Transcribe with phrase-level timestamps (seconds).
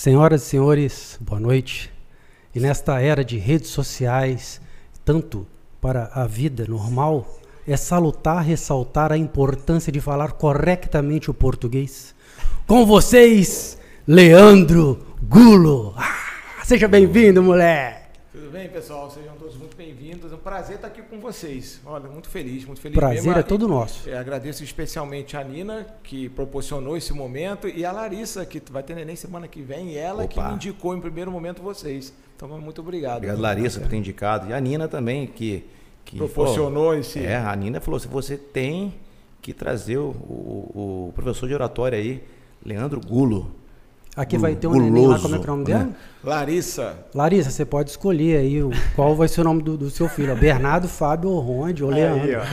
[0.00, 1.92] Senhoras e senhores, boa noite.
[2.54, 4.60] E nesta era de redes sociais,
[5.04, 5.44] tanto
[5.80, 12.14] para a vida normal, é salutar, ressaltar a importância de falar corretamente o português.
[12.64, 15.92] Com vocês, Leandro Gulo.
[15.96, 17.97] Ah, seja bem-vindo, moleque.
[18.38, 19.10] Tudo bem, pessoal?
[19.10, 20.30] Sejam todos muito bem-vindos.
[20.30, 21.80] É um prazer estar aqui com vocês.
[21.84, 23.32] Olha, muito feliz, muito feliz Prazer mesmo.
[23.36, 24.08] é todo nosso.
[24.08, 28.94] É, agradeço especialmente a Nina, que proporcionou esse momento, e a Larissa, que vai ter
[28.94, 30.50] neném semana que vem, e ela que Opa.
[30.50, 32.12] me indicou em primeiro momento vocês.
[32.36, 33.16] Então, muito obrigado.
[33.16, 34.48] Obrigado, Larissa, por ter indicado.
[34.48, 35.64] E a Nina também, que.
[36.04, 38.94] que Proporcionou falou- esse- É, a Nina falou: se você tem
[39.42, 42.22] que trazer o, o- o professor de oratória aí,
[42.64, 43.57] Leandro Gulo.
[44.16, 45.96] Aqui vai ter um neném lá, como é que é o nome Guloso, dela?
[46.24, 50.08] Larissa, Larissa, você pode escolher aí o- qual vai ser o nome do, do seu
[50.08, 50.34] filho.
[50.36, 52.24] Bernardo, Fábio, ou Ronde ou Leandro.
[52.24, 52.44] Aí, ó.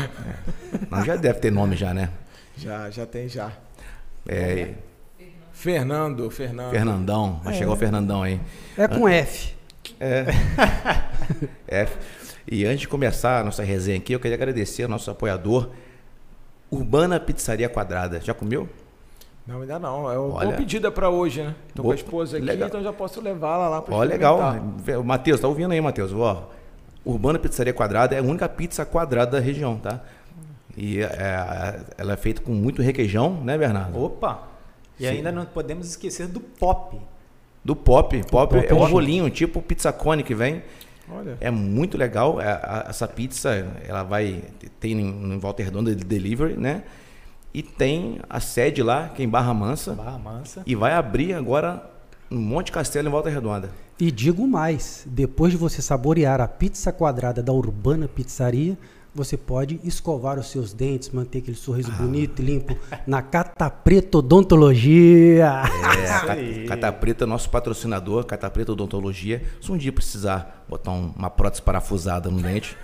[0.92, 2.10] Não, já deve ter nome já, né?
[2.56, 3.52] já, já tem já.
[4.28, 4.74] É,
[5.52, 6.72] Fernando, Fernando.
[6.72, 7.42] Fernandão.
[7.44, 8.40] Vai chegar o Fernandão aí.
[8.78, 9.54] É com F.
[10.00, 10.26] É.
[12.48, 15.72] E antes de começar a nossa resenha aqui, eu queria agradecer ao nosso apoiador,
[16.70, 18.22] Urbana Pizzaria Quadrada.
[18.22, 18.70] Já comeu?
[19.48, 20.12] Não, ainda não.
[20.12, 20.46] É uma Olha.
[20.48, 21.54] boa pedida para hoje, né?
[21.74, 22.68] Tô com Boa- a esposa aqui, legal.
[22.68, 24.40] então já posso levá-la lá para Ó, legal.
[25.00, 26.12] O Matheus, tá ouvindo aí, Matheus?
[26.14, 26.50] Ó,
[27.06, 30.02] Urbana Pizzaria Quadrada é a única pizza quadrada da região, tá?
[30.76, 34.02] E é, ela é feita com muito requeijão, né, Bernardo?
[34.04, 34.48] Opa!
[35.00, 35.10] E Sim.
[35.18, 37.00] ainda não podemos esquecer do pop.
[37.64, 38.18] Do pop.
[38.30, 40.64] Pop, pop é um rolinho, tipo pizza cone que vem.
[41.10, 41.38] Olha.
[41.40, 42.42] É muito legal.
[42.42, 43.52] É, a- essa pizza,
[43.88, 44.44] ela vai.
[44.80, 46.84] Tem em, em Volta Redonda de delivery, né?
[47.56, 49.94] E tem a sede lá, que é em Barra Mansa.
[49.94, 50.62] Barra Mansa.
[50.66, 51.90] E vai abrir agora
[52.30, 53.70] um Monte Castelo em Volta Redonda.
[53.98, 58.78] E digo mais, depois de você saborear a pizza quadrada da Urbana Pizzaria,
[59.14, 62.02] você pode escovar os seus dentes, manter aquele sorriso Ah.
[62.02, 65.46] bonito e limpo na Cata Preta Odontologia.
[65.46, 65.48] É,
[66.12, 66.66] a aí.
[66.68, 69.42] Cata, Cata Preta é nosso patrocinador, Cata Preta Odontologia.
[69.62, 72.76] Se um dia precisar botar um- uma prótese parafusada no dente,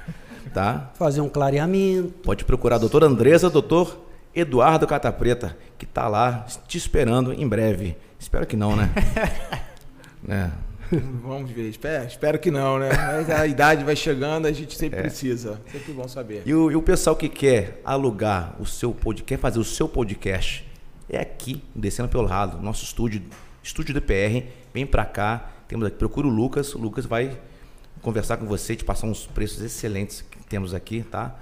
[0.53, 0.91] tá?
[0.93, 2.13] Fazer um clareamento.
[2.23, 7.47] Pode procurar a doutora Andresa, doutor Eduardo Cata Preta, que tá lá te esperando em
[7.47, 7.97] breve.
[8.19, 8.89] Espero que não, né?
[10.23, 10.51] né?
[11.23, 12.89] Vamos ver, espero, espero que não, né?
[12.93, 14.77] Mas a idade vai chegando, a gente É.
[14.77, 15.61] sempre precisa.
[15.71, 16.43] Sempre bom saber.
[16.45, 19.87] E o, e o pessoal que quer alugar o seu podcast, quer fazer o seu
[19.87, 20.67] podcast,
[21.09, 23.21] é aqui, descendo pelo lado, nosso estúdio,
[23.63, 27.37] estúdio DPR, vem pra cá, temos aqui, procura o Lucas, o Lucas vai
[28.01, 31.35] conversar com você, te passar uns preços excelentes que temos aqui, tá?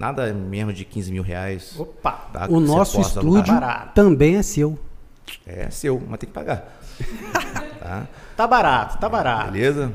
[0.00, 1.78] Nada menos de 15 mil reais.
[1.78, 2.12] Opa!
[2.32, 2.46] tá?
[2.48, 3.52] O nosso estúdio
[3.94, 4.78] também é seu.
[5.46, 6.80] É seu, mas tem que pagar.
[7.78, 8.08] tá?
[8.34, 9.52] Tá barato, tá barato.
[9.52, 9.92] Beleza?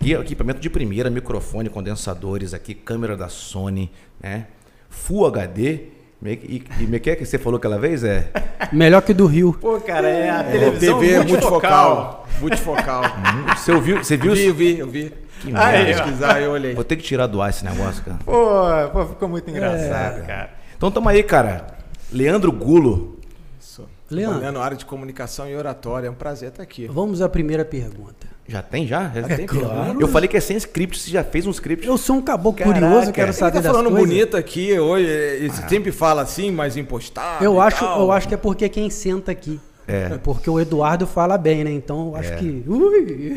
[0.00, 3.90] E equipamento de primeira, microfone, condensadores aqui, câmera da Sony,
[4.20, 4.46] né?
[4.88, 5.88] Full HD.
[6.24, 8.02] E, e me quer que você falou aquela vez?
[8.02, 8.28] É.
[8.72, 9.52] Melhor que do Rio.
[9.60, 12.26] Pô, cara, é a É, televisão TV multifocal.
[12.40, 13.02] multifocal.
[13.02, 13.56] Multifocal.
[13.56, 13.98] Você ouviu?
[14.04, 14.34] Você viu?
[14.34, 15.12] vi, eu vi, eu vi.
[15.40, 16.02] Que Aí, merda.
[16.02, 16.74] pesquisar, eu olhei.
[16.74, 18.18] Vou ter que tirar do ar esse negócio, cara.
[18.24, 20.26] Pô, pô, ficou muito engraçado, É.
[20.26, 20.50] cara.
[20.76, 21.66] Então tamo aí, cara.
[22.12, 23.20] Leandro Gulo.
[23.60, 23.88] Isso.
[24.10, 24.40] Leandro.
[24.40, 26.08] Trabalhando área de comunicação e oratória.
[26.08, 26.88] É um prazer estar aqui.
[26.88, 28.26] Vamos à primeira pergunta.
[28.48, 29.10] Já tem já?
[29.10, 29.46] Já tem?
[29.46, 30.00] claro.
[30.00, 31.86] Eu falei que é sem script, você já fez um script.
[31.86, 32.80] Eu sou um caboclo Caraca.
[32.80, 34.08] curioso, quero Ele saber tá das falando coisas.
[34.08, 35.04] bonito aqui hoje.
[35.06, 37.44] Ele sempre fala assim, mas impostado.
[37.44, 38.00] Eu acho, tal.
[38.00, 39.60] eu acho que é porque quem senta aqui.
[39.86, 40.18] É.
[40.18, 41.70] Porque o Eduardo fala bem, né?
[41.70, 42.64] Então eu acho que.
[42.66, 43.36] Ui!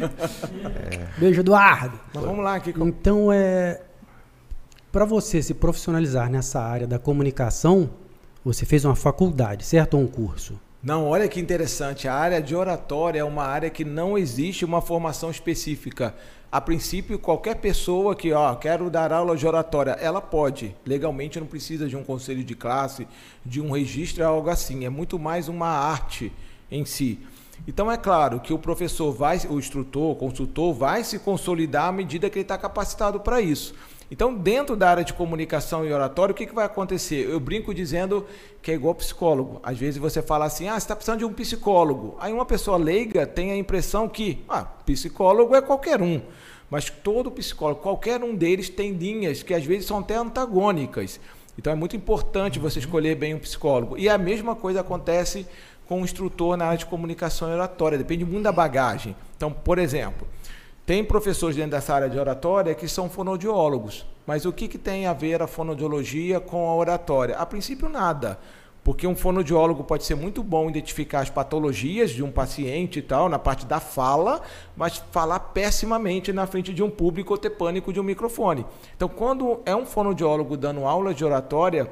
[1.18, 2.00] Beijo, Eduardo.
[2.14, 2.74] Mas vamos lá aqui.
[2.78, 3.82] Então é.
[4.92, 7.90] Para você se profissionalizar nessa área da comunicação,
[8.44, 9.96] você fez uma faculdade, certo?
[9.96, 10.60] Ou um curso?
[10.84, 12.08] Não, olha que interessante.
[12.08, 16.16] A área de oratória é uma área que não existe uma formação específica.
[16.52, 20.76] A princípio, qualquer pessoa que, ó, quero dar aula de oratória, ela pode.
[20.84, 23.08] Legalmente não precisa de um conselho de classe,
[23.46, 24.84] de um registro, algo assim.
[24.84, 26.32] É muito mais uma arte
[26.72, 27.20] em si.
[27.68, 31.92] Então é claro que o professor vai, o instrutor, o consultor vai se consolidar à
[31.92, 33.76] medida que ele está capacitado para isso.
[34.12, 37.30] Então, dentro da área de comunicação e oratório, o que, que vai acontecer?
[37.30, 38.28] Eu brinco dizendo
[38.62, 39.62] que é igual psicólogo.
[39.64, 42.18] Às vezes você fala assim, ah, você está precisando de um psicólogo.
[42.20, 46.22] Aí uma pessoa leiga tem a impressão que, ah, psicólogo é qualquer um.
[46.70, 51.18] Mas todo psicólogo, qualquer um deles tem linhas que às vezes são até antagônicas.
[51.58, 53.98] Então é muito importante você escolher bem um psicólogo.
[53.98, 55.48] E a mesma coisa acontece
[55.88, 57.98] com o instrutor na área de comunicação e oratória.
[57.98, 59.16] Depende muito da bagagem.
[59.38, 60.28] Então, por exemplo,
[60.86, 64.06] tem professores dentro dessa área de oratória que são fonoaudiólogos.
[64.26, 67.38] Mas o que, que tem a ver a fonoaudiologia com a oratória?
[67.38, 68.40] A princípio, nada.
[68.84, 73.30] Porque um fonoaudiólogo pode ser muito bom identificar as patologias de um paciente e tal,
[73.30, 74.42] na parte da fala,
[74.76, 78.66] mas falar pessimamente na frente de um público ou ter pânico de um microfone.
[78.96, 81.92] Então, quando é um fonoaudiólogo dando aula de oratória,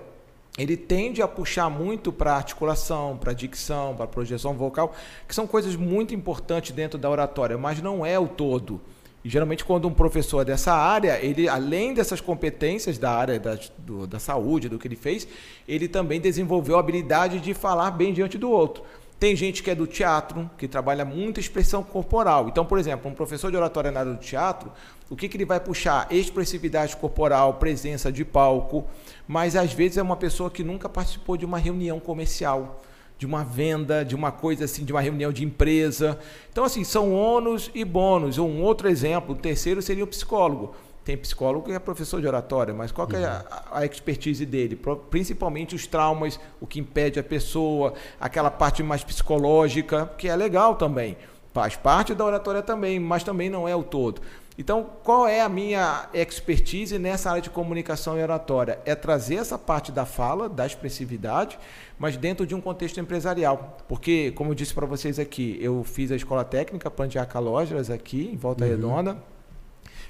[0.59, 4.93] ele tende a puxar muito para articulação, para dicção, para projeção vocal,
[5.27, 8.81] que são coisas muito importantes dentro da oratória, mas não é o todo.
[9.23, 14.07] E geralmente quando um professor dessa área, ele além dessas competências da área da, do,
[14.07, 15.27] da saúde, do que ele fez,
[15.67, 18.83] ele também desenvolveu a habilidade de falar bem diante do outro.
[19.19, 22.47] Tem gente que é do teatro, que trabalha muita expressão corporal.
[22.47, 24.71] Então, por exemplo, um professor de oratória na área do teatro,
[25.09, 26.07] o que, que ele vai puxar?
[26.09, 28.85] Expressividade corporal, presença de palco,
[29.27, 32.81] mas às vezes é uma pessoa que nunca participou de uma reunião comercial,
[33.17, 36.17] de uma venda, de uma coisa assim, de uma reunião de empresa.
[36.49, 38.37] Então, assim, são ônus e bônus.
[38.37, 40.73] Um outro exemplo, o terceiro seria o psicólogo.
[41.03, 44.79] Tem psicólogo que é professor de oratória, mas qual é a, a, expertise dele?
[45.09, 50.75] Principalmente os traumas, o que impede a pessoa, aquela parte mais psicológica, que é legal
[50.75, 51.17] também.
[51.53, 54.21] Faz parte da oratória também, mas também não é o todo.
[54.59, 58.77] Então, qual é a minha expertise nessa área de comunicação e oratória?
[58.85, 61.57] É trazer essa parte da fala, da expressividade,
[61.97, 63.77] mas dentro de um contexto empresarial.
[63.87, 68.29] Porque, como eu disse para vocês aqui, eu fiz a escola técnica Plantear Calógeras aqui,
[68.33, 68.69] em Volta uhum.
[68.69, 69.17] Redonda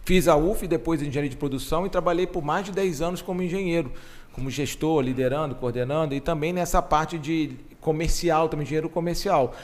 [0.03, 3.41] Fiz a UF, depois engenharia de produção e trabalhei por mais de 10 anos como
[3.41, 3.91] engenheiro,
[4.33, 9.55] como gestor, liderando, coordenando e também nessa parte de comercial, também engenheiro comercial.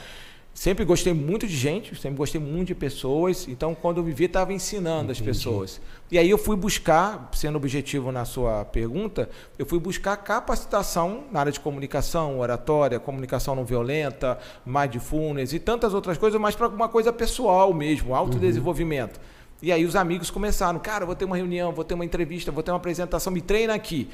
[0.56, 3.46] Sempre gostei muito de gente, sempre gostei muito de pessoas.
[3.46, 5.20] Então, quando eu me vi, estava ensinando Entendi.
[5.20, 5.80] as pessoas.
[6.10, 9.28] E aí eu fui buscar, sendo objetivo na sua pergunta,
[9.58, 15.92] eu fui buscar capacitação na área de comunicação, oratória, comunicação não violenta, mindfulness e tantas
[15.92, 19.20] outras coisas, mas para uma coisa pessoal mesmo, autodesenvolvimento.
[19.20, 19.35] Uhum.
[19.62, 22.62] E aí os amigos começaram, cara, vou ter uma reunião, vou ter uma entrevista, vou
[22.62, 24.08] ter uma apresentação, me treina aqui.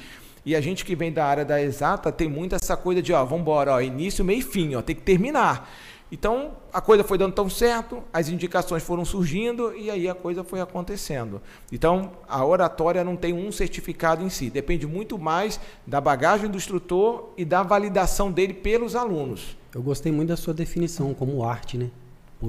[0.45, 3.25] E a gente que vem da área da exata tem muito essa coisa de, ó,
[3.25, 5.69] vamos embora, ó, início, meio e fim, ó, tem que terminar.
[6.11, 10.45] Então, a coisa foi dando tão certo, as indicações foram surgindo e aí a coisa
[10.45, 11.41] foi acontecendo.
[11.73, 16.59] Então, a oratória não tem um certificado em si, depende muito mais da bagagem do
[16.59, 19.57] instrutor e da validação dele pelos alunos.
[19.75, 21.91] Eu gostei muito da sua definição como arte, né?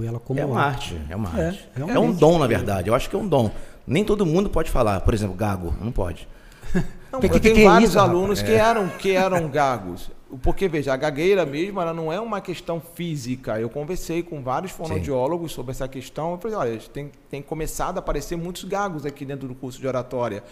[0.02, 0.96] Ela como é uma arte.
[0.96, 1.12] arte.
[1.12, 1.70] É uma é, arte.
[1.76, 2.88] É, um dom, na verdade.
[2.88, 3.52] Eu acho que é um dom.
[3.86, 5.02] Nem todo mundo pode falar.
[5.02, 5.76] Por exemplo, gago.
[5.82, 6.28] Não pode.
[7.12, 10.10] Não, que, que, tem que vários é alunos que, eram, que eram gagos.
[10.42, 13.60] Porque, veja, a gagueira mesmo, ela não é uma questão física.
[13.60, 15.56] Eu conversei com vários fonoaudiólogos Sim.
[15.56, 16.32] sobre essa questão.
[16.32, 19.88] Eu falei, olha, tem, tem começado a aparecer muitos gagos aqui dentro do curso de
[19.88, 20.44] oratória.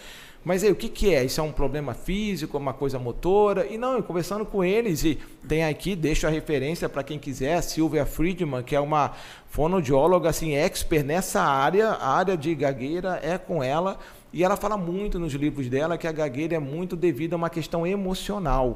[0.44, 1.24] Mas aí, o que, que é?
[1.24, 3.68] Isso é um problema físico, uma coisa motora?
[3.68, 7.62] E não, conversando com eles, e tem aqui, deixo a referência para quem quiser, a
[7.62, 9.12] Silvia Friedman, que é uma
[9.50, 14.00] fonoaudióloga, assim, expert nessa área, a área de gagueira é com ela,
[14.34, 17.50] e ela fala muito nos livros dela que a gagueira é muito devido a uma
[17.50, 18.76] questão emocional.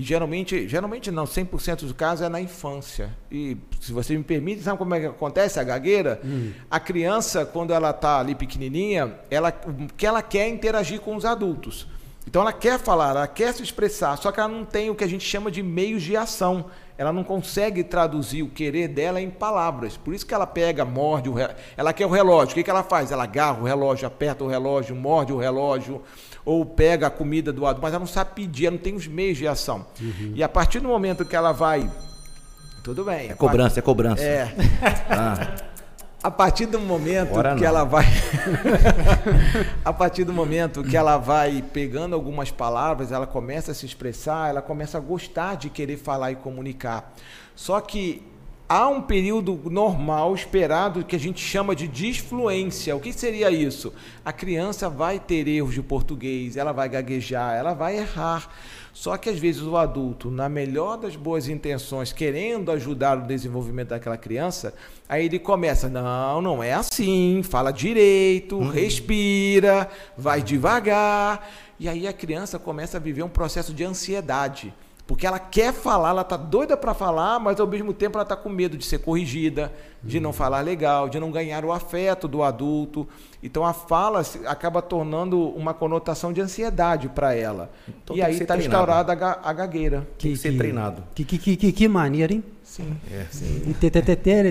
[0.00, 3.14] E geralmente, geralmente não, 100% dos casos é na infância.
[3.30, 6.18] E se você me permite, sabe como é que acontece a gagueira?
[6.24, 6.52] Hum.
[6.70, 11.86] A criança, quando ela está ali pequenininha, ela, que ela quer interagir com os adultos.
[12.26, 15.04] Então ela quer falar, ela quer se expressar, só que ela não tem o que
[15.04, 16.70] a gente chama de meios de ação.
[17.00, 19.96] Ela não consegue traduzir o querer dela em palavras.
[19.96, 21.56] Por isso que ela pega, morde o relógio.
[21.74, 22.52] Ela quer o relógio.
[22.52, 23.10] O que, que ela faz?
[23.10, 26.02] Ela agarra o relógio, aperta o relógio, morde o relógio
[26.44, 29.06] ou pega a comida do adulto, mas ela não sabe pedir, ela não tem os
[29.06, 29.86] meios de ação.
[29.98, 30.32] Uhum.
[30.34, 31.90] E a partir do momento que ela vai.
[32.84, 33.30] Tudo bem.
[33.30, 34.22] É cobrança, é cobrança.
[34.22, 34.54] É.
[35.08, 35.69] ah.
[36.22, 37.68] A partir do momento Ora que não.
[37.68, 38.04] ela vai.
[39.82, 44.50] a partir do momento que ela vai pegando algumas palavras, ela começa a se expressar,
[44.50, 47.14] ela começa a gostar de querer falar e comunicar.
[47.56, 48.22] Só que
[48.68, 52.94] há um período normal esperado que a gente chama de disfluência.
[52.94, 53.92] O que seria isso?
[54.22, 58.48] A criança vai ter erros de português, ela vai gaguejar, ela vai errar.
[58.92, 63.88] Só que às vezes o adulto, na melhor das boas intenções, querendo ajudar o desenvolvimento
[63.88, 64.74] daquela criança,
[65.08, 68.68] aí ele começa: não, não é assim, fala direito, uhum.
[68.68, 71.48] respira, vai devagar.
[71.78, 74.74] E aí a criança começa a viver um processo de ansiedade.
[75.10, 78.36] Porque ela quer falar, ela tá doida para falar, mas ao mesmo tempo ela tá
[78.36, 82.44] com medo de ser corrigida, de não falar legal, de não ganhar o afeto do
[82.44, 83.08] adulto.
[83.42, 87.72] Então a fala acaba tornando uma conotação de ansiedade para ela.
[87.88, 90.06] Então, e aí está instaurada a, gagueira.
[90.16, 91.02] Que, tem que ser treinado.
[91.12, 92.44] Que, que, que, que, que maneira, hein?
[92.62, 92.96] Sim.
[93.10, 93.62] É, sim.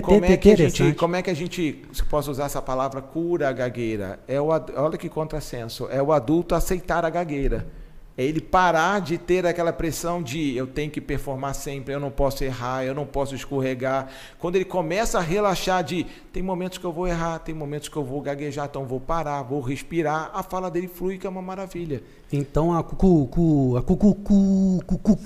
[0.02, 3.00] Como é, que a gente, como é que a gente, se posso usar essa palavra,
[3.00, 4.20] cura a gagueira?
[4.28, 5.88] É o, olha que contrassenso.
[5.90, 7.79] É o adulto aceitar a gagueira.
[8.16, 12.10] É ele parar de ter aquela pressão de eu tenho que performar sempre, eu não
[12.10, 14.08] posso errar, eu não posso escorregar.
[14.38, 17.96] Quando ele começa a relaxar de tem momentos que eu vou errar, tem momentos que
[17.96, 21.42] eu vou gaguejar, então vou parar, vou respirar, a fala dele flui que é uma
[21.42, 22.02] maravilha.
[22.32, 25.16] Então a cu, cu, a cu, cu, cu, cu, cu,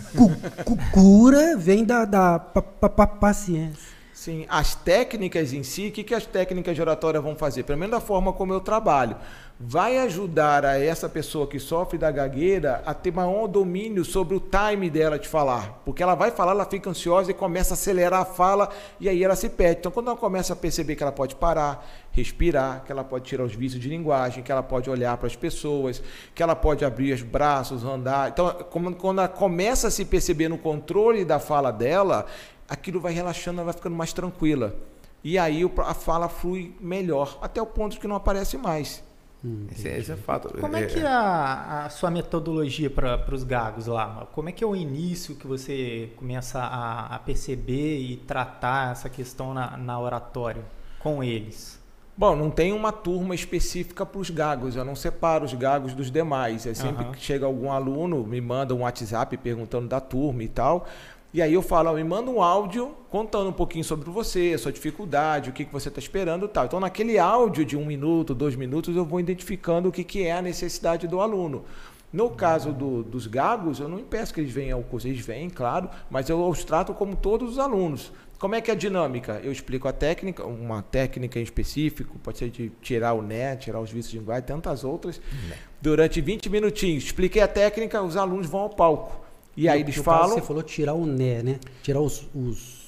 [0.64, 3.93] cu, cura vem da, da pa, pa, pa, paciência.
[4.24, 7.62] Sim, as técnicas em si, o que, que as técnicas de oratória vão fazer?
[7.62, 9.18] Pelo menos da forma como eu trabalho
[9.58, 14.40] vai ajudar a essa pessoa que sofre da gagueira a ter maior domínio sobre o
[14.40, 15.80] time dela de falar.
[15.84, 19.22] Porque ela vai falar, ela fica ansiosa e começa a acelerar a fala e aí
[19.22, 19.78] ela se perde.
[19.78, 23.44] Então, quando ela começa a perceber que ela pode parar, respirar, que ela pode tirar
[23.44, 26.02] os vícios de linguagem, que ela pode olhar para as pessoas,
[26.34, 28.30] que ela pode abrir os braços, andar.
[28.30, 28.50] Então,
[28.98, 32.26] quando ela começa a se perceber no controle da fala dela,
[32.68, 34.74] aquilo vai relaxando, ela vai ficando mais tranquila.
[35.22, 39.02] E aí a fala flui melhor, até o ponto que não aparece mais.
[39.44, 40.48] Hum, esse, esse, é fato.
[40.58, 44.26] Como é que é a, a sua metodologia para os gagos lá?
[44.32, 49.08] Como é que é o início que você começa a, a perceber e tratar essa
[49.10, 50.64] questão na, na oratória
[50.98, 51.82] com eles?
[52.16, 56.12] Bom, não tem uma turma específica para os gagos, eu não separo os gagos dos
[56.12, 56.64] demais.
[56.64, 57.12] É sempre uhum.
[57.12, 60.86] que chega algum aluno, me manda um WhatsApp perguntando da turma e tal.
[61.34, 64.70] E aí eu falo, ó, me manda um áudio contando um pouquinho sobre você, sua
[64.70, 66.66] dificuldade, o que, que você está esperando e tal.
[66.66, 70.30] Então, naquele áudio de um minuto, dois minutos, eu vou identificando o que, que é
[70.30, 71.64] a necessidade do aluno.
[72.12, 75.50] No caso do, dos gagos, eu não impeço que eles venham ao curso, eles vêm,
[75.50, 78.12] claro, mas eu os trato como todos os alunos.
[78.38, 79.40] Como é que é a dinâmica?
[79.42, 83.80] Eu explico a técnica, uma técnica em específico, pode ser de tirar o né, tirar
[83.80, 85.20] os vícios de linguagem, tantas outras.
[85.48, 85.56] Né.
[85.82, 89.23] Durante 20 minutinhos, expliquei a técnica, os alunos vão ao palco.
[89.56, 90.34] E aí eles falam.
[90.34, 91.56] Você falou tirar o né, né?
[91.82, 92.84] Tirar os, os,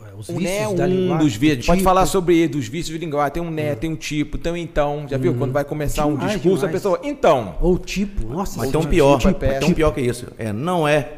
[0.00, 1.66] é, os o né é um dos vícios.
[1.66, 3.32] Pode falar sobre dos vícios de linguagem.
[3.32, 3.76] Tem um né, hum.
[3.76, 5.06] tem um tipo, tem um então.
[5.08, 5.32] Já viu?
[5.32, 5.38] Uhum.
[5.38, 6.64] Quando vai começar demais, um discurso, demais.
[6.64, 7.00] a pessoa.
[7.02, 7.56] Então.
[7.60, 8.26] Ou tipo.
[8.26, 9.18] Nossa, mas tem um pior.
[9.18, 10.26] Tipo, tem um pior que isso.
[10.38, 11.12] É, não é.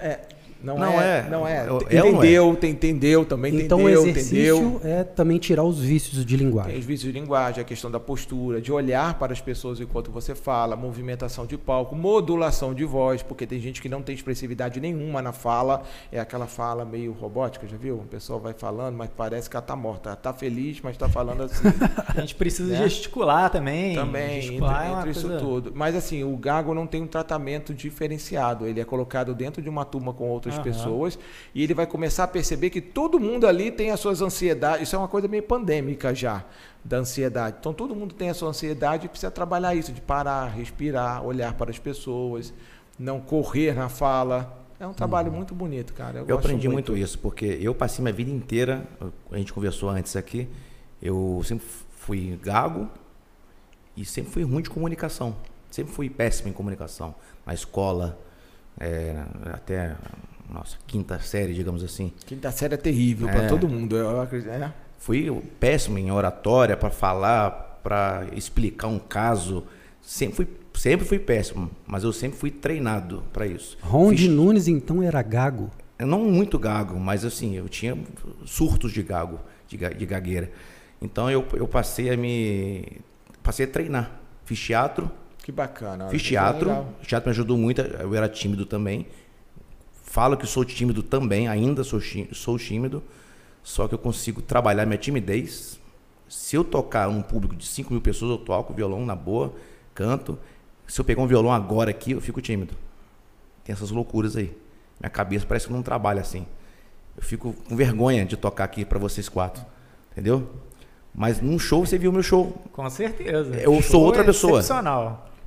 [0.00, 0.20] É.
[0.62, 1.66] Não, não é, é, não é.
[1.88, 2.66] é entendeu, é.
[2.66, 6.72] entendeu, também então, entendeu, o exercício é também tirar os vícios de linguagem.
[6.72, 10.10] Tem os vícios de linguagem, a questão da postura, de olhar para as pessoas enquanto
[10.10, 14.80] você fala, movimentação de palco, modulação de voz, porque tem gente que não tem expressividade
[14.80, 18.02] nenhuma na fala, é aquela fala meio robótica, já viu?
[18.04, 20.08] A pessoa vai falando, mas parece que ela está morta.
[20.08, 21.68] Ela está feliz, mas está falando assim.
[22.16, 22.78] a gente precisa né?
[22.78, 23.94] gesticular também.
[23.94, 25.44] Também, gesticular entre, entre é isso coisa...
[25.44, 25.72] tudo.
[25.72, 28.66] Mas assim, o gago não tem um tratamento diferenciado.
[28.66, 30.84] Ele é colocado dentro de uma turma com outros outras uhum.
[30.84, 31.18] pessoas,
[31.54, 34.82] e ele vai começar a perceber que todo mundo ali tem as suas ansiedades.
[34.82, 36.44] Isso é uma coisa meio pandêmica já,
[36.84, 37.56] da ansiedade.
[37.60, 41.54] Então todo mundo tem a sua ansiedade e precisa trabalhar isso, de parar, respirar, olhar
[41.54, 42.52] para as pessoas,
[42.98, 44.64] não correr na fala.
[44.80, 45.36] É um trabalho uhum.
[45.36, 46.20] muito bonito, cara.
[46.20, 46.92] Eu, eu aprendi muito.
[46.92, 48.86] muito isso, porque eu passei minha vida inteira,
[49.30, 50.48] a gente conversou antes aqui,
[51.02, 52.88] eu sempre fui gago
[53.96, 55.36] e sempre fui ruim de comunicação.
[55.70, 57.14] Sempre fui péssimo em comunicação.
[57.44, 58.18] Na escola,
[58.78, 59.96] é, até
[60.50, 62.12] nossa, quinta série, digamos assim.
[62.26, 64.50] Quinta série é terrível é, para todo mundo, eu acredito.
[64.50, 64.72] É.
[64.98, 69.64] Fui péssimo em oratória para falar, para explicar um caso.
[70.00, 73.76] Sempre fui, sempre fui péssimo, mas eu sempre fui treinado para isso.
[73.82, 74.28] Ron Fiz...
[74.28, 75.70] Nunes então era gago?
[75.98, 77.98] Não muito gago, mas assim, eu tinha
[78.44, 80.50] surtos de gago, de, de gagueira.
[81.00, 83.00] Então eu, eu passei a me
[83.42, 84.20] passei a treinar.
[84.44, 85.10] Fiz teatro.
[85.42, 86.08] Que bacana.
[86.08, 86.70] Fiz teatro.
[86.70, 87.80] O teatro me ajudou muito.
[87.80, 89.06] Eu era tímido também.
[90.08, 92.00] Falo que sou tímido também, ainda sou,
[92.32, 93.02] sou tímido,
[93.62, 95.78] só que eu consigo trabalhar minha timidez.
[96.26, 99.52] Se eu tocar um público de 5 mil pessoas, eu toco violão na boa,
[99.94, 100.38] canto.
[100.86, 102.74] Se eu pegar um violão agora aqui, eu fico tímido.
[103.62, 104.56] Tem essas loucuras aí.
[104.98, 106.46] Minha cabeça parece que não trabalha assim.
[107.14, 109.62] Eu fico com vergonha de tocar aqui para vocês quatro.
[110.12, 110.48] Entendeu?
[111.14, 112.58] Mas num show você viu meu show.
[112.72, 113.54] Com certeza.
[113.56, 114.62] Eu show sou outra é pessoa.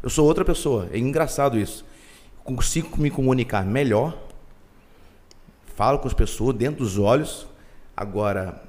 [0.04, 0.88] Eu sou outra pessoa.
[0.94, 1.84] É engraçado isso.
[2.44, 4.30] Consigo me comunicar melhor
[5.82, 7.48] falo com as pessoas dentro dos olhos.
[7.98, 8.62] Agora,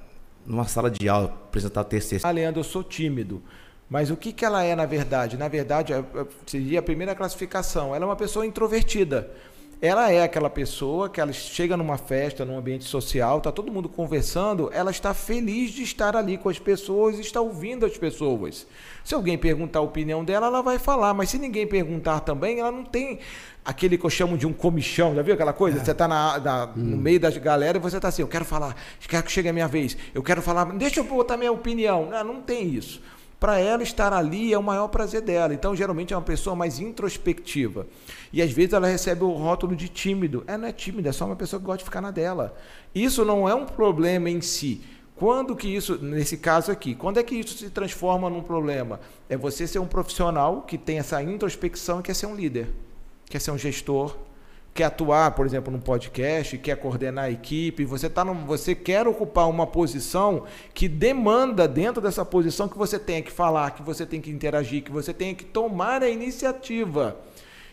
[0.46, 2.26] numa sala de aula, apresentar TCC.
[2.26, 3.42] Ah, Leandro, eu sou tímido.
[3.86, 5.36] Mas o que, que ela é na verdade?
[5.36, 7.94] Na verdade, é, é, seria a primeira classificação.
[7.94, 9.30] Ela é uma pessoa introvertida.
[9.82, 13.88] Ela é aquela pessoa que ela chega numa festa, num ambiente social, está todo mundo
[13.88, 18.64] conversando, ela está feliz de estar ali com as pessoas está ouvindo as pessoas.
[19.02, 22.70] Se alguém perguntar a opinião dela, ela vai falar, mas se ninguém perguntar também, ela
[22.70, 23.18] não tem
[23.64, 25.78] aquele que eu chamo de um comichão, já viu aquela coisa?
[25.78, 25.84] É.
[25.84, 26.72] Você está na, na hum.
[26.76, 28.76] no meio da galera e você está assim, eu quero falar,
[29.08, 32.08] quero que chegue a minha vez, eu quero falar, deixa eu botar minha opinião.
[32.08, 33.02] Não, não tem isso.
[33.42, 35.52] Para ela estar ali é o maior prazer dela.
[35.52, 37.88] Então, geralmente é uma pessoa mais introspectiva.
[38.32, 40.44] E às vezes ela recebe o rótulo de tímido.
[40.46, 42.54] É, não é tímida, é só uma pessoa que gosta de ficar na dela.
[42.94, 44.80] Isso não é um problema em si.
[45.16, 49.00] Quando que isso, nesse caso aqui, quando é que isso se transforma num problema?
[49.28, 52.68] É você ser um profissional que tem essa introspecção e quer ser um líder
[53.32, 54.14] quer ser um gestor,
[54.74, 59.06] quer atuar, por exemplo, num podcast, quer coordenar a equipe, você tá no, você quer
[59.06, 64.06] ocupar uma posição que demanda dentro dessa posição que você tenha que falar, que você
[64.06, 67.16] tem que interagir, que você tenha que tomar a iniciativa.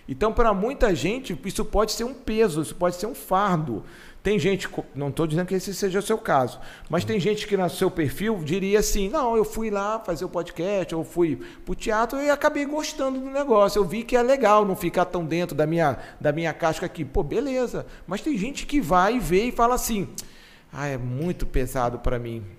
[0.10, 3.84] Então, para muita gente, isso pode ser um peso, isso pode ser um fardo.
[4.22, 6.60] Tem gente, não estou dizendo que esse seja o seu caso,
[6.90, 10.30] mas tem gente que no seu perfil diria assim: não, eu fui lá fazer o
[10.30, 13.80] podcast, eu fui para o teatro e acabei gostando do negócio.
[13.80, 17.06] Eu vi que é legal não ficar tão dentro da minha, da minha casca aqui.
[17.06, 17.86] Pô, beleza.
[18.06, 20.10] Mas tem gente que vai e vê e fala assim:
[20.72, 22.59] ah, é muito pesado para mim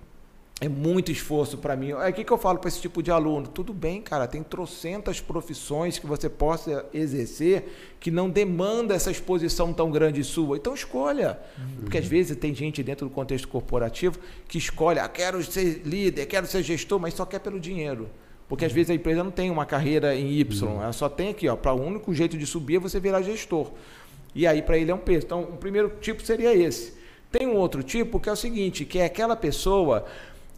[0.61, 1.89] é muito esforço para mim.
[1.89, 3.47] É o que, que eu falo para esse tipo de aluno?
[3.47, 9.73] Tudo bem, cara, tem trocentas profissões que você possa exercer que não demanda essa exposição
[9.73, 10.57] tão grande sua.
[10.57, 11.39] Então escolha.
[11.57, 11.81] Uhum.
[11.81, 16.27] Porque às vezes tem gente dentro do contexto corporativo que escolhe, ah, quero ser líder,
[16.27, 18.07] quero ser gestor, mas só quer pelo dinheiro.
[18.47, 20.83] Porque às vezes a empresa não tem uma carreira em Y, uhum.
[20.83, 23.71] ela só tem aqui, ó, para o único jeito de subir é você virar gestor.
[24.35, 25.25] E aí para ele é um peso.
[25.25, 27.01] Então, o primeiro tipo seria esse.
[27.31, 30.05] Tem um outro tipo que é o seguinte, que é aquela pessoa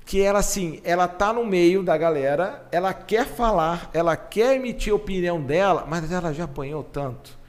[0.06, 4.92] que ela assim, ela tá no meio da galera, ela quer falar, ela quer emitir
[4.92, 7.44] a opinião dela, mas ela já apanhou tanto.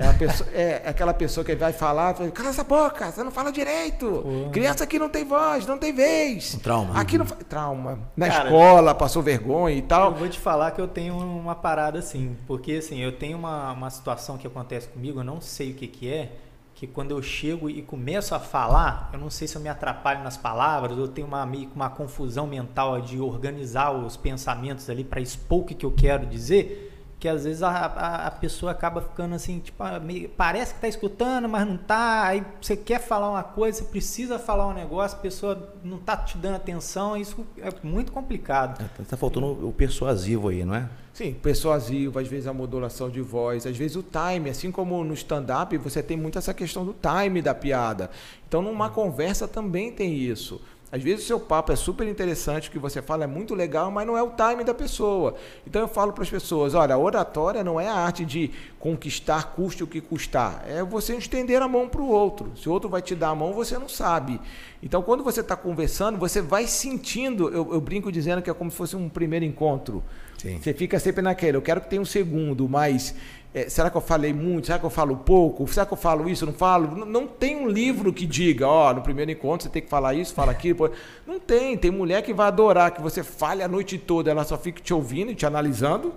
[0.00, 3.52] É, pessoa, é, aquela pessoa que vai falar, fala, cala essa boca, você não fala
[3.52, 4.24] direito.
[4.50, 6.54] Criança aqui não tem voz, não tem vez.
[6.54, 6.98] Um trauma.
[6.98, 7.98] Aqui não trauma.
[8.16, 10.12] Na Cara, escola, passou vergonha e tal.
[10.12, 13.72] Eu vou te falar que eu tenho uma parada assim, porque assim, eu tenho uma,
[13.72, 16.32] uma situação que acontece comigo, eu não sei o que que é,
[16.80, 20.24] que quando eu chego e começo a falar, eu não sei se eu me atrapalho
[20.24, 25.20] nas palavras, ou tenho uma, meio uma confusão mental de organizar os pensamentos ali para
[25.20, 26.89] expor o que, que eu quero dizer
[27.20, 30.78] que às vezes a, a, a, pessoa acaba ficando assim, tipo, ah, meio, parece que
[30.78, 32.24] está escutando, mas não está.
[32.24, 36.16] Aí você quer falar uma coisa, você precisa falar um negócio, a pessoa não está
[36.16, 38.80] te dando atenção, isso é muito complicado.
[38.80, 40.88] Está é, tá faltando o persuasivo aí, não é?
[41.12, 45.12] Sim, persuasivo, às vezes a modulação de voz, às vezes o time, assim como no
[45.12, 48.10] stand-up, você tem muito essa questão do time da piada.
[48.48, 50.58] Então, numa conversa também tem isso.
[50.92, 53.92] Às vezes o seu papo é super interessante, o que você fala é muito legal,
[53.92, 55.36] mas não é o time da pessoa.
[55.64, 59.52] Então eu falo para as pessoas, olha, a oratória não é a arte de conquistar,
[59.52, 60.64] custe o que custar.
[60.66, 62.50] É você estender a mão para o outro.
[62.56, 64.40] Se o outro vai te dar a mão, você não sabe.
[64.82, 68.70] Então quando você está conversando, você vai sentindo, eu, eu, brinco dizendo que é como
[68.70, 70.02] se fosse um primeiro encontro.
[70.40, 70.58] Sim.
[70.58, 73.14] Você fica sempre naquele, eu quero que tenha um segundo, mas
[73.52, 74.68] é, será que eu falei muito?
[74.68, 75.68] Será que eu falo pouco?
[75.68, 76.46] Será que eu falo isso?
[76.46, 76.96] Não falo?
[76.96, 79.90] Não, não tem um livro que diga, ó, oh, no primeiro encontro você tem que
[79.90, 80.90] falar isso, fala aquilo.
[81.26, 81.76] Não tem.
[81.76, 84.94] Tem mulher que vai adorar que você fale a noite toda, ela só fica te
[84.94, 86.14] ouvindo e te analisando.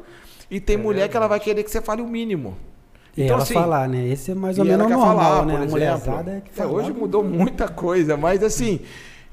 [0.50, 1.12] E tem é mulher verdade.
[1.12, 2.56] que ela vai querer que você fale o mínimo.
[3.18, 4.08] E então, ela assim, falar, né?
[4.08, 5.68] Esse é mais ou menos normal, falar, né?
[5.68, 6.30] Por exemplo.
[6.30, 8.80] É que é, hoje mudou muita coisa, mas assim,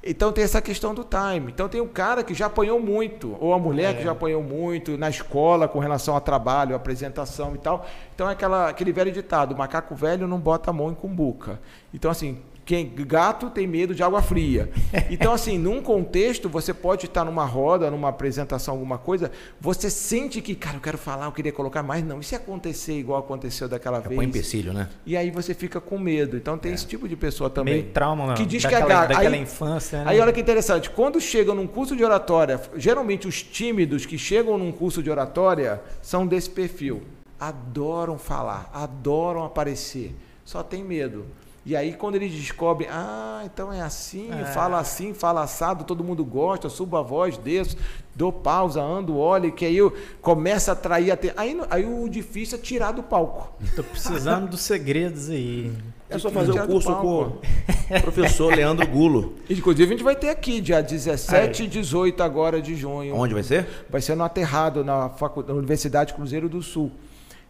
[0.02, 1.52] então tem essa questão do time.
[1.52, 3.94] Então tem o cara que já apanhou muito, ou a mulher é.
[3.98, 7.86] que já apanhou muito na escola com relação ao trabalho, apresentação e tal.
[8.14, 11.60] Então é aquela, aquele velho ditado: macaco velho não bota a mão em cumbuca.
[11.92, 12.38] Então, assim,
[12.70, 14.70] quem gato tem medo de água fria.
[15.10, 19.30] Então, assim, num contexto, você pode estar numa roda, numa apresentação, alguma coisa,
[19.60, 22.20] você sente que, cara, eu quero falar, eu queria colocar mais, não.
[22.20, 24.14] E se acontecer igual aconteceu daquela é vez?
[24.14, 24.88] Põe empecilho, né?
[25.04, 26.36] E aí você fica com medo.
[26.36, 26.74] Então tem é.
[26.74, 27.74] esse tipo de pessoa também.
[27.74, 28.34] Meio trauma, não.
[28.34, 29.08] Que diz daquela, que é gato.
[29.08, 30.10] Daquela aí, infância, né?
[30.10, 34.56] Aí olha que interessante, quando chegam num curso de oratória, geralmente os tímidos que chegam
[34.56, 37.02] num curso de oratória são desse perfil.
[37.38, 41.26] Adoram falar, adoram aparecer, só tem medo.
[41.70, 44.44] E aí, quando eles descobrem, ah, então é assim, é.
[44.46, 47.76] fala assim, fala assado, todo mundo gosta, subo a voz, desço,
[48.12, 51.32] dou pausa, ando, olho, que aí eu começo a atrair até.
[51.36, 53.52] Aí, aí o difícil é tirar do palco.
[53.62, 55.70] Estou precisando dos segredos aí.
[56.08, 59.36] É só fazer o curso com o professor Leandro Gulo.
[59.48, 63.14] Inclusive, a gente vai ter aqui, dia 17 e 18 agora de junho.
[63.14, 63.64] Onde vai ser?
[63.88, 65.08] Vai ser no Aterrado, na,
[65.46, 66.90] na Universidade Cruzeiro do Sul.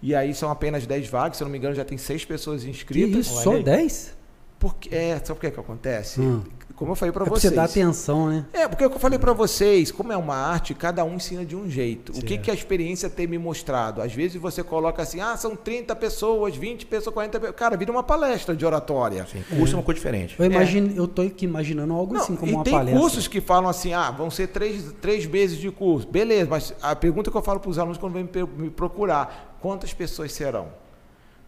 [0.03, 2.65] E aí são apenas 10 vagas, se eu não me engano, já tem 6 pessoas
[2.65, 3.13] inscritas.
[3.13, 4.17] Que isso, só 10?
[4.59, 6.21] Porque, é, sabe por que, que acontece?
[6.21, 6.43] Hum.
[6.81, 7.53] Como eu falei para é vocês.
[7.53, 8.47] Você dá atenção, né?
[8.55, 11.69] É, porque eu falei para vocês, como é uma arte, cada um ensina de um
[11.69, 12.15] jeito.
[12.15, 12.25] Certo.
[12.25, 14.01] O que, que a experiência tem me mostrado?
[14.01, 17.55] Às vezes você coloca assim, ah, são 30 pessoas, 20 pessoas, 40 pessoas.
[17.59, 19.27] Cara, vira uma palestra de oratória.
[19.31, 20.35] Sim, curso é uma coisa diferente.
[20.39, 20.99] Eu, imagino, é.
[20.99, 22.95] eu tô aqui imaginando algo Não, assim, como uma tem palestra.
[22.95, 26.09] tem cursos que falam assim, ah, vão ser três, três meses de curso.
[26.09, 29.93] Beleza, mas a pergunta que eu falo para os alunos quando vêm me procurar, quantas
[29.93, 30.69] pessoas serão?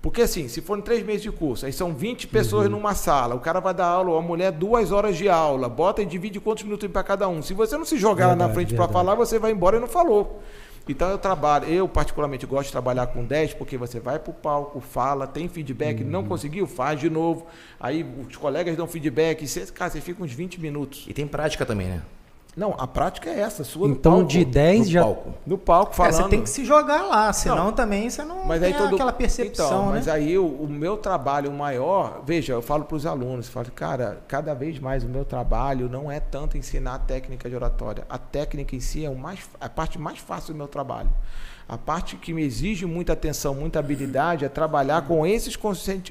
[0.03, 2.73] Porque assim, se forem três meses de curso, aí são 20 pessoas uhum.
[2.73, 6.05] numa sala, o cara vai dar aula, a mulher duas horas de aula, bota e
[6.05, 7.41] divide quantos minutos para cada um.
[7.41, 9.81] Se você não se jogar verdade, lá na frente para falar, você vai embora e
[9.81, 10.43] não falou.
[10.89, 14.35] Então eu trabalho, eu particularmente gosto de trabalhar com 10, porque você vai para o
[14.35, 16.11] palco, fala, tem feedback, uhum.
[16.11, 17.47] não conseguiu, faz de novo.
[17.79, 21.07] Aí os colegas dão feedback, você, cara, você fica uns 20 minutos.
[21.09, 22.03] E tem prática também, né?
[22.55, 25.03] Não, a prática é essa, sua Então, palco, de 10 no já.
[25.03, 25.35] palco.
[25.47, 26.15] no palco É, falando.
[26.15, 28.95] você tem que se jogar lá, senão também você não Mas tem aí todo...
[28.95, 29.93] aquela percepção, então, né?
[29.95, 34.21] Mas aí o, o meu trabalho maior, veja, eu falo para os alunos, falo, cara,
[34.29, 38.05] cada vez mais o meu trabalho não é tanto ensinar a técnica de oratória.
[38.09, 41.09] A técnica em si é o mais, a parte mais fácil do meu trabalho.
[41.67, 45.59] A parte que me exige muita atenção, muita habilidade é trabalhar com esses,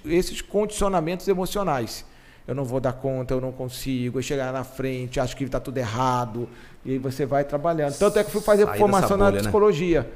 [0.05, 2.03] esses condicionamentos emocionais.
[2.47, 5.59] Eu não vou dar conta, eu não consigo, eu chegar na frente, acho que está
[5.59, 6.49] tudo errado,
[6.83, 7.97] e aí você vai trabalhando.
[7.97, 9.39] Tanto é que fui fazer Sair formação dessa na bolha, né?
[9.41, 10.11] psicologia.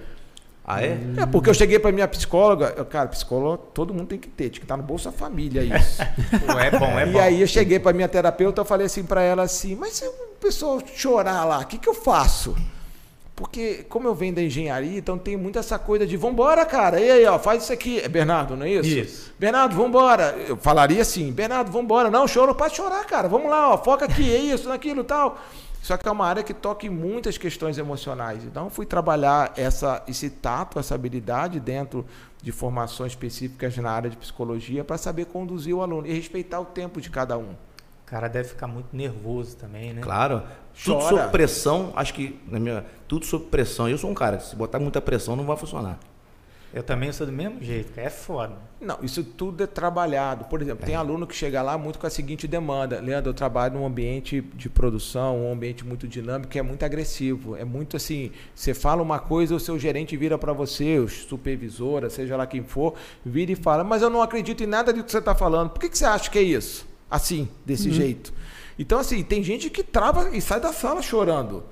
[0.68, 0.98] Ah, é?
[1.18, 4.50] É, porque eu cheguei pra minha psicóloga, eu, cara, psicóloga todo mundo tem que ter,
[4.50, 6.02] tinha que estar no Bolsa Família isso.
[6.60, 7.20] É bom, é e bom.
[7.20, 10.12] aí eu cheguei pra minha terapeuta, eu falei assim pra ela assim, mas se o
[10.42, 12.56] pessoal chorar lá, o que que eu faço?
[13.36, 17.12] Porque como eu venho da engenharia, então tem muito essa coisa de vambora, cara, e
[17.12, 18.00] aí, ó, faz isso aqui.
[18.00, 18.90] É Bernardo, não é isso?
[18.90, 19.34] Isso.
[19.38, 20.36] Bernardo, vambora.
[20.48, 22.10] Eu falaria assim, Bernardo, vambora.
[22.10, 25.38] Não, choro, pode chorar, cara, vamos lá, ó, foca aqui, é isso, naquilo e tal.
[25.82, 28.44] Só que é uma área que toca em muitas questões emocionais.
[28.44, 32.06] Então, eu fui trabalhar essa, esse tato, essa habilidade dentro
[32.42, 36.66] de formações específicas na área de psicologia para saber conduzir o aluno e respeitar o
[36.66, 37.52] tempo de cada um.
[37.52, 40.02] O cara deve ficar muito nervoso também, né?
[40.02, 40.42] Claro.
[40.84, 41.18] Tudo Chora.
[41.18, 43.88] sob pressão, acho que, na minha, tudo sob pressão.
[43.88, 46.00] Eu sou um cara, se botar muita pressão não vai funcionar.
[46.76, 47.98] Eu também sou do mesmo jeito.
[47.98, 48.58] É foda.
[48.82, 50.44] Não, isso tudo é trabalhado.
[50.44, 53.00] Por exemplo, tem aluno que chega lá muito com a seguinte demanda.
[53.00, 57.56] Leandro, eu trabalho num ambiente de produção, um ambiente muito dinâmico, que é muito agressivo.
[57.56, 62.10] É muito assim, você fala uma coisa, o seu gerente vira para você, o supervisora,
[62.10, 62.94] seja lá quem for,
[63.26, 65.70] vira e fala, mas eu não acredito em nada do que você está falando.
[65.70, 66.86] Por que, que você acha que é isso?
[67.10, 68.34] Assim, desse jeito.
[68.78, 71.64] Então, assim, tem gente que trava e sai da sala chorando.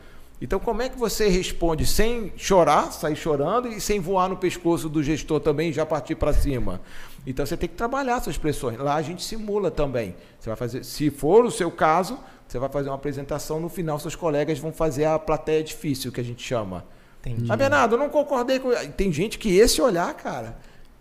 [0.41, 4.89] Então, como é que você responde sem chorar, sair chorando e sem voar no pescoço
[4.89, 6.81] do gestor também e já partir para cima?
[7.25, 8.77] Então, você tem que trabalhar suas expressões.
[8.77, 10.15] Lá a gente simula também.
[10.39, 13.59] Você vai fazer, se for o seu caso, você vai fazer uma apresentação.
[13.59, 16.85] No final, seus colegas vão fazer a plateia difícil, que a gente chama.
[17.21, 17.49] Entendi.
[17.49, 18.69] Ah, Bernardo, eu não concordei com.
[18.97, 20.57] Tem gente que esse olhar, cara,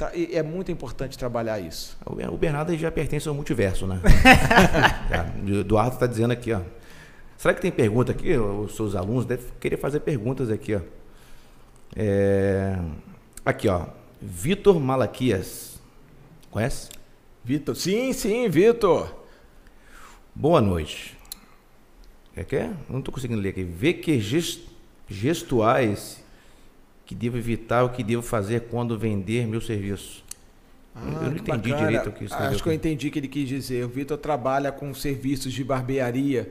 [0.07, 1.97] tá- e é muito importante trabalhar isso.
[2.07, 4.01] O Ber- O Bernardo já pertence ao multiverso, né?
[5.47, 6.61] O Eduardo está dizendo aqui, ó.
[7.37, 8.37] Será que tem pergunta aqui?
[8.37, 10.81] Os seus alunos devem querer fazer perguntas aqui, ó.
[11.97, 12.79] É,
[13.45, 13.87] Aqui, ó.
[14.21, 15.81] Vitor Malaquias.
[16.51, 16.89] Conhece?
[17.45, 19.13] Vitor, sim, sim, Vitor.
[20.35, 21.19] Boa noite.
[22.37, 22.71] É que é?
[22.89, 23.65] Não estou conseguindo ler aqui.
[23.65, 24.61] Vê que ges-
[25.09, 26.22] gestuais
[27.13, 30.25] que devo evitar o que devo fazer quando vender meu serviço.
[30.95, 31.77] eu não Ah, que entendi bacana.
[31.89, 33.85] direito o que escreveu Acho que eu entendi o que ele quis dizer.
[33.85, 36.51] O Vitor trabalha com serviços de barbearia.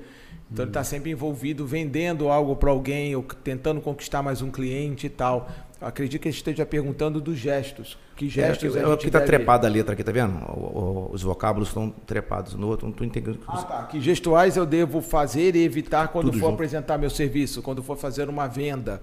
[0.51, 0.67] Então Hum.
[0.67, 5.09] ele está sempre envolvido vendendo algo para alguém ou tentando conquistar mais um cliente e
[5.09, 5.49] tal.
[5.79, 7.97] Eu acredito que ele esteja perguntando dos gestos.
[8.15, 10.33] Que gestos é, é, gente aqui está trepada a letra aqui, tá vendo?
[10.47, 13.39] O- o- os vocábulos estão trepados no outro, não estou entendendo.
[13.47, 13.83] Ah, tá.
[13.83, 16.53] Que gestuais eu devo fazer e evitar quando Tudo for junto.
[16.55, 19.01] apresentar meu serviço, quando for fazer uma venda?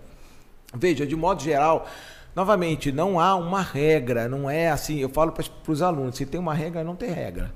[0.75, 1.87] Veja, de modo geral,
[2.35, 4.99] novamente, não há uma regra, não é assim.
[4.99, 7.53] Eu falo para os alunos: se tem uma regra, não tem regra.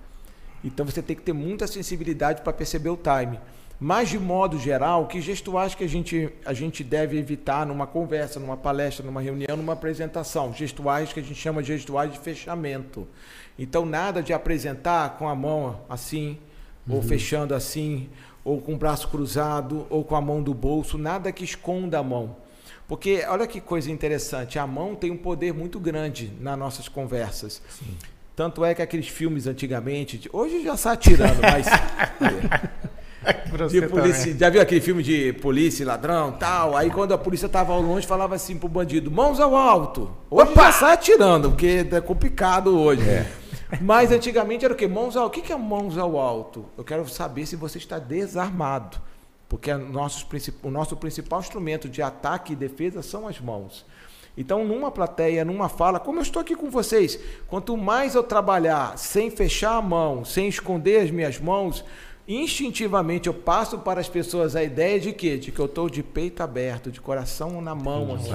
[0.65, 3.39] Então você tem que ter muita sensibilidade para perceber o time.
[3.85, 8.39] Mas, de modo geral, que gestuais que a gente, a gente deve evitar numa conversa,
[8.39, 10.55] numa palestra, numa reunião, numa apresentação?
[10.55, 13.09] Gestuais que a gente chama de gestuais de fechamento.
[13.59, 16.39] Então, nada de apresentar com a mão assim,
[16.89, 18.09] ou fechando assim,
[18.45, 22.05] ou com o braço cruzado, ou com a mão do bolso, nada que esconda a
[22.05, 22.37] mão.
[22.89, 27.63] Porque, olha que coisa interessante, a mão tem um poder muito grande nas nossas conversas.
[28.37, 31.67] Tanto é que aqueles filmes antigamente, de- hoje já sai atirando, mas
[33.71, 36.77] de polícia, já viu aquele filme de polícia, e ladrão, tal?
[36.77, 40.11] Aí quando a polícia tava ao longe, falava assim pro bandido: "Mãos ao alto".
[40.31, 43.03] Hoje já sai atirando, porque é complicado hoje.
[43.81, 44.87] Mas antigamente era o quê?
[44.87, 45.27] Mãos ao.
[45.27, 46.67] O que que é mãos ao alto?
[46.77, 48.99] Eu quero saber se você está desarmado.
[49.53, 50.27] Porque nossos
[50.63, 53.85] o nosso principal instrumento de ataque e defesa são as mãos.
[54.35, 58.97] Então, numa plateia, numa fala, como eu estou aqui com vocês, quanto mais eu trabalhar
[58.97, 61.85] sem fechar a mão, sem esconder as minhas mãos,
[62.27, 65.37] instintivamente eu passo para as pessoas a ideia de quê?
[65.37, 68.33] De que eu estou de peito aberto, de coração na mão, assim,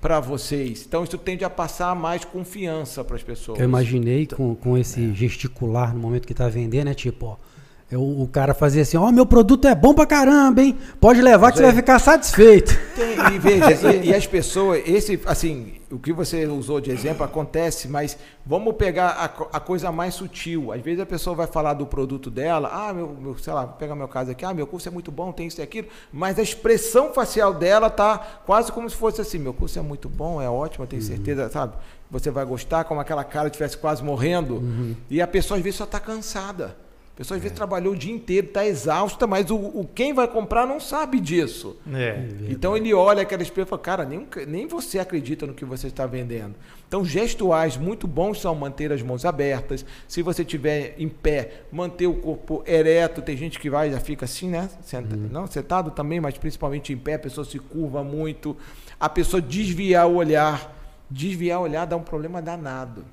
[0.00, 0.86] para vocês.
[0.88, 3.58] Então, isso tende a passar mais confiança para as pessoas.
[3.58, 6.94] Eu imaginei com, com esse gesticular no momento que tá vendendo, né?
[6.94, 7.47] Tipo, ó.
[7.90, 10.76] É o, o cara fazia assim, ó, meu produto é bom pra caramba, hein?
[11.00, 12.78] Pode levar que você vai ficar satisfeito.
[12.94, 17.24] Tem, e veja, e, e as pessoas, esse, assim, o que você usou de exemplo
[17.24, 20.70] acontece, mas vamos pegar a, a coisa mais sutil.
[20.70, 23.74] Às vezes a pessoa vai falar do produto dela, ah, meu, meu sei lá, vou
[23.76, 26.38] pegar meu caso aqui, ah, meu curso é muito bom, tem isso e aquilo, mas
[26.38, 30.42] a expressão facial dela tá quase como se fosse assim, meu curso é muito bom,
[30.42, 31.74] é ótimo, eu tenho certeza, sabe?
[32.10, 34.62] Você vai gostar, como aquela cara estivesse quase morrendo,
[35.08, 36.76] e a pessoa às vezes só está cansada.
[37.18, 40.64] Pessoa às vezes trabalhou o dia inteiro, está exausta, mas o, o, quem vai comprar
[40.64, 41.76] não sabe disso.
[41.92, 42.28] É.
[42.48, 45.88] Então ele olha aquela espelho e fala, cara, nem, nem você acredita no que você
[45.88, 46.54] está vendendo.
[46.86, 49.84] Então gestuais muito bons são manter as mãos abertas.
[50.06, 53.20] Se você estiver em pé, manter o corpo ereto.
[53.20, 54.70] Tem gente que vai já fica assim, né?
[54.80, 55.28] Senta, uhum.
[55.28, 58.56] Não, sentado também, mas principalmente em pé, a pessoa se curva muito.
[59.00, 60.72] A pessoa desviar o olhar.
[61.10, 63.04] Desviar o olhar dá um problema danado.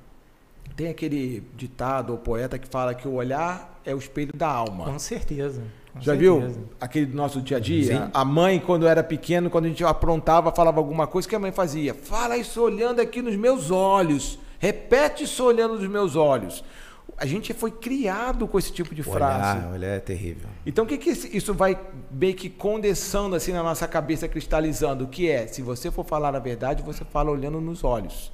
[0.74, 4.84] Tem aquele ditado ou poeta que fala que o olhar é o espelho da alma.
[4.84, 5.62] Com certeza.
[5.92, 6.48] Com Já certeza.
[6.48, 8.04] viu aquele do nosso dia a dia?
[8.04, 8.10] Sim.
[8.12, 11.38] A mãe, quando era pequeno, quando a gente aprontava, falava alguma coisa, o que a
[11.38, 11.94] mãe fazia?
[11.94, 14.38] Fala isso olhando aqui nos meus olhos.
[14.58, 16.62] Repete isso olhando nos meus olhos.
[17.18, 19.58] A gente foi criado com esse tipo de frase.
[19.58, 20.50] Olhar, olhar é terrível.
[20.66, 21.78] Então o que, que isso vai
[22.10, 25.04] meio que condensando assim na nossa cabeça, cristalizando?
[25.04, 25.46] O que é?
[25.46, 28.30] Se você for falar a verdade, você fala olhando nos olhos.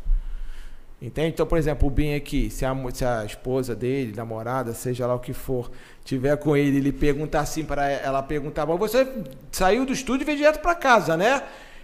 [1.02, 1.30] Entende?
[1.30, 5.16] Então, por exemplo, o Bin aqui, se a, se a esposa dele, namorada, seja lá
[5.16, 5.68] o que for,
[6.04, 9.08] tiver com ele, ele perguntar assim para ela perguntar, mas você
[9.50, 11.42] saiu do estúdio e veio direto para casa, né?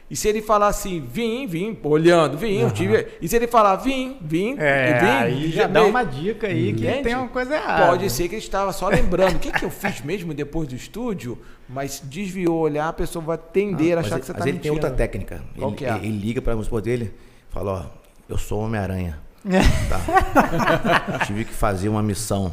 [0.08, 2.70] E se ele falar assim, vim, vim, olhando, vim, uhum.
[2.70, 3.08] tive...
[3.20, 6.86] e se ele falar vim, vim, é, vim, aí já dá uma dica aí que
[6.86, 7.02] Entende?
[7.02, 7.86] tem uma coisa errada.
[7.88, 10.76] Pode ser que ele estava só lembrando, o que, que eu fiz mesmo depois do
[10.76, 11.36] estúdio,
[11.68, 14.44] mas desviou o olhar, a pessoa vai tender ah, a achar que você está mentindo.
[14.44, 15.42] Mas ele tem outra técnica.
[15.58, 15.96] Qual ele, que é?
[15.96, 17.12] ele liga para a esposa dele,
[17.50, 19.18] fala, ó, eu sou Homem-Aranha.
[19.88, 21.24] tá.
[21.26, 22.52] Tive que fazer uma missão.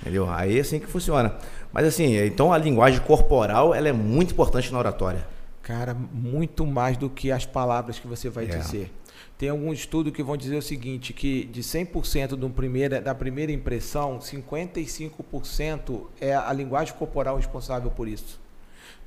[0.00, 0.30] Entendeu?
[0.30, 1.34] Aí é assim que funciona.
[1.72, 5.26] Mas assim, então a linguagem corporal ela é muito importante na oratória.
[5.62, 8.48] Cara, muito mais do que as palavras que você vai é.
[8.48, 8.92] dizer.
[9.36, 13.52] Tem algum estudo que vão dizer o seguinte, que de 100% do primeira, da primeira
[13.52, 18.40] impressão, 55% é a linguagem corporal responsável por isso.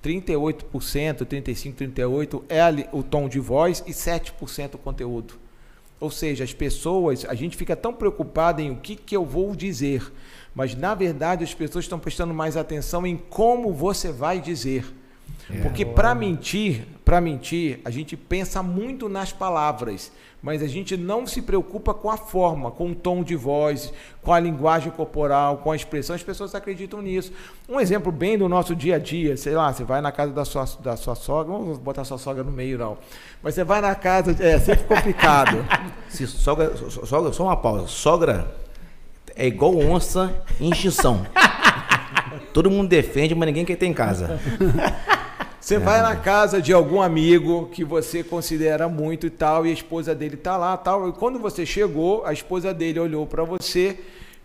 [0.04, 5.34] 38%, 35, 38 é a, o tom de voz e 7% o conteúdo.
[6.00, 9.56] Ou seja, as pessoas, a gente fica tão preocupado em o que, que eu vou
[9.56, 10.12] dizer,
[10.56, 14.86] mas na verdade as pessoas estão prestando mais atenção em como você vai dizer.
[15.50, 20.12] É, Porque para mentir, para mentir, a gente pensa muito nas palavras,
[20.42, 24.32] mas a gente não se preocupa com a forma, com o tom de voz, com
[24.32, 26.16] a linguagem corporal, com a expressão.
[26.16, 27.34] As pessoas acreditam nisso.
[27.68, 30.46] Um exemplo bem do nosso dia a dia, sei lá, você vai na casa da
[30.46, 32.98] sua, da sua sogra, não vou botar sua sogra no meio não,
[33.42, 35.66] mas você vai na casa, é sempre complicado.
[36.10, 38.56] Se sogra, sogra, só uma pausa, sogra
[39.36, 41.26] é igual onça em extinção.
[42.54, 44.40] Todo mundo defende, mas ninguém quer ter em casa.
[45.60, 45.80] Você é.
[45.80, 50.16] vai na casa de algum amigo que você considera muito e tal, e a esposa
[50.16, 51.10] dele tá lá, tal.
[51.10, 54.00] E quando você chegou, a esposa dele olhou para você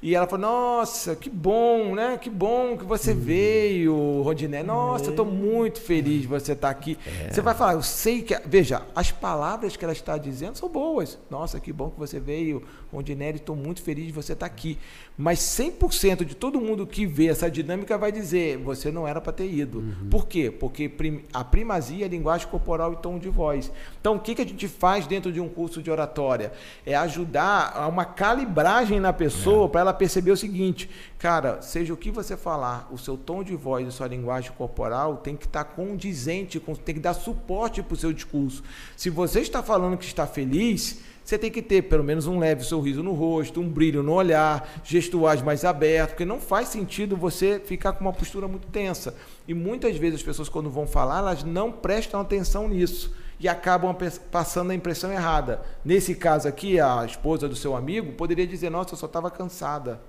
[0.05, 2.19] e ela falou: Nossa, que bom, né?
[2.19, 3.21] Que bom que você uhum.
[3.21, 4.63] veio, Rodiné.
[4.63, 6.99] Nossa, estou muito feliz de você estar tá aqui.
[7.07, 7.33] É.
[7.33, 8.39] Você vai falar: Eu sei que.
[8.45, 11.19] Veja, as palavras que ela está dizendo são boas.
[11.31, 12.63] Nossa, que bom que você veio,
[12.93, 13.31] Rodiné.
[13.31, 14.77] Estou muito feliz de você estar tá aqui.
[15.17, 19.33] Mas 100% de todo mundo que vê essa dinâmica vai dizer: Você não era para
[19.33, 19.79] ter ido.
[19.79, 20.11] Uhum.
[20.11, 20.51] Por quê?
[20.51, 20.93] Porque
[21.33, 23.73] a primazia é linguagem corporal e tom de voz.
[23.99, 26.53] Então, o que, que a gente faz dentro de um curso de oratória?
[26.85, 29.69] É ajudar a uma calibragem na pessoa é.
[29.71, 33.55] para ela perceber o seguinte, cara, seja o que você falar, o seu tom de
[33.57, 37.95] voz, a sua linguagem corporal tem que estar tá condizente, tem que dar suporte para
[37.95, 38.63] o seu discurso.
[38.97, 42.63] Se você está falando que está feliz, você tem que ter pelo menos um leve
[42.63, 47.59] sorriso no rosto, um brilho no olhar, gestuais mais abertos, porque não faz sentido você
[47.65, 49.15] ficar com uma postura muito tensa.
[49.49, 53.97] E muitas vezes as pessoas, quando vão falar, elas não prestam atenção nisso e acabam
[54.31, 55.63] passando a impressão errada.
[55.85, 60.01] Nesse caso aqui, a esposa do seu amigo poderia dizer: Nossa, eu só estava cansada.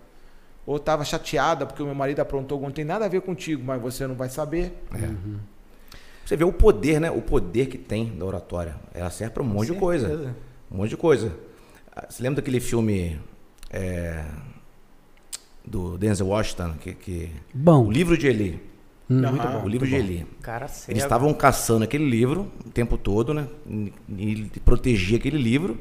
[0.65, 2.65] Ou estava chateada porque o meu marido aprontou algo.
[2.65, 4.73] Não tem nada a ver contigo, mas você não vai saber.
[4.93, 5.05] É.
[5.05, 5.37] Uhum.
[6.25, 7.11] Você vê o poder, né?
[7.11, 8.75] O poder que tem da oratória.
[8.93, 10.35] Ela serve para um monte de coisa.
[10.71, 11.31] Um monte de coisa.
[11.95, 13.19] Ah, você lembra daquele filme
[13.69, 14.25] é,
[15.63, 16.73] do Denzel Washington?
[16.81, 17.85] Que, que, Bom.
[17.85, 18.74] O livro de Eli.
[19.09, 19.21] Hum,
[19.63, 20.27] o livro de Eli.
[20.41, 23.47] Cara, Eles estavam caçando aquele livro o tempo todo, né?
[24.09, 25.77] E protegia aquele livro,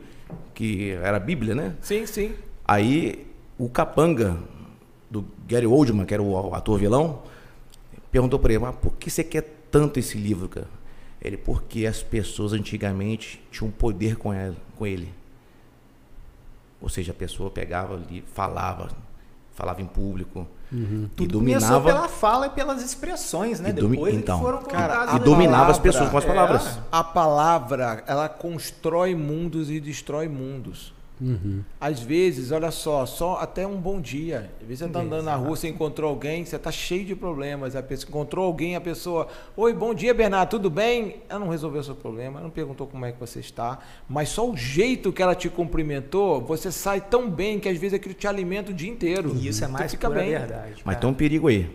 [0.55, 1.75] que era a Bíblia, né?
[1.81, 2.35] Sim, sim.
[2.67, 3.27] Aí
[3.59, 4.39] o capanga
[5.11, 7.23] do Gary Oldman, que era o ator vilão,
[8.11, 10.69] perguntou para ele: Mas por que você quer tanto esse livro, cara?
[11.21, 15.09] Ele, porque as pessoas antigamente tinham poder com, ela, com ele.
[16.83, 18.91] Ou seja, a pessoa pegava ali, falava,
[19.53, 20.47] falava em público.
[20.73, 21.05] Uhum.
[21.05, 23.73] E Tudo dominava pela fala e pelas expressões, né?
[23.73, 23.97] Domi...
[23.97, 26.67] Depois então, foram cara, e dominava as pessoas com as palavras.
[26.67, 30.94] É, a palavra, ela constrói mundos e destrói mundos.
[31.21, 31.63] Uhum.
[31.81, 34.51] Às vezes, olha só, só até um bom dia.
[34.61, 37.77] Às vezes você está andando na rua, você encontrou alguém, você está cheio de problemas.
[37.77, 41.23] A pessoa encontrou alguém, a pessoa, oi, bom dia, Bernardo, tudo bem?
[41.29, 44.29] Ela não resolveu o seu problema, ela não perguntou como é que você está, mas
[44.29, 48.15] só o jeito que ela te cumprimentou, você sai tão bem que às vezes aquilo
[48.15, 49.35] te alimenta o dia inteiro.
[49.37, 50.31] E isso é mais fica pura bem.
[50.31, 50.83] verdade.
[50.85, 50.97] Mas cara.
[50.97, 51.71] tem um perigo aí.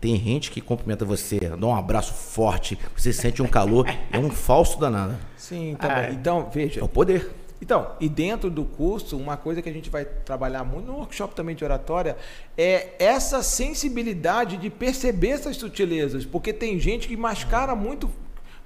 [0.00, 4.30] Tem gente que cumprimenta você, dá um abraço forte, você sente um calor, é um
[4.30, 5.14] falso danado.
[5.36, 5.96] Sim, também.
[5.96, 6.80] Ah, Então, veja.
[6.80, 7.30] É o poder.
[7.60, 11.34] Então, e dentro do curso, uma coisa que a gente vai trabalhar muito no workshop
[11.34, 12.16] também de oratória
[12.56, 18.10] é essa sensibilidade de perceber essas sutilezas, porque tem gente que mascara muito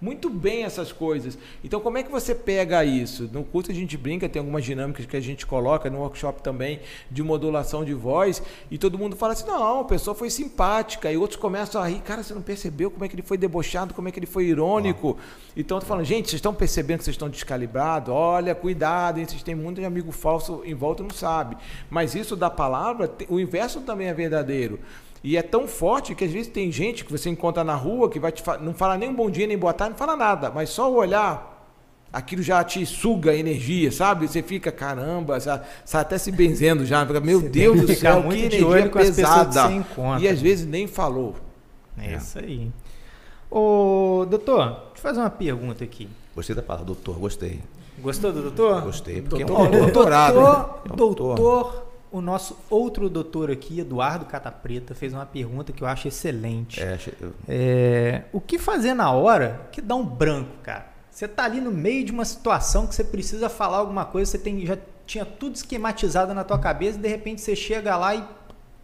[0.05, 1.38] muito bem essas coisas.
[1.64, 3.29] Então, como é que você pega isso?
[3.33, 6.81] No curso a gente brinca, tem algumas dinâmicas que a gente coloca no workshop também
[7.11, 11.11] de modulação de voz, e todo mundo fala assim: "Não, a pessoa foi simpática".
[11.11, 13.95] E outros começam a rir, cara, você não percebeu como é que ele foi debochado,
[13.95, 15.17] como é que ele foi irônico.
[15.57, 18.12] Então, eu tô falando, gente, vocês estão percebendo que vocês estão descalibrados?
[18.12, 19.25] Olha, cuidado, hein?
[19.27, 21.57] vocês têm muito de amigo falso em volta não sabe.
[21.88, 24.79] Mas isso da palavra, o inverso também é verdadeiro.
[25.25, 28.21] E é tão forte que às vezes tem gente que você encontra na rua que
[28.21, 30.53] vai te fa- não fala nem um bom dia, nem boa tarde, não fala nada,
[30.55, 31.67] mas só o olhar,
[32.13, 34.29] aquilo já te suga energia, sabe?
[34.29, 38.23] Você fica, caramba, já, sai até se benzendo já, fica, meu Você Deus do céu,
[38.23, 40.21] muito que de energia olho com as pessoas que pesada.
[40.21, 41.35] E às vezes nem falou.
[41.97, 42.71] É isso aí.
[43.51, 46.09] Ô, doutor, deixa eu fazer uma pergunta aqui.
[46.35, 47.61] Gostei da palavra, doutor, gostei.
[47.99, 48.83] Gostou do doutor?
[48.83, 49.23] Gostei.
[49.23, 49.93] Porque é um Doutor, doutor.
[49.93, 50.35] doutorado.
[50.35, 51.84] Doutor, É um doutor, doutor.
[52.14, 56.81] O nosso outro doutor aqui, Eduardo Catapreta, fez uma pergunta que eu acho excelente.
[56.81, 56.96] É,
[57.48, 60.87] É, o que fazer na hora que dá um branco, cara?
[61.11, 64.38] Você tá ali no meio de uma situação que você precisa falar alguma coisa, você
[64.38, 68.24] tem, já tinha tudo esquematizado na tua cabeça e de repente você chega lá e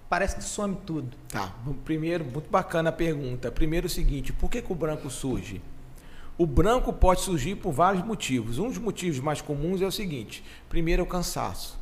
[0.08, 1.16] parece que some tudo.
[1.28, 3.48] Tá, primeiro, muito bacana a pergunta.
[3.52, 5.62] Primeiro o seguinte, por que, que o branco surge?
[6.36, 8.58] O branco pode surgir por vários motivos.
[8.58, 11.79] Um dos motivos mais comuns é o seguinte: primeiro é o cansaço.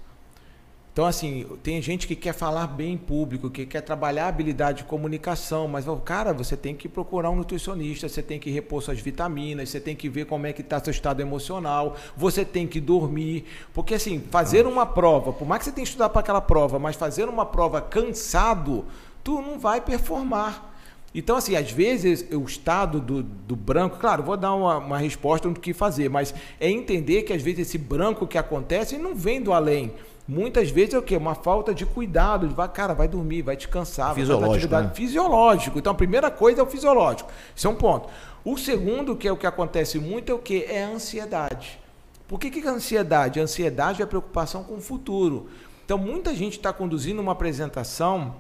[0.92, 4.78] Então, assim, tem gente que quer falar bem em público, que quer trabalhar a habilidade
[4.78, 8.98] de comunicação, mas, cara, você tem que procurar um nutricionista, você tem que repor suas
[8.98, 12.80] vitaminas, você tem que ver como é que está seu estado emocional, você tem que
[12.80, 13.44] dormir.
[13.72, 16.80] Porque, assim, fazer uma prova, por mais que você tenha que estudar para aquela prova,
[16.80, 18.84] mas fazer uma prova cansado,
[19.22, 20.68] tu não vai performar.
[21.14, 25.48] Então, assim, às vezes o estado do, do branco, claro, vou dar uma, uma resposta
[25.48, 29.40] do que fazer, mas é entender que às vezes esse branco que acontece não vem
[29.40, 29.92] do além.
[30.28, 31.16] Muitas vezes é o quê?
[31.16, 32.46] Uma falta de cuidado.
[32.46, 34.08] de, Vai, cara, vai dormir, vai descansar.
[34.08, 34.94] vai Fisiológico, atividade né?
[34.94, 35.78] fisiológico.
[35.78, 37.30] Então, a primeira coisa é o fisiológico.
[37.56, 38.10] Isso é um ponto.
[38.44, 40.66] O segundo, que é o que acontece muito, é o quê?
[40.68, 41.80] É a ansiedade.
[42.28, 43.40] Por que, que é a ansiedade?
[43.40, 45.48] A ansiedade é a preocupação com o futuro.
[45.86, 48.34] Então, muita gente está conduzindo uma apresentação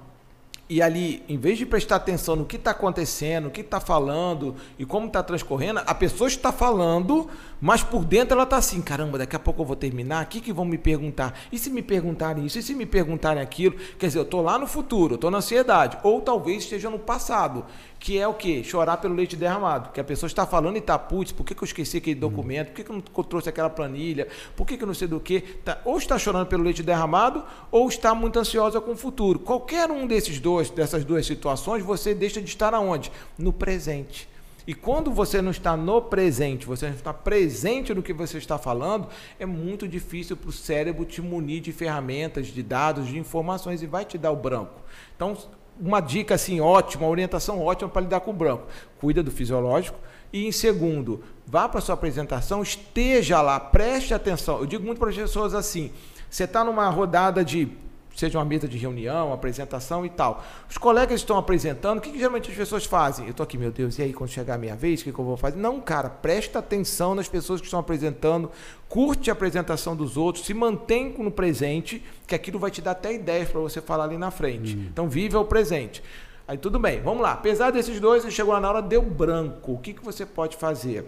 [0.70, 4.54] e ali, em vez de prestar atenção no que está acontecendo, o que está falando
[4.78, 7.26] e como está transcorrendo, a pessoa está falando,
[7.60, 10.40] mas por dentro ela está assim: caramba, daqui a pouco eu vou terminar, o que,
[10.40, 11.38] que vão me perguntar?
[11.50, 12.58] E se me perguntarem isso?
[12.58, 13.76] E se me perguntarem aquilo?
[13.98, 17.64] Quer dizer, eu estou lá no futuro, estou na ansiedade, ou talvez esteja no passado,
[17.98, 18.62] que é o quê?
[18.62, 19.90] Chorar pelo leite derramado.
[19.90, 22.68] Que a pessoa está falando e está, putz, por que, que eu esqueci aquele documento?
[22.68, 24.28] Por que, que eu não trouxe aquela planilha?
[24.56, 25.40] Por que, que eu não sei do que?
[25.40, 29.38] Tá, ou está chorando pelo leite derramado, ou está muito ansiosa com o futuro.
[29.38, 33.10] Qualquer um desses dois, dessas duas situações, você deixa de estar aonde?
[33.36, 34.28] No presente.
[34.68, 38.58] E quando você não está no presente, você não está presente no que você está
[38.58, 39.08] falando,
[39.40, 43.86] é muito difícil para o cérebro te munir de ferramentas, de dados, de informações e
[43.86, 44.82] vai te dar o branco.
[45.16, 45.34] Então,
[45.80, 48.66] uma dica assim ótima, uma orientação ótima para lidar com o branco.
[49.00, 49.98] Cuida do fisiológico.
[50.30, 54.58] E em segundo, vá para a sua apresentação, esteja lá, preste atenção.
[54.58, 55.90] Eu digo muito para as pessoas assim:
[56.28, 57.72] você está numa rodada de
[58.16, 60.42] seja uma mesa de reunião, apresentação e tal.
[60.68, 63.26] Os colegas estão apresentando, o que, que geralmente as pessoas fazem?
[63.26, 65.18] Eu estou aqui, meu Deus, e aí quando chegar a minha vez, o que, que
[65.18, 65.56] eu vou fazer?
[65.56, 68.50] Não, cara, presta atenção nas pessoas que estão apresentando,
[68.88, 73.12] curte a apresentação dos outros, se mantém no presente, que aquilo vai te dar até
[73.12, 74.74] ideias para você falar ali na frente.
[74.74, 76.02] Então, viva o presente.
[76.48, 77.32] Aí tudo bem, vamos lá.
[77.32, 79.72] Apesar desses dois, você chegou lá na hora, deu branco.
[79.72, 81.04] O que, que você pode fazer?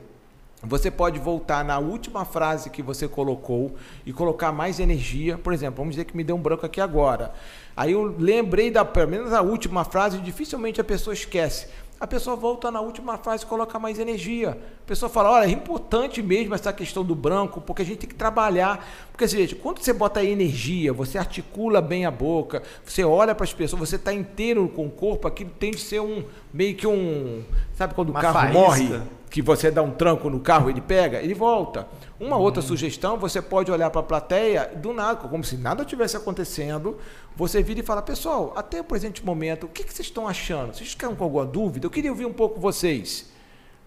[0.63, 5.39] Você pode voltar na última frase que você colocou e colocar mais energia.
[5.39, 7.33] Por exemplo, vamos dizer que me deu um branco aqui agora.
[7.75, 11.67] Aí eu lembrei da, pelo menos a última frase, dificilmente a pessoa esquece.
[11.99, 14.59] A pessoa volta na última frase e coloca mais energia.
[14.85, 18.09] A pessoa fala: olha, é importante mesmo essa questão do branco, porque a gente tem
[18.09, 18.87] que trabalhar.
[19.13, 23.45] Porque, assim, gente, quando você bota energia, você articula bem a boca, você olha para
[23.45, 26.87] as pessoas, você está inteiro com o corpo, aquilo tem de ser um meio que
[26.87, 27.43] um.
[27.75, 28.59] Sabe quando Uma o carro faísca.
[28.59, 29.01] morre?
[29.31, 31.87] Que você dá um tranco no carro, ele pega, ele volta.
[32.19, 36.17] Uma outra sugestão, você pode olhar para a plateia, do nada, como se nada tivesse
[36.17, 36.99] acontecendo,
[37.37, 40.75] você vira e fala, pessoal, até o presente momento, o que, que vocês estão achando?
[40.75, 41.87] Vocês ficaram com alguma dúvida?
[41.87, 43.31] Eu queria ouvir um pouco vocês.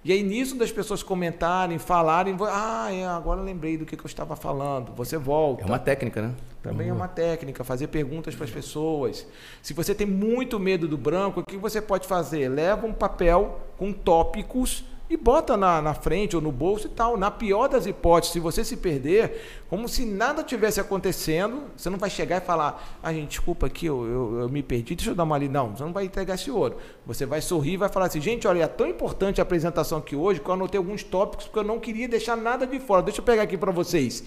[0.06, 4.08] E aí, nisso das pessoas comentarem, falarem, ah, é, agora lembrei do que, que eu
[4.08, 4.94] estava falando.
[4.96, 5.64] Você volta.
[5.64, 6.34] É uma técnica, né?
[6.62, 6.94] Também uhum.
[6.94, 9.26] é uma técnica, fazer perguntas para as pessoas.
[9.62, 12.50] Se você tem muito medo do branco, o que você pode fazer?
[12.50, 17.18] Leva um papel com tópicos e bota na, na frente ou no bolso e tal.
[17.18, 21.98] Na pior das hipóteses, se você se perder, como se nada tivesse acontecendo, você não
[21.98, 25.16] vai chegar e falar: ah, gente, desculpa aqui, eu, eu, eu me perdi, deixa eu
[25.16, 25.50] dar uma ali.
[25.50, 26.78] Não, você não vai entregar esse ouro.
[27.06, 30.16] Você vai sorrir e vai falar assim: gente, olha, é tão importante a apresentação aqui
[30.16, 33.02] hoje que eu anotei alguns tópicos porque eu não queria deixar nada de fora.
[33.02, 34.24] Deixa eu pegar aqui para vocês.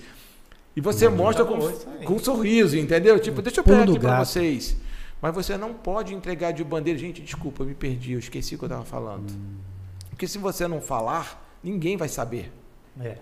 [0.77, 1.59] E você mostra com,
[2.05, 3.19] com um sorriso, entendeu?
[3.19, 4.77] Tipo, deixa eu pegar aqui para vocês.
[5.23, 6.99] Mas você não pode entregar de bandeira.
[6.99, 9.31] Gente, desculpa, eu me perdi, eu esqueci o que eu estava falando.
[9.31, 9.76] Hum.
[10.17, 12.51] Porque se você não falar, ninguém vai saber.
[12.99, 13.19] É.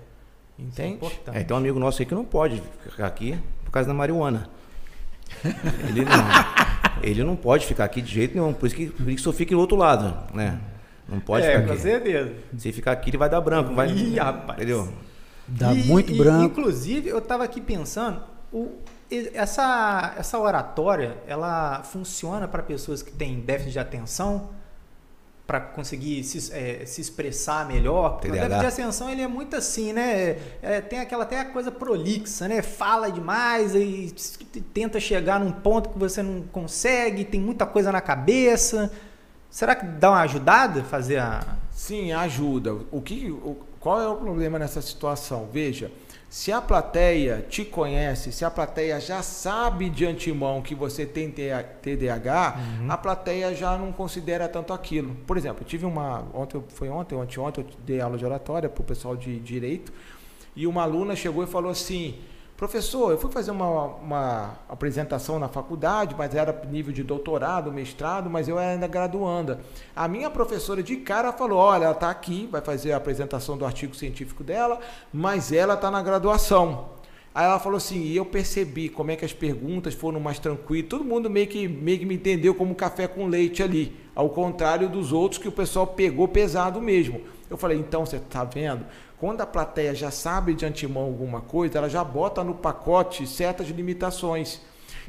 [0.56, 1.04] Entende?
[1.26, 3.92] É, é, tem um amigo nosso aí que não pode ficar aqui por causa da
[3.92, 4.48] marihuana.
[5.88, 8.52] Ele não, ele não pode ficar aqui de jeito nenhum.
[8.52, 10.60] Por isso que, por isso só fica do outro lado, né?
[11.08, 11.82] Não pode é, ficar aqui.
[11.82, 12.34] certeza.
[12.56, 13.74] Se ficar aqui, ele vai dar branco.
[13.74, 14.58] Vai, Ih, rapaz.
[14.58, 14.92] Entendeu?
[15.48, 16.44] Dá e, muito branco.
[16.44, 18.22] inclusive, eu estava aqui pensando,
[18.52, 18.70] o,
[19.32, 24.50] essa, essa oratória, ela funciona para pessoas que têm déficit de atenção,
[25.46, 28.12] para conseguir se, é, se expressar melhor.
[28.12, 30.38] Porque o déficit de atenção ele é muito assim, né?
[30.62, 32.62] É, tem aquela até a coisa prolixa, né?
[32.62, 34.14] Fala demais e
[34.72, 38.90] tenta chegar num ponto que você não consegue, tem muita coisa na cabeça.
[39.50, 42.72] Será que dá uma ajudada fazer a Sim, ajuda.
[42.90, 45.48] O que o, qual é o problema nessa situação?
[45.52, 45.90] Veja,
[46.34, 51.30] se a plateia te conhece, se a plateia já sabe de antemão que você tem
[51.30, 52.90] TDAH, uhum.
[52.90, 55.14] a plateia já não considera tanto aquilo.
[55.28, 56.26] Por exemplo, eu tive uma.
[56.34, 59.92] Ontem, foi ontem, ontem, ontem, eu dei aula de oratória para o pessoal de direito,
[60.56, 62.16] e uma aluna chegou e falou assim.
[62.56, 68.30] Professor, eu fui fazer uma, uma apresentação na faculdade, mas era nível de doutorado, mestrado,
[68.30, 69.58] mas eu era ainda graduanda.
[69.94, 73.66] A minha professora de cara falou: olha, ela está aqui, vai fazer a apresentação do
[73.66, 74.78] artigo científico dela,
[75.12, 76.90] mas ela está na graduação.
[77.34, 80.88] Aí ela falou assim, e eu percebi como é que as perguntas foram mais tranquilas.
[80.88, 84.88] Todo mundo meio que, meio que me entendeu como café com leite ali, ao contrário
[84.88, 87.20] dos outros que o pessoal pegou pesado mesmo.
[87.50, 88.86] Eu falei, então você está vendo?
[89.18, 93.68] Quando a plateia já sabe de antemão alguma coisa, ela já bota no pacote certas
[93.68, 94.60] limitações.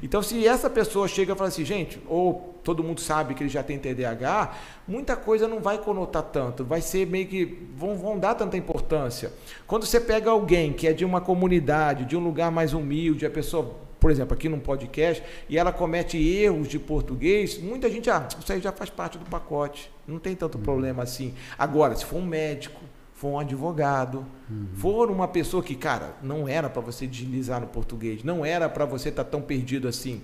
[0.03, 3.49] Então, se essa pessoa chega e fala assim, gente, ou todo mundo sabe que ele
[3.49, 4.53] já tem TDAH,
[4.87, 7.69] muita coisa não vai conotar tanto, vai ser meio que.
[7.75, 9.31] vão, vão dar tanta importância.
[9.65, 13.29] Quando você pega alguém que é de uma comunidade, de um lugar mais humilde, a
[13.29, 18.27] pessoa, por exemplo, aqui num podcast, e ela comete erros de português, muita gente, ah,
[18.37, 20.61] isso aí já faz parte do pacote, não tem tanto hum.
[20.61, 21.33] problema assim.
[21.57, 22.81] Agora, se for um médico,
[23.25, 24.67] for um advogado, uhum.
[24.75, 28.85] for uma pessoa que, cara, não era para você deslizar no português, não era para
[28.85, 30.21] você estar tá tão perdido assim.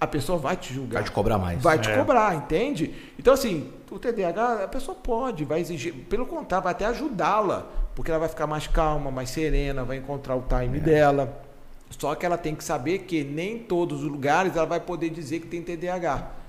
[0.00, 1.00] A pessoa vai te julgar.
[1.00, 1.62] Vai te cobrar mais.
[1.62, 1.80] Vai é.
[1.80, 2.94] te cobrar, entende?
[3.18, 8.10] Então, assim, o TDAH, a pessoa pode, vai exigir, pelo contrário, vai até ajudá-la, porque
[8.10, 10.80] ela vai ficar mais calma, mais serena, vai encontrar o time é.
[10.80, 11.42] dela.
[11.90, 15.40] Só que ela tem que saber que nem todos os lugares ela vai poder dizer
[15.40, 16.39] que tem TDAH.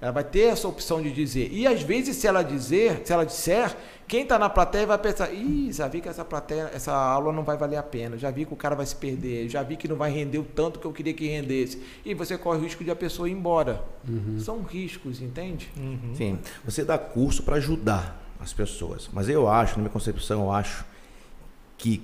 [0.00, 1.50] Ela vai ter essa opção de dizer.
[1.50, 3.74] E às vezes, se ela dizer, se ela disser,
[4.06, 7.42] quem está na plateia vai pensar, ih, já vi que essa plateia, essa aula não
[7.42, 9.88] vai valer a pena, já vi que o cara vai se perder, já vi que
[9.88, 11.82] não vai render o tanto que eu queria que rendesse.
[12.04, 13.82] E você corre o risco de a pessoa ir embora.
[14.06, 14.38] Uhum.
[14.38, 15.72] São riscos, entende?
[15.76, 16.14] Uhum.
[16.14, 16.38] Sim.
[16.64, 19.08] Você dá curso para ajudar as pessoas.
[19.12, 20.84] Mas eu acho, na minha concepção, eu acho
[21.78, 22.02] que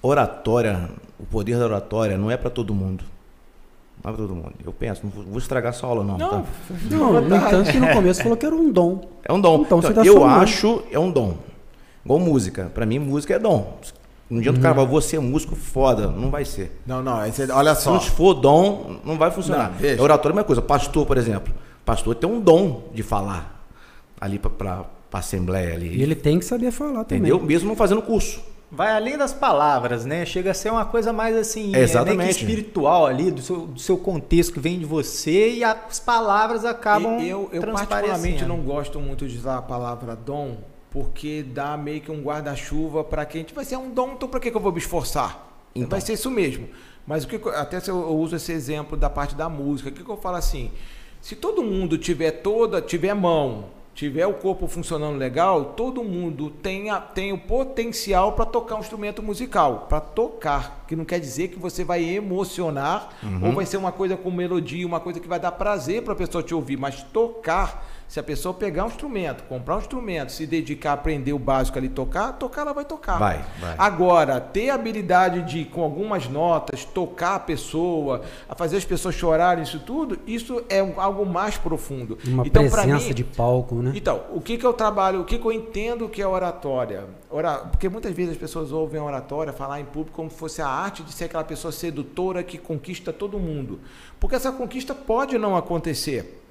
[0.00, 3.04] oratória, o poder da oratória não é para todo mundo.
[4.04, 4.52] Não é para todo mundo.
[4.62, 6.18] Eu penso, não vou estragar sua aula, não.
[6.18, 6.44] Não, tá?
[6.90, 9.00] não no entanto, que no começo falou que era um dom.
[9.24, 9.62] É um dom.
[9.62, 11.38] Então, então, tá eu acho, é um dom.
[12.04, 12.70] Igual música.
[12.74, 13.78] Para mim, música é dom.
[14.30, 14.58] Um dia uhum.
[14.58, 16.08] o cara vai, vou ser músico foda.
[16.08, 16.78] Não vai ser.
[16.86, 17.14] Não, não.
[17.54, 17.98] olha só.
[17.98, 19.72] Se não for dom, não vai funcionar.
[19.80, 20.60] Não, é oratório é uma coisa.
[20.60, 21.54] Pastor, por exemplo.
[21.82, 23.66] Pastor tem um dom de falar
[24.20, 25.96] ali para a assembleia ali.
[25.96, 27.20] E ele tem que saber falar também.
[27.20, 27.40] Entendeu?
[27.40, 28.40] Mesmo não fazendo curso
[28.74, 30.26] vai além das palavras, né?
[30.26, 32.28] Chega a ser uma coisa mais assim, Exatamente.
[32.28, 36.64] É, espiritual ali, do seu, do seu contexto que vem de você e as palavras
[36.64, 37.20] acabam.
[37.20, 40.58] E eu, eu particularmente não gosto muito de usar a palavra dom,
[40.90, 44.50] porque dá meio que um guarda-chuva para quem vai ser um dom, então para que,
[44.50, 45.48] que eu vou me esforçar?
[45.74, 45.88] Então.
[45.88, 46.68] Vai ser isso mesmo.
[47.06, 50.02] Mas o que até se eu uso esse exemplo da parte da música, o que,
[50.02, 50.70] que eu falo assim?
[51.20, 56.90] Se todo mundo tiver toda, tiver mão, tiver o corpo funcionando legal, todo mundo tem,
[56.90, 61.48] a, tem o potencial para tocar um instrumento musical, para tocar, que não quer dizer
[61.48, 63.46] que você vai emocionar uhum.
[63.46, 66.16] ou vai ser uma coisa com melodia, uma coisa que vai dar prazer para a
[66.16, 70.46] pessoa te ouvir, mas tocar Se a pessoa pegar um instrumento, comprar um instrumento, se
[70.46, 73.18] dedicar a aprender o básico ali, tocar, tocar ela vai tocar.
[73.18, 73.74] Vai, vai.
[73.78, 79.14] Agora, ter a habilidade de, com algumas notas, tocar a pessoa, a fazer as pessoas
[79.14, 82.18] chorarem, isso tudo, isso é algo mais profundo.
[82.26, 83.92] Uma então, presença mim, de palco, né?
[83.94, 87.04] então, o que, que eu trabalho, o que, que eu entendo que é oratória?
[87.30, 90.62] Ora, porque muitas vezes as pessoas ouvem a oratória falar em público como se fosse
[90.62, 93.80] a arte de ser aquela pessoa sedutora que conquista todo mundo.
[94.20, 96.43] Porque essa conquista pode não acontecer.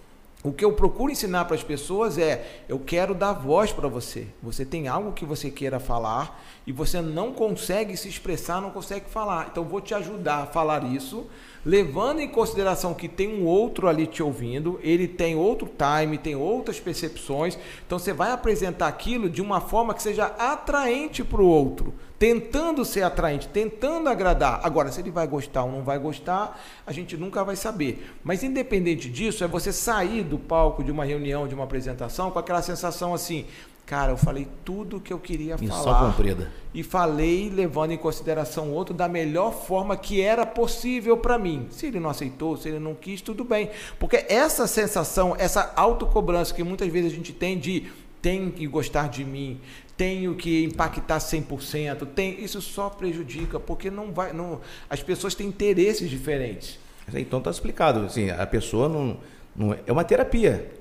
[0.44, 4.28] O que eu procuro ensinar para as pessoas é: eu quero dar voz para você.
[4.41, 9.10] Você tem algo que você queira falar e você não consegue se expressar, não consegue
[9.10, 9.48] falar.
[9.50, 11.28] Então, vou te ajudar a falar isso,
[11.66, 16.36] levando em consideração que tem um outro ali te ouvindo, ele tem outro time, tem
[16.36, 17.58] outras percepções.
[17.88, 22.86] Então, você vai apresentar aquilo de uma forma que seja atraente para o outro, tentando
[22.86, 24.61] ser atraente, tentando agradar.
[24.63, 26.57] Agora, se ele vai gostar ou não vai gostar,
[26.88, 28.15] a gente nunca vai saber.
[28.24, 32.39] Mas, independente disso, é você sair do palco de uma reunião, de uma apresentação, com
[32.39, 33.45] aquela sensação assim.
[33.86, 36.49] Cara, eu falei tudo que eu queria Missão falar cumprida.
[36.74, 41.67] e falei levando em consideração o outro da melhor forma que era possível para mim.
[41.71, 43.69] Se ele não aceitou, se ele não quis, tudo bem.
[43.99, 47.91] Porque essa sensação, essa autocobrança que muitas vezes a gente tem de
[48.24, 49.59] tem que gostar de mim,
[49.96, 55.48] tenho que impactar 100%, tem, isso só prejudica, porque não vai, não, as pessoas têm
[55.48, 56.80] interesses diferentes.
[57.14, 58.02] Então tá explicado.
[58.06, 59.18] Assim, a pessoa não,
[59.56, 60.72] não é, é uma terapia.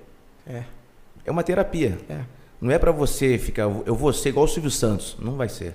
[0.47, 0.63] É,
[1.25, 1.99] É uma terapia.
[2.09, 2.21] é.
[2.61, 3.63] Não é para você ficar.
[3.85, 5.17] Eu vou ser igual o Silvio Santos.
[5.19, 5.75] Não vai ser.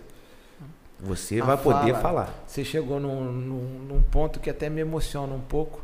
[0.97, 2.43] Você A vai poder fala, falar.
[2.47, 5.83] Você chegou num, num, num ponto que até me emociona um pouco,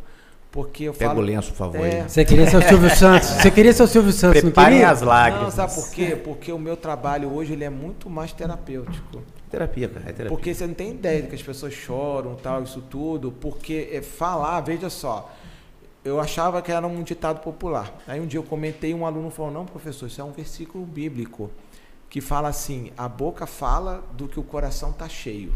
[0.54, 1.22] porque eu Pega falo...
[1.22, 1.84] o lenço, por favor.
[1.84, 2.08] É.
[2.08, 3.28] Você queria ser o Silvio Santos.
[3.28, 4.92] Você queria ser o Silvio Santos, Preparem não queria?
[4.92, 5.58] as lágrimas.
[5.58, 6.16] Não, sabe por quê?
[6.16, 9.24] Porque o meu trabalho hoje ele é muito mais terapêutico.
[9.50, 10.02] Terapia, cara.
[10.08, 10.30] É terapia.
[10.30, 14.04] Porque você não tem ideia de que as pessoas choram, tal, isso tudo, porque é
[14.04, 15.34] falar, veja só,
[16.06, 17.92] eu achava que era um ditado popular.
[18.08, 21.50] Aí um dia eu comentei, um aluno falou: "Não, professor, isso é um versículo bíblico
[22.12, 25.52] que fala assim: a boca fala do que o coração tá cheio".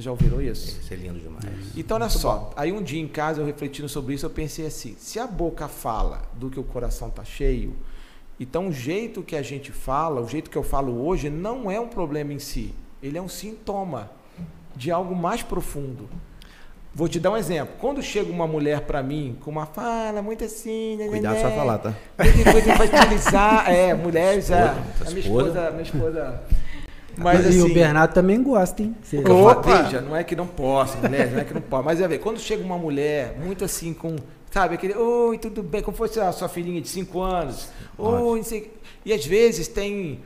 [0.00, 0.80] Você já ouviram isso?
[0.80, 1.44] Isso é lindo demais.
[1.76, 4.96] Então, olha só, aí um dia em casa, eu refletindo sobre isso, eu pensei assim:
[4.98, 7.76] se a boca fala do que o coração está cheio,
[8.38, 11.78] então o jeito que a gente fala, o jeito que eu falo hoje, não é
[11.78, 14.10] um problema em si, ele é um sintoma
[14.74, 16.08] de algo mais profundo.
[16.94, 17.74] Vou te dar um exemplo.
[17.78, 21.42] Quando chega uma mulher para mim com uma fala muito assim, né, né, Cuidado né,
[21.42, 21.94] só falar, tá?
[22.16, 24.76] Coisa infantilizar, é, mulheres, a,
[25.06, 25.48] Esposa, a minha esposa.
[25.48, 26.42] esposa, minha esposa.
[27.22, 28.96] Mas e assim, o Bernardo também gosta, hein?
[29.02, 29.82] Você- Opa!
[29.82, 31.84] Veja, não é que não possa, mulher, não é que não pode.
[31.84, 34.16] Mas é ver, quando chega uma mulher muito assim com,
[34.50, 37.68] sabe, aquele, oi, tudo bem, como fosse a sua filhinha de 5 anos,
[37.98, 38.72] oi, não sei.
[39.04, 40.20] E às vezes tem,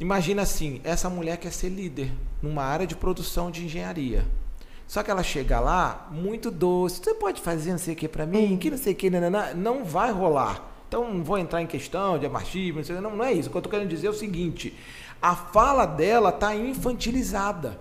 [0.00, 2.10] imagina assim, essa mulher quer ser líder
[2.42, 4.24] numa área de produção de engenharia.
[4.86, 8.26] Só que ela chega lá muito doce, você pode fazer não sei o que pra
[8.26, 9.54] mim, que não sei o que, nananã.
[9.54, 10.68] não vai rolar.
[10.88, 13.48] Então não vou entrar em questão de machismo, não, sei, não, não é isso.
[13.48, 14.76] O que eu estou querendo dizer é o seguinte:
[15.20, 17.78] a fala dela está infantilizada.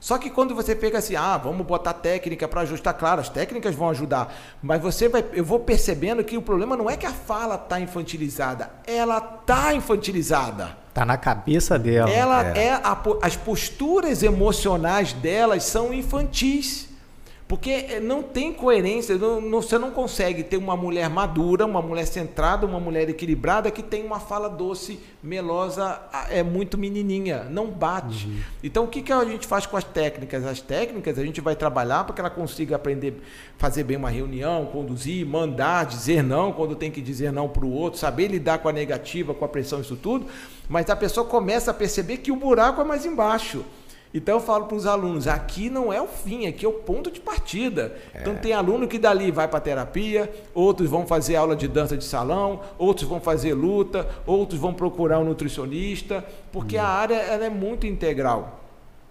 [0.00, 3.74] Só que quando você pega assim, ah, vamos botar técnica para ajustar, claro, as técnicas
[3.74, 4.32] vão ajudar,
[4.62, 7.80] mas você vai, eu vou percebendo que o problema não é que a fala está
[7.80, 10.76] infantilizada, ela está infantilizada.
[10.94, 12.08] Tá na cabeça dela.
[12.10, 16.87] Ela é, a po- as posturas emocionais delas são infantis.
[17.48, 21.80] Porque eh, não tem coerência, não- não- você não consegue ter uma mulher madura, uma
[21.80, 27.68] mulher centrada, uma mulher equilibrada que tem uma fala doce, melosa, é muito menininha, não
[27.68, 28.28] bate.
[28.62, 30.44] Então o que, que a gente faz com as técnicas?
[30.44, 33.14] As técnicas a gente vai trabalhar para que ela consiga aprender,
[33.56, 37.72] fazer bem uma reunião, conduzir, mandar, dizer não quando tem que dizer não para o
[37.72, 40.26] outro, saber lidar com a negativa, com a pressão, isso tudo.
[40.68, 43.64] Mas a pessoa começa a perceber que o buraco é mais embaixo.
[44.12, 47.10] Então eu falo para os alunos, aqui não é o fim, aqui é o ponto
[47.10, 47.94] de partida.
[48.14, 52.04] Então tem aluno que dali vai para terapia, outros vão fazer aula de dança de
[52.04, 57.50] salão, outros vão fazer luta, outros vão procurar um nutricionista, porque a área ela é
[57.50, 58.58] muito integral.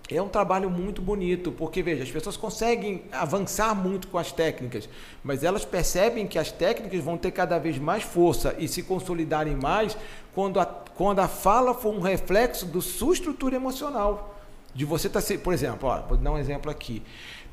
[0.09, 4.87] É um trabalho muito bonito, porque veja, as pessoas conseguem avançar muito com as técnicas,
[5.21, 9.57] mas elas percebem que as técnicas vão ter cada vez mais força e se consolidarem
[9.57, 9.97] mais
[10.33, 14.36] quando a, quando a fala for um reflexo da sua estrutura emocional.
[14.77, 17.01] De você estar, tá, por exemplo, ó, vou dar um exemplo aqui.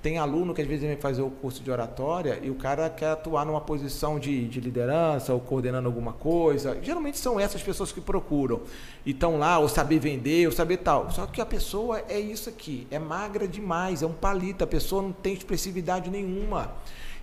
[0.02, 3.12] Tem aluno que às vezes vem fazer o curso de oratória e o cara quer
[3.12, 6.78] atuar numa posição de, de liderança ou coordenando alguma coisa.
[6.82, 8.60] Geralmente são essas pessoas que procuram.
[9.06, 11.10] E estão lá, ou saber vender, ou saber tal.
[11.10, 15.00] Só que a pessoa é isso aqui, é magra demais, é um palito, a pessoa
[15.00, 16.74] não tem expressividade nenhuma.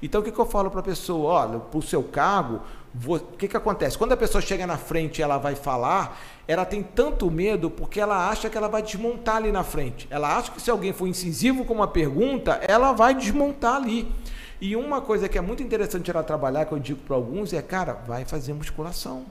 [0.02, 1.32] Então o que, que eu falo para a pessoa?
[1.32, 2.62] Olha, para o seu cargo,
[3.08, 3.98] o que, que acontece?
[3.98, 8.00] Quando a pessoa chega na frente e ela vai falar, ela tem tanto medo porque
[8.00, 10.08] ela acha que ela vai desmontar ali na frente.
[10.10, 14.12] Ela acha que se alguém for incisivo com uma pergunta, ela vai desmontar ali.
[14.60, 17.62] E uma coisa que é muito interessante ela trabalhar, que eu digo para alguns, é,
[17.62, 19.26] cara, vai fazer musculação.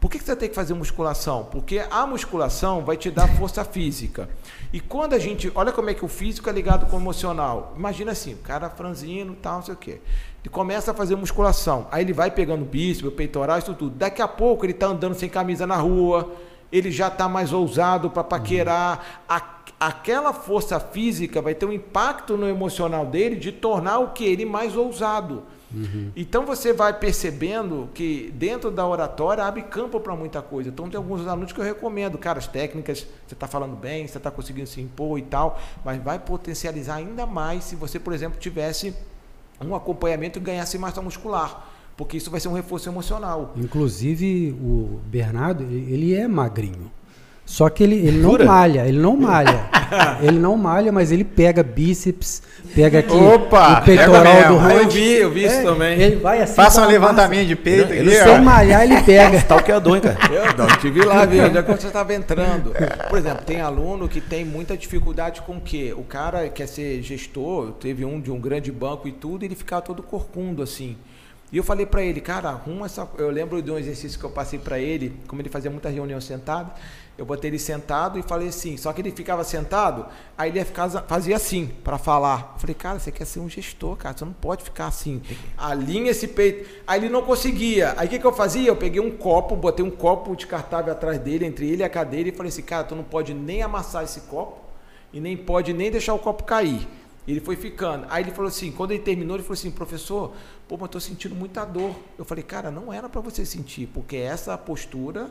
[0.00, 1.48] Por que, que você tem que fazer musculação?
[1.50, 4.28] Porque a musculação vai te dar força física.
[4.72, 5.50] E quando a gente.
[5.56, 7.74] Olha como é que o físico é ligado com o emocional.
[7.76, 10.00] Imagina assim, o cara franzino, tal, não sei o quê.
[10.44, 11.88] Ele começa a fazer musculação.
[11.90, 13.96] Aí ele vai pegando bíceps, peitoral, isso tudo.
[13.96, 16.32] Daqui a pouco ele está andando sem camisa na rua.
[16.70, 19.22] Ele já está mais ousado para paquerar.
[19.28, 19.42] A,
[19.80, 24.44] aquela força física vai ter um impacto no emocional dele de tornar o que ele
[24.44, 25.42] mais ousado.
[25.72, 26.10] Uhum.
[26.16, 30.70] Então você vai percebendo que dentro da oratória abre campo para muita coisa.
[30.70, 34.18] Então tem alguns alunos que eu recomendo, cara, as técnicas, você está falando bem, você
[34.18, 38.38] está conseguindo se impor e tal, mas vai potencializar ainda mais se você, por exemplo,
[38.38, 38.94] tivesse
[39.60, 41.68] um acompanhamento e ganhasse massa muscular.
[41.96, 43.52] Porque isso vai ser um reforço emocional.
[43.56, 46.92] Inclusive, o Bernardo, ele é magrinho.
[47.48, 49.70] Só que ele, ele não malha, ele não malha.
[50.20, 52.42] ele não malha, mas ele pega bíceps,
[52.74, 54.70] pega aqui Opa, o peitoral do.
[54.70, 55.98] Eu vi, eu vi é, isso também.
[55.98, 56.54] Ele vai assim.
[56.54, 57.90] Faça um levantamento de peito.
[57.90, 59.38] Ele, ele sem malhar, ele pega.
[59.48, 60.18] Stalkeador, hein, cara?
[60.30, 61.42] Eu não, tive lá, viu?
[61.42, 62.74] Onde é que você estava entrando?
[63.08, 65.94] Por exemplo, tem aluno que tem muita dificuldade com o quê?
[65.96, 69.56] O cara quer ser gestor, teve um de um grande banco e tudo, e ele
[69.56, 70.98] ficava todo corcundo assim.
[71.50, 73.08] E eu falei para ele, cara, arruma essa.
[73.16, 76.20] Eu lembro de um exercício que eu passei para ele, como ele fazia muita reunião
[76.20, 76.70] sentado.
[77.18, 80.06] Eu botei ele sentado e falei assim, só que ele ficava sentado,
[80.36, 82.52] aí ele ficar, fazia assim para falar.
[82.54, 85.20] Eu falei, cara, você quer ser um gestor, cara, você não pode ficar assim.
[85.56, 86.70] Alinha esse peito.
[86.86, 87.92] Aí ele não conseguia.
[87.96, 88.68] Aí o que, que eu fazia?
[88.68, 92.28] Eu peguei um copo, botei um copo descartável atrás dele, entre ele e a cadeira,
[92.28, 94.60] e falei assim, cara, tu não pode nem amassar esse copo
[95.12, 96.86] e nem pode nem deixar o copo cair.
[97.26, 98.06] Ele foi ficando.
[98.10, 100.32] Aí ele falou assim, quando ele terminou, ele falou assim, professor,
[100.68, 101.96] pô, mas eu tô sentindo muita dor.
[102.16, 105.28] Eu falei, cara, não era para você sentir, porque essa postura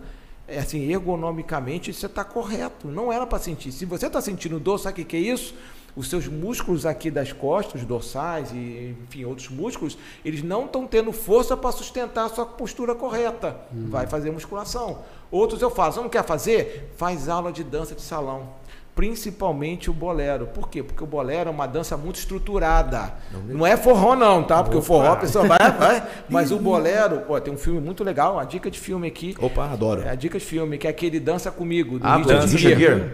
[0.55, 2.87] assim, ergonomicamente, você está correto.
[2.87, 3.71] Não era para sentir.
[3.71, 5.53] Se você está sentindo dor, sabe o que é isso?
[5.95, 11.11] Os seus músculos aqui das costas, dorsais e, enfim, outros músculos, eles não estão tendo
[11.11, 13.57] força para sustentar a sua postura correta.
[13.73, 13.89] Uhum.
[13.89, 14.99] Vai fazer musculação.
[15.31, 16.93] Outros eu você não quer fazer?
[16.97, 18.49] Faz aula de dança de salão
[18.97, 20.47] principalmente o bolero.
[20.47, 20.81] Por quê?
[20.81, 23.13] Porque o bolero é uma dança muito estruturada.
[23.47, 24.63] Não, é forró não, tá?
[24.63, 24.83] Porque Opa.
[24.83, 26.03] o forró a pessoa vai, vai.
[26.27, 29.35] Mas o bolero, pô, tem um filme muito legal, uma dica de filme aqui.
[29.39, 30.01] Opa, adoro.
[30.01, 33.11] É a dica de filme, que é aquele Dança Comigo, do ah, Richard Gere.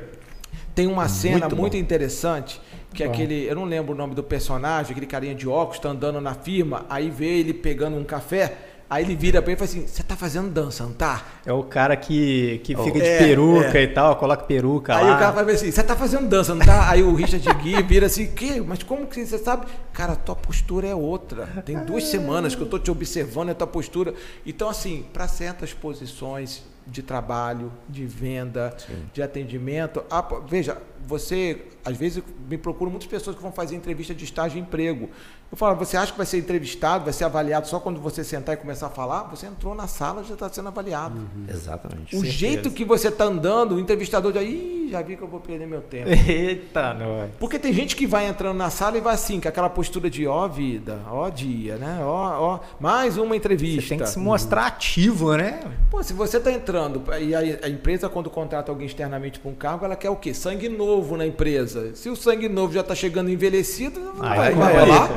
[0.73, 2.61] Tem uma cena muito, muito interessante,
[2.93, 5.89] que é aquele, eu não lembro o nome do personagem, aquele carinha de óculos, tá
[5.89, 8.57] andando na firma, aí vê ele pegando um café,
[8.93, 11.25] Aí ele vira pra ele e fala assim: Você tá fazendo dança, não tá?
[11.43, 13.83] É o cara que, que fica de é, peruca é.
[13.83, 15.09] e tal, coloca peruca aí lá.
[15.09, 16.87] Aí o cara fala assim: Você tá fazendo dança, não tá?
[16.91, 18.61] Aí o Richard Gui vira assim: Que?
[18.61, 19.65] Mas como que você sabe?
[19.91, 21.47] Cara, tua postura é outra.
[21.65, 24.13] Tem duas semanas que eu tô te observando a tua postura.
[24.45, 29.05] Então, assim, para certas posições de trabalho, de venda, Sim.
[29.11, 30.03] de atendimento.
[30.47, 34.61] veja, você, às vezes, me procura muitas pessoas que vão fazer entrevista de estágio e
[34.61, 35.09] emprego.
[35.51, 38.55] Eu falo, você acha que vai ser entrevistado, vai ser avaliado só quando você sentar
[38.55, 39.25] e começar a falar?
[39.25, 41.15] Você entrou na sala já está sendo avaliado.
[41.15, 41.45] Uhum.
[41.47, 42.15] Exatamente.
[42.15, 42.31] O certeza.
[42.31, 45.67] jeito que você está andando, o entrevistador já, Ih, já vi que eu vou perder
[45.67, 46.09] meu tempo.
[46.09, 47.29] Eita, não.
[47.39, 50.25] Porque tem gente que vai entrando na sala e vai assim, com aquela postura de
[50.25, 51.99] ó vida, ó dia, né?
[52.01, 53.81] Ó, ó, mais uma entrevista.
[53.81, 55.59] Você tem que se mostrar ativo, né?
[55.91, 59.55] Pô, se você está entrando, e a, a, empresa, quando contrata alguém externamente para um
[59.55, 60.33] cargo, ela quer o quê?
[60.33, 61.95] Sangue novo na empresa.
[61.95, 65.09] Se o sangue novo já está chegando envelhecido, não vai, vai, vai lá.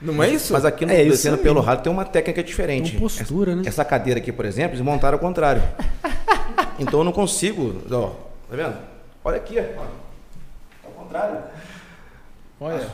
[0.00, 0.52] Não é isso?
[0.52, 2.92] Mas aqui no é Descendo pelo Rádio tem uma técnica diferente.
[2.92, 3.68] Uma postura, essa, né?
[3.68, 5.62] Essa cadeira aqui, por exemplo, eles montaram ao contrário.
[6.78, 7.82] então eu não consigo.
[7.90, 8.08] Ó,
[8.50, 8.76] tá vendo?
[9.24, 9.82] Olha aqui, ó.
[10.86, 11.38] Ao contrário.
[12.60, 12.88] Olha.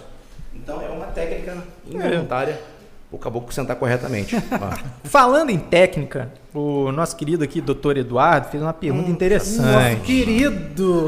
[0.55, 1.57] Então é uma técnica
[1.87, 2.53] involuntária.
[2.53, 2.80] É.
[3.13, 4.37] O caboclo sentar corretamente.
[5.05, 9.95] Falando em técnica, o nosso querido aqui, doutor Eduardo, fez uma pergunta hum, interessante.
[9.95, 11.07] Nosso querido!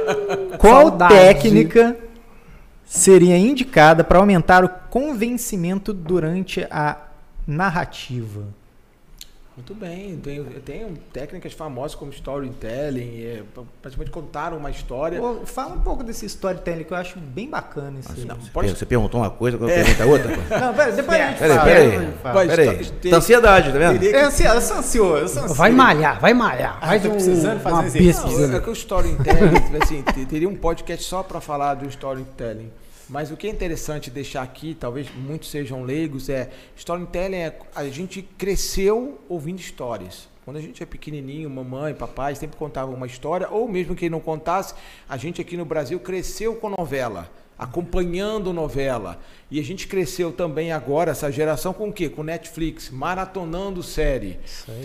[0.58, 1.14] Qual Saudade.
[1.14, 1.96] técnica
[2.84, 6.96] seria indicada para aumentar o convencimento durante a
[7.46, 8.44] narrativa?
[9.56, 13.42] Muito bem, tem, tem técnicas famosas como storytelling, é,
[13.80, 15.20] praticamente contar uma história.
[15.20, 18.00] Pô, fala um pouco desse storytelling que eu acho bem bacana.
[18.00, 18.26] Esse...
[18.26, 18.70] Não, pode...
[18.70, 19.84] Você perguntou uma coisa, agora é.
[19.84, 20.36] pergunta outra.
[20.58, 21.60] Não, pera, depois a gente fala.
[21.62, 21.90] Peraí,
[22.20, 22.46] peraí.
[22.48, 23.10] peraí.
[23.10, 24.02] Tá ansiedade, tá vendo?
[24.02, 26.76] Eu, eu sou ansioso, eu Vai malhar, vai malhar.
[26.80, 28.48] Ah, Faz um, precisando fazer uma pesquisa.
[28.48, 32.72] Não, é que o storytelling, assim, teria um podcast só para falar do storytelling.
[33.08, 37.84] Mas o que é interessante deixar aqui, talvez muitos sejam leigos, é storytelling é a
[37.88, 40.28] gente cresceu ouvindo histórias.
[40.44, 44.20] Quando a gente é pequenininho, mamãe, papai sempre contavam uma história, ou mesmo que não
[44.20, 44.74] contasse,
[45.08, 49.18] a gente aqui no Brasil cresceu com novela, acompanhando novela.
[49.50, 52.10] E a gente cresceu também agora, essa geração, com o quê?
[52.10, 54.38] Com Netflix, maratonando série.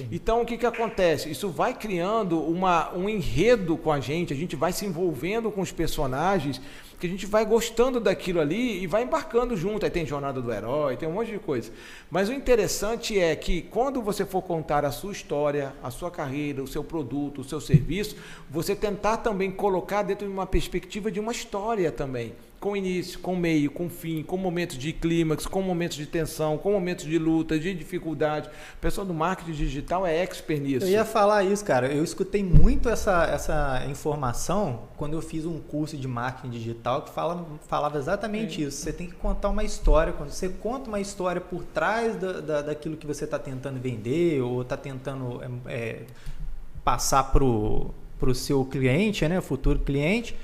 [0.10, 1.30] Então, o que, que acontece?
[1.30, 5.60] Isso vai criando uma, um enredo com a gente, a gente vai se envolvendo com
[5.60, 6.62] os personagens
[7.00, 9.86] que a gente vai gostando daquilo ali e vai embarcando junto.
[9.86, 11.72] Aí tem Jornada do Herói, tem um monte de coisa.
[12.12, 16.62] Mas o interessante é que quando você for contar a sua história, a sua carreira,
[16.62, 18.18] o seu produto, o seu serviço,
[18.50, 23.36] você tentar também colocar dentro de uma perspectiva de uma história também com início, com
[23.36, 27.58] meio, com fim, com momentos de clímax, com momentos de tensão, com momentos de luta,
[27.58, 28.50] de dificuldade.
[28.50, 30.86] O pessoal do marketing digital é expert nisso.
[30.86, 31.88] Eu ia falar isso, cara.
[31.88, 37.12] Eu escutei muito essa, essa informação quando eu fiz um curso de marketing digital que
[37.12, 38.68] fala, falava exatamente é.
[38.68, 38.78] isso.
[38.78, 40.12] Você tem que contar uma história.
[40.12, 44.42] Quando você conta uma história por trás da, da daquilo que você está tentando vender
[44.42, 46.02] ou está tentando é, é
[46.84, 47.94] passar para o
[48.34, 50.36] seu cliente, né, futuro cliente,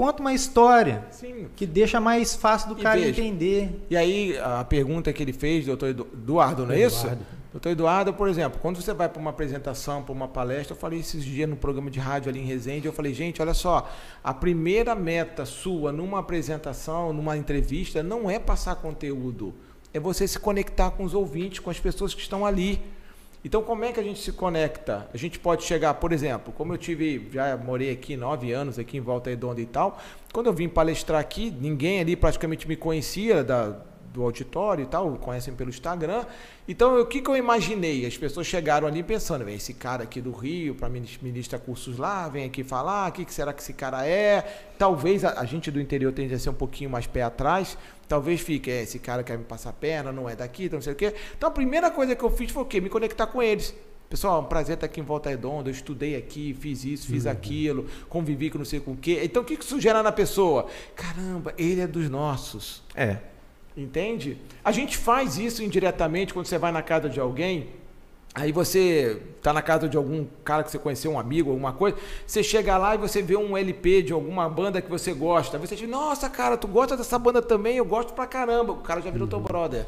[0.00, 1.48] conta uma história Sim.
[1.54, 3.84] que deixa mais fácil do e cara veja, entender.
[3.90, 7.22] E aí, a pergunta que ele fez, doutor Eduardo, não é Eduardo.
[7.22, 7.40] isso?
[7.52, 11.00] Doutor Eduardo, por exemplo, quando você vai para uma apresentação, para uma palestra, eu falei
[11.00, 13.90] esses dias no programa de rádio ali em Resende, eu falei, gente, olha só,
[14.24, 19.52] a primeira meta sua numa apresentação, numa entrevista, não é passar conteúdo,
[19.92, 22.80] é você se conectar com os ouvintes, com as pessoas que estão ali.
[23.44, 25.08] Então, como é que a gente se conecta?
[25.14, 28.98] A gente pode chegar, por exemplo, como eu tive, já morei aqui nove anos, aqui
[28.98, 29.98] em Volta Redonda e tal,
[30.32, 33.78] quando eu vim palestrar aqui, ninguém ali praticamente me conhecia da,
[34.12, 36.24] do auditório e tal, conhecem pelo Instagram.
[36.68, 38.04] Então, o que, que eu imaginei?
[38.04, 42.28] As pessoas chegaram ali pensando, vem esse cara aqui do Rio para ministrar cursos lá,
[42.28, 44.42] vem aqui falar, o que, que será que esse cara é?
[44.78, 48.40] Talvez a, a gente do interior tende a ser um pouquinho mais pé atrás, talvez
[48.40, 50.92] fique, é, esse cara quer me passar a perna, não é daqui, então não sei
[50.92, 51.14] o quê.
[51.36, 52.80] Então, a primeira coisa que eu fiz foi o quê?
[52.80, 53.74] Me conectar com eles.
[54.08, 55.70] Pessoal, é um prazer estar aqui em Volta Redonda.
[55.70, 57.30] Eu estudei aqui, fiz isso, fiz uhum.
[57.30, 59.20] aquilo, convivi com não sei com o quê.
[59.22, 60.66] Então, o que, que isso gera na pessoa?
[60.96, 62.82] Caramba, ele é dos nossos.
[62.92, 63.18] É.
[63.76, 64.36] Entende?
[64.64, 67.68] A gente faz isso indiretamente quando você vai na casa de alguém.
[68.32, 71.96] Aí você está na casa de algum cara que você conheceu, um amigo, alguma coisa.
[72.24, 75.56] Você chega lá e você vê um LP de alguma banda que você gosta.
[75.56, 77.76] Aí você diz, nossa, cara, tu gosta dessa banda também?
[77.76, 78.72] Eu gosto pra caramba.
[78.72, 79.30] O cara já virou uhum.
[79.30, 79.84] teu brother.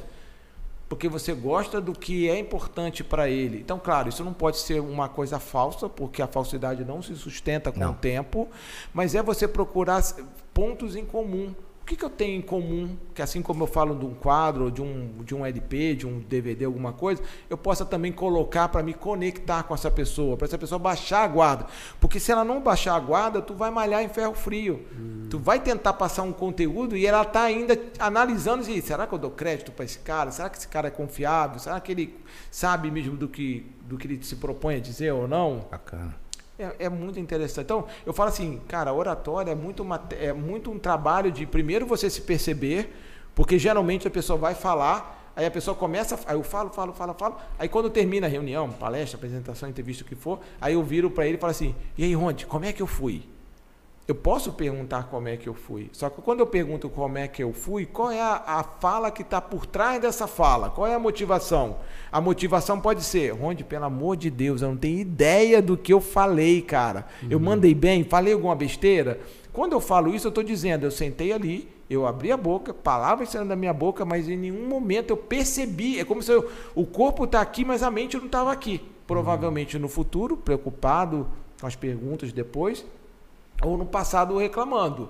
[0.89, 3.61] Porque você gosta do que é importante para ele.
[3.61, 7.71] Então, claro, isso não pode ser uma coisa falsa, porque a falsidade não se sustenta
[7.71, 7.93] com não.
[7.93, 8.49] o tempo.
[8.93, 10.03] Mas é você procurar
[10.53, 13.97] pontos em comum o que, que eu tenho em comum, que assim como eu falo
[13.97, 17.21] de um quadro, de um, de um LP, de um DVD, alguma coisa,
[17.51, 21.27] eu possa também colocar para me conectar com essa pessoa, para essa pessoa baixar a
[21.27, 21.67] guarda.
[22.01, 24.87] Porque se ela não baixar a guarda, tu vai malhar em ferro frio.
[24.97, 25.27] Hum.
[25.29, 29.19] Tu vai tentar passar um conteúdo e ela está ainda analisando e será que eu
[29.19, 30.31] dou crédito para esse cara?
[30.31, 31.59] Será que esse cara é confiável?
[31.59, 32.17] Será que ele
[32.49, 35.67] sabe mesmo do que, do que ele se propõe a dizer ou não?
[35.69, 36.22] Bacana.
[36.59, 37.65] É, é, muito interessante.
[37.65, 41.87] Então, eu falo assim, cara, oratória é muito, uma, é muito um trabalho de primeiro
[41.87, 42.95] você se perceber,
[43.35, 47.15] porque geralmente a pessoa vai falar, aí a pessoa começa, aí eu falo, falo, falo,
[47.15, 51.11] falo, aí quando termina a reunião, palestra, apresentação, entrevista, o que for, aí eu viro
[51.11, 53.32] para ele e falo assim, e aí, Ronde, como é que eu fui?
[54.07, 55.89] Eu posso perguntar como é que eu fui.
[55.93, 59.13] Só que quando eu pergunto como é que eu fui, qual é a, a fala
[59.13, 60.71] que está por trás dessa fala?
[60.71, 61.77] Qual é a motivação?
[62.11, 65.93] A motivação pode ser, Ronde, pelo amor de Deus, eu não tenho ideia do que
[65.93, 67.07] eu falei, cara.
[67.23, 67.29] Uhum.
[67.31, 69.21] Eu mandei bem, falei alguma besteira.
[69.53, 73.29] Quando eu falo isso, eu estou dizendo, eu sentei ali, eu abri a boca, palavras
[73.29, 76.01] saindo da minha boca, mas em nenhum momento eu percebi.
[76.01, 78.83] É como se eu, o corpo está aqui, mas a mente não estava aqui.
[79.07, 81.29] Provavelmente no futuro, preocupado
[81.61, 82.85] com as perguntas depois
[83.65, 85.09] ou no passado reclamando.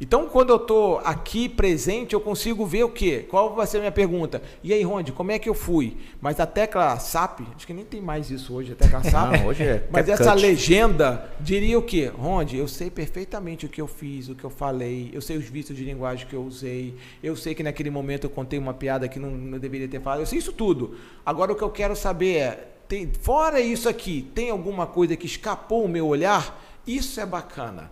[0.00, 3.26] Então, quando eu estou aqui presente, eu consigo ver o quê?
[3.30, 4.42] Qual vai ser a minha pergunta?
[4.62, 5.96] E aí, Ronde, como é que eu fui?
[6.20, 9.32] Mas a tecla SAP, acho que nem tem mais isso hoje, a tecla SAP.
[9.32, 10.42] Não, hoje é mas essa cut.
[10.42, 12.10] legenda diria o quê?
[12.12, 15.44] Ronde, eu sei perfeitamente o que eu fiz, o que eu falei, eu sei os
[15.44, 19.06] vícios de linguagem que eu usei, eu sei que naquele momento eu contei uma piada
[19.06, 20.96] que não, não deveria ter falado, eu sei isso tudo.
[21.24, 25.26] Agora, o que eu quero saber é, tem, fora isso aqui, tem alguma coisa que
[25.26, 26.63] escapou o meu olhar?
[26.86, 27.90] Isso é bacana.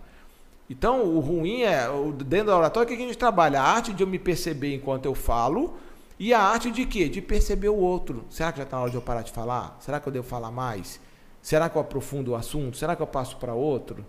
[0.69, 1.87] Então, o ruim é,
[2.25, 3.61] dentro da oratória, o que a gente trabalha?
[3.61, 5.77] A arte de eu me perceber enquanto eu falo
[6.19, 7.09] e a arte de quê?
[7.09, 8.23] De perceber o outro.
[8.29, 9.77] Será que já está na hora de eu parar de falar?
[9.79, 10.99] Será que eu devo falar mais?
[11.41, 12.77] Será que eu aprofundo o assunto?
[12.77, 14.05] Será que eu passo para outro?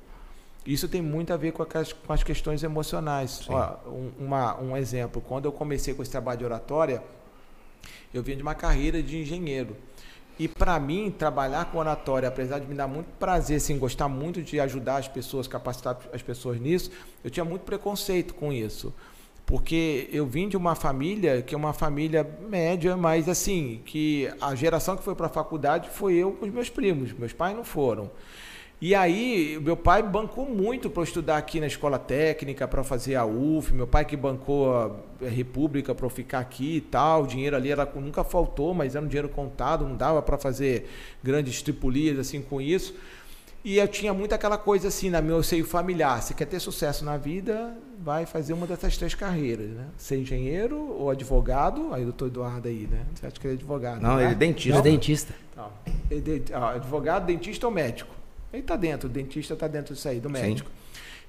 [0.64, 3.46] Isso tem muito a ver com as, com as questões emocionais.
[3.48, 7.02] Ó, um, uma, um exemplo, quando eu comecei com esse trabalho de oratória,
[8.12, 9.76] eu vim de uma carreira de engenheiro.
[10.38, 14.42] E para mim, trabalhar com oratória, apesar de me dar muito prazer, assim, gostar muito
[14.42, 16.90] de ajudar as pessoas, capacitar as pessoas nisso,
[17.22, 18.92] eu tinha muito preconceito com isso.
[19.46, 24.54] Porque eu vim de uma família que é uma família média, mas assim, que a
[24.54, 27.62] geração que foi para a faculdade foi eu com os meus primos, meus pais não
[27.62, 28.10] foram.
[28.80, 33.14] E aí, meu pai bancou muito para eu estudar aqui na escola técnica, para fazer
[33.14, 33.72] a UF.
[33.72, 37.22] Meu pai que bancou a República para eu ficar aqui e tal.
[37.22, 40.86] O dinheiro ali era, nunca faltou, mas era um dinheiro contado, não dava para fazer
[41.22, 42.94] grandes tripulias assim com isso.
[43.64, 46.22] E eu tinha muito aquela coisa assim, na meu seio familiar.
[46.22, 49.86] Se quer ter sucesso na vida, vai fazer uma dessas três carreiras, né?
[49.96, 51.94] Ser engenheiro ou advogado.
[51.94, 53.06] Aí o doutor Eduardo aí, né?
[53.14, 54.02] Você acha que ele é advogado?
[54.02, 54.24] Não, né?
[54.24, 54.68] ele é dentista.
[54.68, 55.34] Ele é dentista.
[56.10, 58.14] De- ah, advogado, dentista ou médico?
[58.54, 60.70] Ele tá dentro, o dentista tá dentro disso aí, do médico.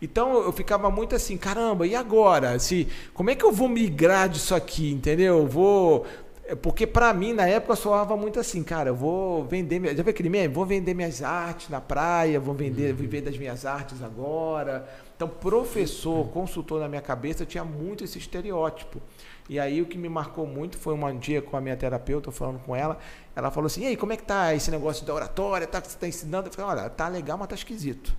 [0.01, 2.59] Então eu ficava muito assim, caramba, e agora?
[2.59, 5.37] Se, como é que eu vou migrar disso aqui, entendeu?
[5.39, 6.05] Eu vou.
[6.45, 9.79] é Porque pra mim, na época, soava muito assim, cara, eu vou vender.
[9.79, 10.53] minha- Já viu aquele meme?
[10.53, 14.87] Vou vender minhas artes na praia, vou vender, viver das minhas artes agora.
[15.15, 19.01] Então, professor, consultor na minha cabeça, tinha muito esse estereótipo.
[19.47, 22.33] E aí o que me marcou muito foi um dia com a minha terapeuta, eu
[22.33, 22.97] falando com ela,
[23.35, 25.91] ela falou assim, e aí, como é que tá esse negócio da oratória, tá, que
[25.91, 26.47] você tá ensinando?
[26.47, 28.15] Eu falei, olha, tá legal, mas tá esquisito.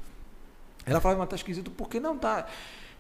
[0.85, 2.47] Ela falava, mas tá esquisito, por que não tá?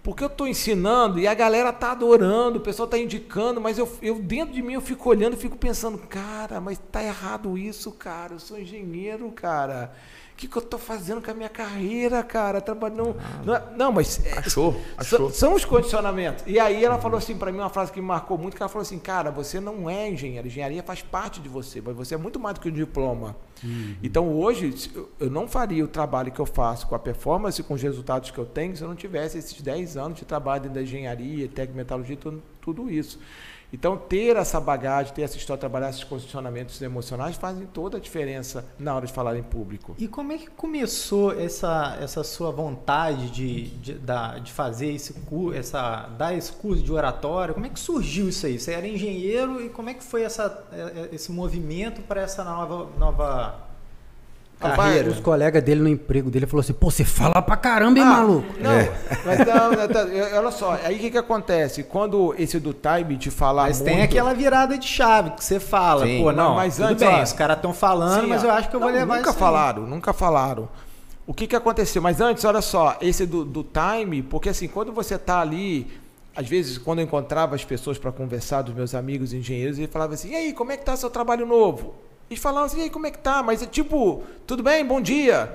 [0.02, 3.90] Porque eu tô ensinando e a galera tá adorando, o pessoal tá indicando, mas eu,
[4.00, 8.34] eu dentro de mim eu fico olhando, fico pensando, cara, mas tá errado isso, cara.
[8.34, 9.92] Eu sou engenheiro, cara.
[10.36, 12.60] O que, que eu tô fazendo com a minha carreira, cara?
[12.60, 13.16] Trabalhando.
[13.42, 14.20] Não, é- não, mas.
[14.26, 15.30] é, Achou, são- achou.
[15.30, 16.44] São os condicionamentos.
[16.46, 18.68] E aí ela falou assim para mim uma frase que me marcou muito, que ela
[18.68, 22.18] falou assim, cara, você não é engenheiro, engenharia faz parte de você, mas você é
[22.18, 23.34] muito mais do que um diploma.
[24.02, 24.74] Então hoje
[25.18, 28.36] eu- não faria o trabalho que eu faço com a performance, com os resultados que
[28.36, 31.78] eu tenho, se eu não tivesse esses 10 anos de trabalho dentro da engenharia, técnica,
[31.78, 33.18] metalurgia, tudo, tudo isso.
[33.76, 38.64] Então ter essa bagagem, ter essa história, trabalhar esses condicionamentos emocionais fazem toda a diferença
[38.78, 39.94] na hora de falar em público.
[39.98, 43.98] E como é que começou essa, essa sua vontade de, de,
[44.42, 47.52] de fazer esse curso, essa, dar esse curso de oratória?
[47.52, 48.58] Como é que surgiu isso aí?
[48.58, 52.88] Você era engenheiro e como é que foi essa, eh, esse movimento para essa nova,
[52.98, 53.65] nova
[54.58, 55.10] carreira?
[55.10, 58.08] Os colegas dele no emprego dele falou assim: pô, você fala pra caramba, hein, Ah,
[58.08, 58.46] maluco?
[58.58, 58.70] Não,
[59.24, 60.06] mas não, não, tá,
[60.38, 61.82] olha só, aí o que, que acontece?
[61.82, 65.60] Quando esse do time de falar Mas muito, tem aquela virada de chave que você
[65.60, 66.22] fala, Sim.
[66.22, 68.68] pô, não, Mas tudo antes, bem, ó, os caras estão falando, Sim, mas eu acho
[68.70, 69.40] que eu vou Não, levar Nunca isso aí.
[69.44, 70.68] falaram, nunca falaram.
[71.26, 72.00] O que, que aconteceu?
[72.00, 75.90] Mas antes, olha só, esse do, do time, porque assim, quando você tá ali,
[76.36, 80.14] às vezes, quando eu encontrava as pessoas para conversar, dos meus amigos engenheiros, ele falava
[80.14, 81.94] assim: e aí, como é que tá seu trabalho novo?
[82.28, 83.40] Eles falavam assim, e aí, como é que tá?
[83.40, 85.54] Mas é tipo, tudo bem, bom dia.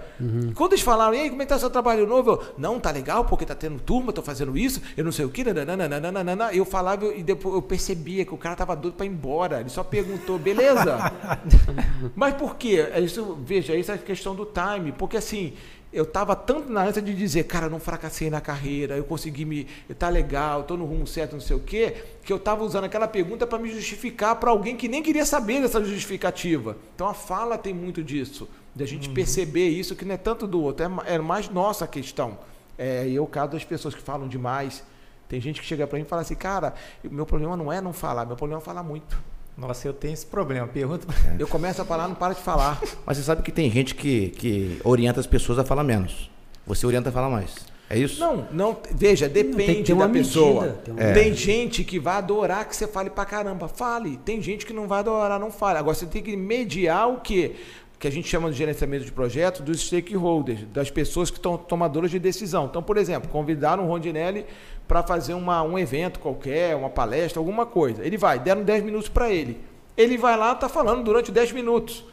[0.56, 2.32] Quando eles falaram, e aí, como é que tá seu trabalho novo?
[2.32, 5.30] Eu, não, tá legal, porque tá tendo turma, tô fazendo isso, eu não sei o
[5.30, 6.54] que, nananana.
[6.54, 9.60] eu falava e depois eu percebia que o cara tava doido para ir embora.
[9.60, 11.12] Ele só perguntou, beleza?
[12.16, 12.88] Mas por quê?
[12.94, 14.94] É Isso, veja, essa é a questão do time.
[14.94, 15.54] Porque assim,
[15.94, 19.44] eu estava tanto na ânsia de dizer, cara, eu não fracassei na carreira, eu consegui
[19.44, 19.68] me.
[20.00, 23.08] Tá legal, tô no rumo certo, não sei o quê, que eu estava usando aquela
[23.08, 26.78] pergunta para me justificar para alguém que nem queria saber dessa justificativa.
[26.96, 30.48] Então a fala tem muito disso, de a gente perceber isso, que não é tanto
[30.48, 32.38] do outro, é, é mais nossa questão.
[32.78, 34.84] É, e o caso das pessoas que falam demais.
[35.28, 36.74] Tem gente que chega para mim e fala assim, cara,
[37.04, 39.18] meu problema não é não falar, meu problema é falar muito.
[39.58, 40.68] Nossa, eu tenho esse problema.
[40.68, 41.06] Pergunta
[41.38, 42.82] Eu começo a falar, não para de falar.
[43.06, 46.30] Mas você sabe que tem gente que, que orienta as pessoas a falar menos.
[46.66, 47.56] Você orienta a falar mais.
[47.90, 48.22] É isso?
[48.22, 50.62] Não, não, veja, tem depende da pessoa.
[50.62, 54.16] medida, tem Tem, uma- gente que vai adorar que você fale pra caramba, fale.
[54.24, 55.78] Tem gente que não vai adorar, não fale.
[55.78, 57.54] Agora você tem que mediar o quê?
[58.02, 62.10] Que a gente chama de gerenciamento de projetos dos stakeholders, das pessoas que estão tomadoras
[62.10, 62.66] de decisão.
[62.66, 64.44] Então, por exemplo, convidaram o Rondinelli
[64.88, 68.04] para fazer uma, um evento qualquer, uma palestra, alguma coisa.
[68.04, 69.62] Ele vai, deram 10 minutos para ele.
[69.96, 72.04] Ele vai lá, tá falando durante 10 minutos.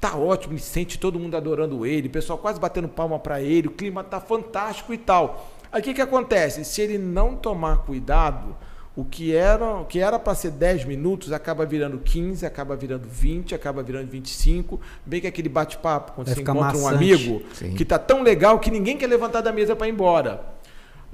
[0.00, 3.68] Tá ótimo, ele sente todo mundo adorando ele, o pessoal quase batendo palma para ele,
[3.68, 5.50] o clima tá fantástico e tal.
[5.70, 6.64] Aí o que, que acontece?
[6.64, 8.56] Se ele não tomar cuidado,
[8.96, 13.08] o que era o que era para ser 10 minutos acaba virando 15, acaba virando
[13.08, 14.80] 20, acaba virando 25.
[15.04, 16.94] Bem que aquele bate-papo, quando Vai você encontra um maçante.
[16.94, 17.74] amigo Sim.
[17.74, 20.54] que tá tão legal que ninguém quer levantar da mesa para ir embora.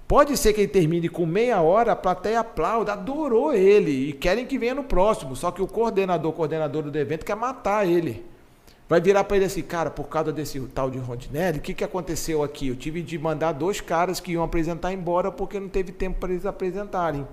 [0.06, 4.44] Pode ser que ele termine com meia hora, a plateia aplauda, adorou ele e querem
[4.44, 5.36] que venha no próximo.
[5.36, 8.26] Só que o coordenador, coordenador do evento quer matar ele.
[8.88, 11.84] Vai virar para ele assim, cara, por causa desse tal de Rondinelli, o que, que
[11.84, 12.66] aconteceu aqui?
[12.66, 16.32] Eu tive de mandar dois caras que iam apresentar embora porque não teve tempo para
[16.32, 17.24] eles apresentarem.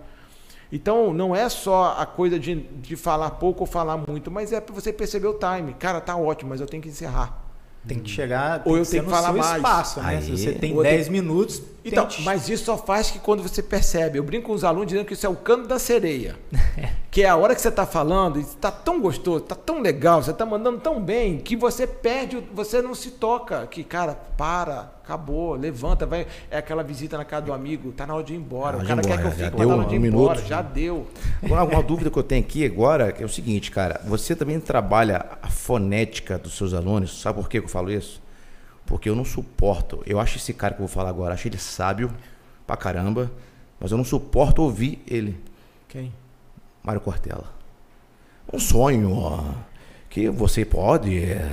[0.72, 4.60] Então, não é só a coisa de, de falar pouco ou falar muito, mas é
[4.60, 5.74] para você perceber o time.
[5.74, 7.46] Cara, tá ótimo, mas eu tenho que encerrar.
[7.88, 9.56] Tem que chegar Ou tem eu ser tenho que falar mais.
[9.56, 10.18] espaço, né?
[10.18, 10.22] Aí.
[10.22, 13.42] Se você tem Ou eu 10 minutos, Então, tente- mas isso só faz que quando
[13.44, 14.18] você percebe.
[14.20, 16.36] Eu brinco com os alunos dizendo que isso é o canto da sereia.
[17.12, 20.32] que é a hora que você está falando, está tão gostoso, está tão legal, você
[20.32, 23.66] está mandando tão bem, que você perde, você não se toca.
[23.68, 26.28] Que, cara, para, acabou, levanta, vai.
[26.52, 28.78] É aquela visita na casa do amigo, tá na hora de ir embora.
[28.78, 29.98] Na o cara ir quer que eu embora, já fique, tá na hora de deu
[29.98, 30.36] ir um embora.
[30.36, 30.48] minuto.
[30.50, 31.08] Já deu.
[31.44, 34.00] Agora, uma dúvida que eu tenho aqui agora é o seguinte, cara.
[34.06, 37.20] Você também trabalha a fonética dos seus alunos.
[37.22, 38.22] Sabe por que eu falo isso?
[38.88, 40.02] Porque eu não suporto.
[40.08, 42.10] Eu acho esse cara que eu vou falar agora, acho ele sábio
[42.66, 43.30] pra caramba,
[43.80, 45.40] mas eu não suporto ouvir ele.
[45.88, 46.12] Quem?
[46.84, 47.46] Mário Cortella.
[48.52, 49.42] Um sonho ó,
[50.10, 51.22] que você pode.
[51.24, 51.46] é.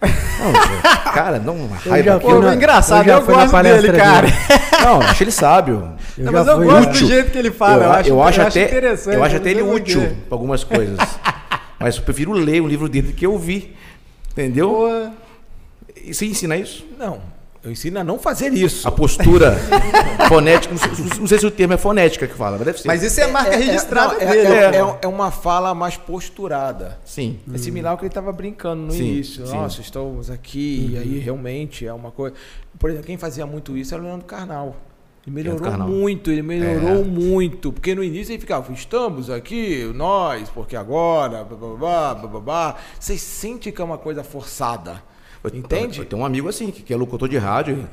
[0.00, 0.52] Não,
[1.12, 2.26] cara, não uma Eu raiva já aqui.
[2.26, 4.26] Pô, na- engraçado, já eu na gosto palestra dele, cara.
[4.80, 5.92] Não, eu acho ele sábio.
[6.16, 7.00] Eu Não, mas eu gosto útil.
[7.08, 7.84] do jeito que ele fala.
[7.84, 9.14] Eu, acho, eu acho até, interessante.
[9.16, 10.96] eu acho até ele útil para algumas coisas.
[11.80, 13.76] Mas eu prefiro ler o livro dele do que ouvir.
[14.32, 14.88] Entendeu?
[14.88, 15.10] E
[16.06, 16.86] Você ensina isso?
[16.98, 17.20] Não,
[17.62, 18.86] eu ensino a não fazer isso.
[18.86, 19.56] A postura
[20.28, 20.74] fonética,
[21.18, 22.88] não sei, se o termo é fonética que fala, mas deve ser.
[22.88, 24.46] Mas isso é marca registrada não, é, dele.
[24.46, 24.78] é- né?
[24.78, 26.98] é- é uma fala mais posturada.
[27.04, 27.40] Sim.
[27.52, 29.46] É similar ao que ele estava brincando no Sim, início.
[29.46, 29.54] sim.
[29.56, 32.34] Nossa, estamos aqui, e aí realmente é uma coisa.
[32.78, 34.76] Por exemplo, quem fazia muito isso era o Leandro Carnal.
[35.26, 37.04] Ele melhorou muito, ele melhorou É.
[37.04, 37.70] muito.
[37.70, 42.76] Porque no início ele ficava, estamos aqui, nós, porque agora, bababá, bababá.
[42.98, 45.02] Vocês sentem que é uma coisa forçada.
[45.44, 46.00] Eu- Entende?
[46.00, 47.88] Eu tenho um amigo assim, que que é locutor de rádio.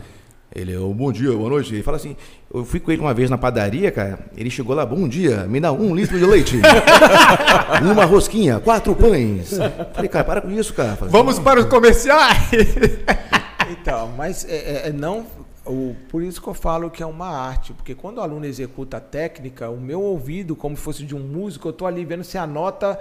[0.56, 1.74] Ele é o bom dia, boa noite.
[1.74, 2.16] Ele fala assim:
[2.54, 4.20] eu fui com ele uma vez na padaria, cara.
[4.38, 6.60] Ele chegou lá, bom dia, me dá um litro de leite.
[7.82, 9.52] uma rosquinha, quatro pães.
[9.94, 10.96] Falei, cara, para com isso, cara.
[10.96, 12.38] Falei, Vamos para os comerciais.
[13.68, 15.26] Então, mas é, é- é não.
[15.66, 18.98] O, por isso que eu falo que é uma arte, porque quando o aluno executa
[18.98, 22.24] a técnica, o meu ouvido, como se fosse de um músico, eu tô ali vendo
[22.24, 23.00] se a nota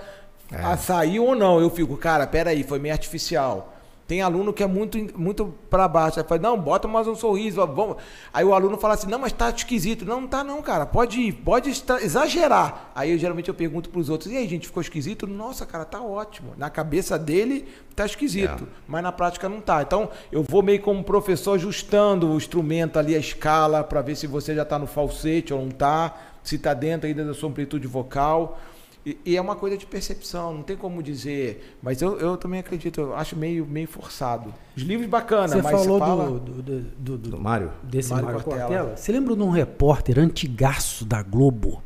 [0.51, 1.61] a saiu ou não.
[1.61, 3.74] Eu fico, cara, peraí, foi meio artificial.
[4.07, 6.21] Tem aluno que é muito, muito para baixo.
[6.21, 7.67] Aí fala, não, bota mais um sorriso.
[7.67, 7.97] Vamos.
[8.35, 10.05] Aí o aluno fala assim, não, mas tá esquisito.
[10.05, 10.85] Não, não tá não, cara.
[10.85, 12.91] Pode, pode estra- exagerar.
[12.95, 15.27] Aí eu, geralmente eu pergunto pros outros, e aí, gente, ficou esquisito?
[15.27, 16.53] Nossa, cara, tá ótimo.
[16.59, 19.81] Na cabeça dele tá esquisito, mas na prática não tá.
[19.81, 24.27] Então eu vou meio como professor ajustando o instrumento ali, a escala, para ver se
[24.27, 27.87] você já tá no falsete ou não tá, se tá dentro ainda da sua amplitude
[27.87, 28.59] vocal.
[29.07, 31.77] E, e é uma coisa de percepção, não tem como dizer.
[31.83, 34.53] Mas eu, eu também acredito, eu acho meio, meio forçado.
[34.77, 36.25] Os livros bacana, Você mas falou você fala...
[36.31, 37.71] do, do, do, do- do- Mário?
[37.83, 38.67] desse Mário Mário Cortella.
[38.69, 38.97] Cortella.
[38.97, 41.83] Você lembra de um repórter antigaço da Globo?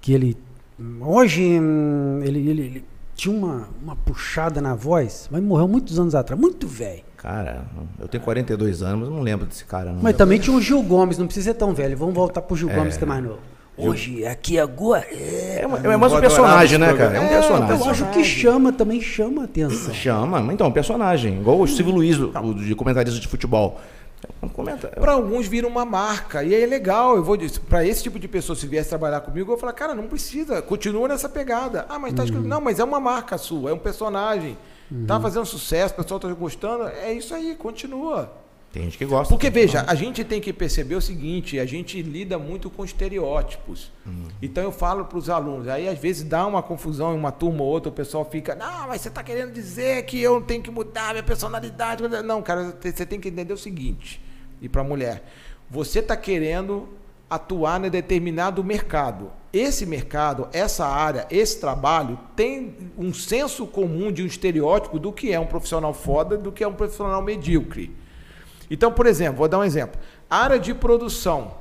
[0.00, 0.36] Que ele.
[1.00, 2.84] Hoje hum, ele, ele, ele
[3.14, 7.02] tinha uma, uma puxada na voz, mas morreu muitos anos atrás, muito velho.
[7.16, 7.64] Cara,
[7.98, 10.02] eu tenho 42 anos, mas eu não lembro desse cara, não.
[10.02, 11.96] Mas também tinha o Gil Gomes, não precisa ser tão velho.
[11.96, 12.74] Vamos voltar pro Gil É.
[12.74, 13.38] Gomes, que é mais novo.
[13.76, 15.04] Hoje, aqui agora.
[15.10, 17.16] É, É, uma- é mais um personagem, né, cara?
[17.16, 17.78] É um É, personagem.
[17.84, 19.92] eu acho que chama também, chama a atenção.
[19.92, 21.40] Chama, mas então, um personagem.
[21.40, 23.80] Igual o Silvio Luiz, o, o de comentarista de futebol.
[24.54, 24.88] Comenta.
[24.88, 26.42] Para alguns vira uma marca.
[26.42, 27.16] E aí é legal.
[27.16, 27.36] Eu vou
[27.68, 30.62] para esse tipo de pessoa, se viesse trabalhar comigo, eu vou falar, cara, não precisa,
[30.62, 31.84] continua nessa pegada.
[31.88, 32.46] Ah, mas tá escrito.
[32.46, 34.56] Não, mas é uma marca sua, é um personagem.
[35.06, 36.84] Tá fazendo sucesso, o pessoal tá gostando.
[36.84, 38.30] É isso aí, continua.
[38.74, 39.32] Tem gente que gosta.
[39.32, 43.92] Porque, veja, a gente tem que perceber o seguinte: a gente lida muito com estereótipos.
[44.42, 47.62] Então, eu falo para os alunos, aí às vezes dá uma confusão em uma turma
[47.62, 50.72] ou outra, o pessoal fica, não, mas você está querendo dizer que eu tenho que
[50.72, 52.02] mudar minha personalidade.
[52.24, 54.20] Não, cara, você tem que entender o seguinte:
[54.60, 55.22] e para a mulher,
[55.70, 56.88] você está querendo
[57.30, 59.30] atuar em determinado mercado.
[59.52, 65.32] Esse mercado, essa área, esse trabalho tem um senso comum de um estereótipo do que
[65.32, 68.02] é um profissional foda, do que é um profissional medíocre.
[68.70, 70.00] Então, por exemplo, vou dar um exemplo.
[70.28, 71.52] Área de produção,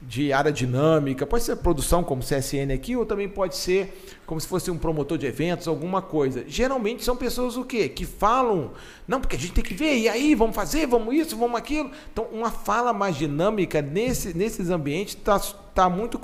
[0.00, 4.46] de área dinâmica, pode ser produção como CSN aqui, ou também pode ser como se
[4.46, 6.44] fosse um promotor de eventos, alguma coisa.
[6.46, 7.88] Geralmente são pessoas o quê?
[7.88, 8.72] Que falam,
[9.06, 11.90] não, porque a gente tem que ver, e aí, vamos fazer, vamos isso, vamos aquilo.
[12.12, 15.40] Então, uma fala mais dinâmica nesse, nesses ambientes está
[15.74, 16.20] tá muito,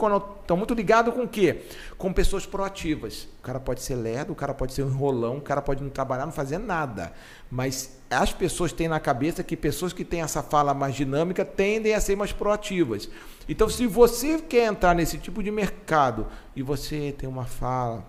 [0.46, 1.62] tá muito ligado com o quê?
[1.98, 3.28] Com pessoas proativas.
[3.40, 5.90] O cara pode ser lerdo, o cara pode ser um enrolão, o cara pode não
[5.90, 7.12] trabalhar, não fazer nada.
[7.50, 11.94] Mas as pessoas têm na cabeça que pessoas que têm essa fala mais dinâmica tendem
[11.94, 13.08] a ser mais proativas.
[13.48, 18.04] Então, se você quer entrar nesse tipo de mercado e você tem uma fala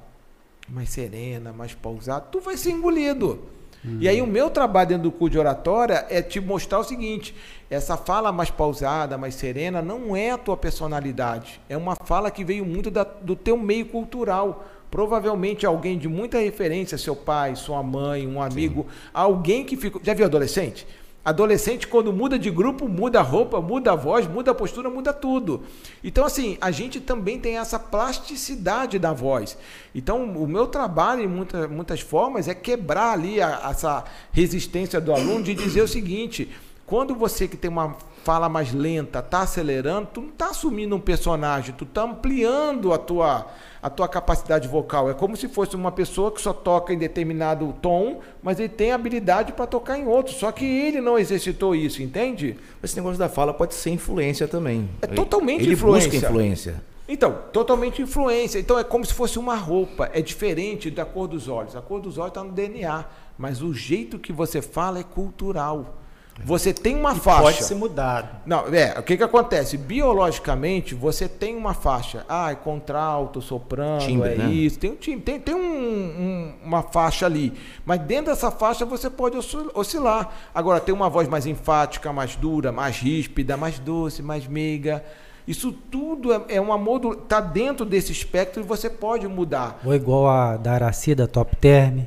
[0.67, 3.54] mais serena, mais pausada, tu vai ser engolido.
[3.99, 7.35] E aí o meu trabalho dentro do curso de oratória é te mostrar o seguinte:
[7.69, 11.59] essa fala mais pausada, mais serena, não é a tua personalidade.
[11.69, 14.65] É uma fala que veio muito da- do teu meio cultural.
[14.89, 19.99] Provavelmente alguém de muita referência, seu pai, sua mãe, um amigo, alguém que ficou.
[20.03, 20.87] Já viu adolescente?
[21.25, 25.11] Adolescente, quando muda de grupo, muda a roupa, muda a voz, muda a postura, muda
[25.11, 25.63] tudo.
[26.03, 29.57] Então, assim, a gente também tem essa plasticidade da voz.
[29.93, 35.11] Então, o meu trabalho, em muita, muitas formas, é quebrar ali a- essa resistência do
[35.11, 36.47] aluno de dizer o seguinte:
[36.85, 40.99] quando você que tem uma fala mais lenta, tá acelerando, tu não tá assumindo um
[40.99, 43.47] personagem, tu tá ampliando a tua,
[43.85, 45.11] a tua capacidade vocal.
[45.11, 48.91] É como se fosse uma pessoa que só toca em determinado tom, mas ele tem
[48.91, 50.33] habilidade para tocar em outro.
[50.33, 52.57] Só que ele não exercitou isso, entende?
[52.81, 54.89] Esse negócio da fala pode ser influência também.
[55.03, 56.09] É totalmente ele influência.
[56.09, 56.83] busca influência.
[57.07, 58.57] Então, totalmente influência.
[58.57, 60.09] Então é como se fosse uma roupa.
[60.11, 61.75] É diferente da cor dos olhos.
[61.75, 63.05] A cor dos olhos está no DNA,
[63.37, 65.95] mas o jeito que você fala é cultural.
[66.43, 67.41] Você tem uma E faixa.
[67.43, 68.27] Pode ser mudado.
[68.45, 69.77] Não, é, o que que acontece?
[69.77, 72.25] Biologicamente, você tem uma faixa.
[72.27, 74.51] Ah, é contralto, soprano, Timbre, é né?
[74.51, 74.77] isso.
[74.77, 77.53] Tem um timbre, tem, tem um- um- uma faixa ali.
[77.85, 80.29] Mas dentro dessa faixa você pode oscil- oscilar.
[80.53, 85.03] Agora, tem uma voz mais enfática, mais dura, mais ríspida, mais doce, mais meiga.
[85.47, 87.23] Isso tudo é, é uma modulação.
[87.23, 89.79] Está dentro desse espectro e você pode mudar.
[89.85, 91.99] Ou igual a da Araci, da Top Term.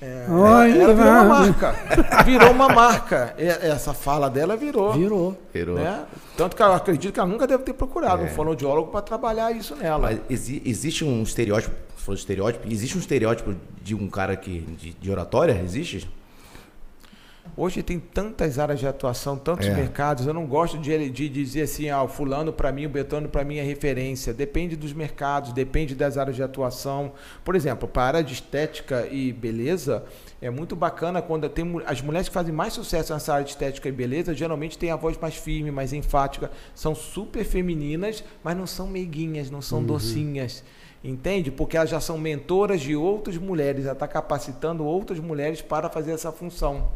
[0.00, 1.74] É, Olha, ela virou uma marca.
[2.24, 3.34] Virou uma marca.
[3.38, 4.92] Essa fala dela virou.
[4.92, 5.38] Virou.
[5.54, 5.76] Virou.
[5.76, 6.04] né?
[6.36, 8.26] Tanto que eu acredito que ela nunca deve ter procurado É.
[8.26, 9.98] um fonoaudiólogo para trabalhar isso nela.
[9.98, 14.60] Mas exi- existe um estereótipo, falou de estereótipo, existe um estereótipo de um cara que,
[14.78, 15.58] de, de oratória?
[15.64, 16.06] Existe?
[17.58, 19.74] Hoje tem tantas áreas de atuação, tantos É.
[19.74, 20.26] mercados.
[20.26, 23.44] Eu não gosto de, de dizer assim, ah, o fulano para mim, o Betano para
[23.44, 24.34] mim é referência.
[24.34, 27.12] Depende dos mercados, depende das áreas de atuação.
[27.42, 30.04] Por exemplo, para a área de estética e beleza,
[30.42, 33.88] é muito bacana quando tem as mulheres que fazem mais sucesso nessa área de estética
[33.88, 38.66] e beleza, geralmente têm a voz mais firme, mais enfática, são super femininas, mas não
[38.66, 40.62] são meiguinhas, não são docinhas.
[41.02, 41.50] Entende?
[41.50, 46.10] Porque elas já são mentoras de outras mulheres, já está capacitando outras mulheres para fazer
[46.12, 46.88] essa função.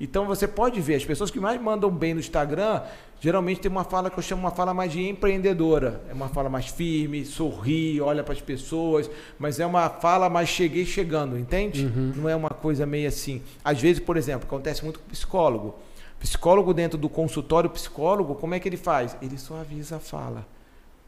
[0.00, 2.82] Então você pode ver, as pessoas que mais mandam bem no Instagram,
[3.20, 6.02] geralmente tem uma fala que eu chamo uma fala mais de empreendedora.
[6.10, 10.48] É uma fala mais firme, sorri, olha para as pessoas, mas é uma fala mais
[10.48, 11.84] cheguei chegando, entende?
[12.16, 13.40] Não é uma coisa meio assim.
[13.64, 15.76] Às vezes, por exemplo, acontece muito com psicólogo.
[16.18, 19.16] Psicólogo dentro do consultório psicólogo, como é que ele faz?
[19.22, 20.46] Ele suaviza a fala.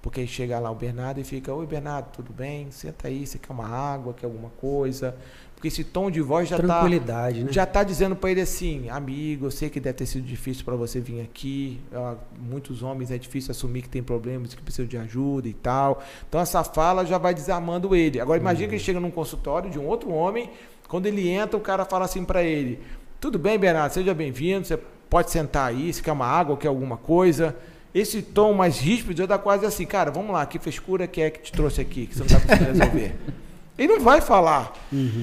[0.02, 2.70] Porque aí chega lá o Bernardo e fica, oi Bernardo, tudo bem?
[2.70, 5.16] Senta aí, você quer uma água, quer alguma coisa?
[5.56, 7.50] Porque esse tom de voz já está Tranquilidade, né?
[7.50, 10.76] já está dizendo para ele assim, amigo, eu sei que deve ter sido difícil para
[10.76, 11.80] você vir aqui.
[11.94, 16.04] ah, muitos homens é difícil assumir que tem problemas, que precisam de ajuda e tal.
[16.28, 18.20] Então essa fala já vai desarmando ele.
[18.20, 20.50] Agora imagina que ele chega num consultório de um outro homem,
[20.88, 22.78] quando ele entra, o cara fala assim para ele:
[23.18, 24.66] "Tudo bem, Bernardo, seja bem-vindo.
[24.66, 24.78] Você
[25.08, 27.56] pode sentar aí, se quer uma água, quer alguma coisa."
[27.94, 31.30] Esse tom mais ríspido já dá quase assim, cara, vamos lá, que frescura que é
[31.30, 33.16] que te trouxe aqui, que você não está conseguindo resolver.
[33.78, 34.72] Ele não vai falar.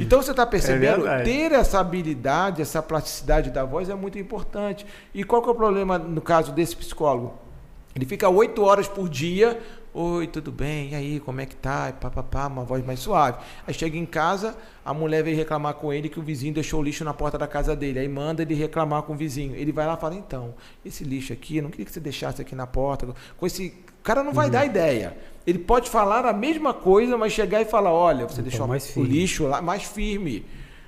[0.01, 1.03] Então você está percebendo?
[1.03, 1.23] verdade.
[1.23, 4.85] ter essa habilidade, essa plasticidade da voz é muito importante.
[5.13, 7.33] E qual que é o problema no caso desse psicólogo?
[7.95, 9.59] Ele fica oito horas por dia.
[9.93, 10.89] Oi, tudo bem?
[10.89, 11.89] E aí, como é que tá?
[11.89, 13.37] E pá, pá, pá, uma voz mais suave.
[13.67, 16.83] Aí chega em casa, a mulher veio reclamar com ele que o vizinho deixou o
[16.83, 17.99] lixo na porta da casa dele.
[17.99, 19.55] Aí manda ele reclamar com o vizinho.
[19.55, 22.41] Ele vai lá e fala: então, esse lixo aqui, eu não queria que você deixasse
[22.41, 23.13] aqui na porta.
[23.37, 23.83] Com esse.
[24.03, 25.15] O cara não vai dar ideia.
[25.47, 28.83] Ele pode falar a mesma coisa, mas chegar e falar: olha, você Então, deixou mais
[28.83, 29.09] o firme.
[29.09, 30.45] lixo lá mais firme.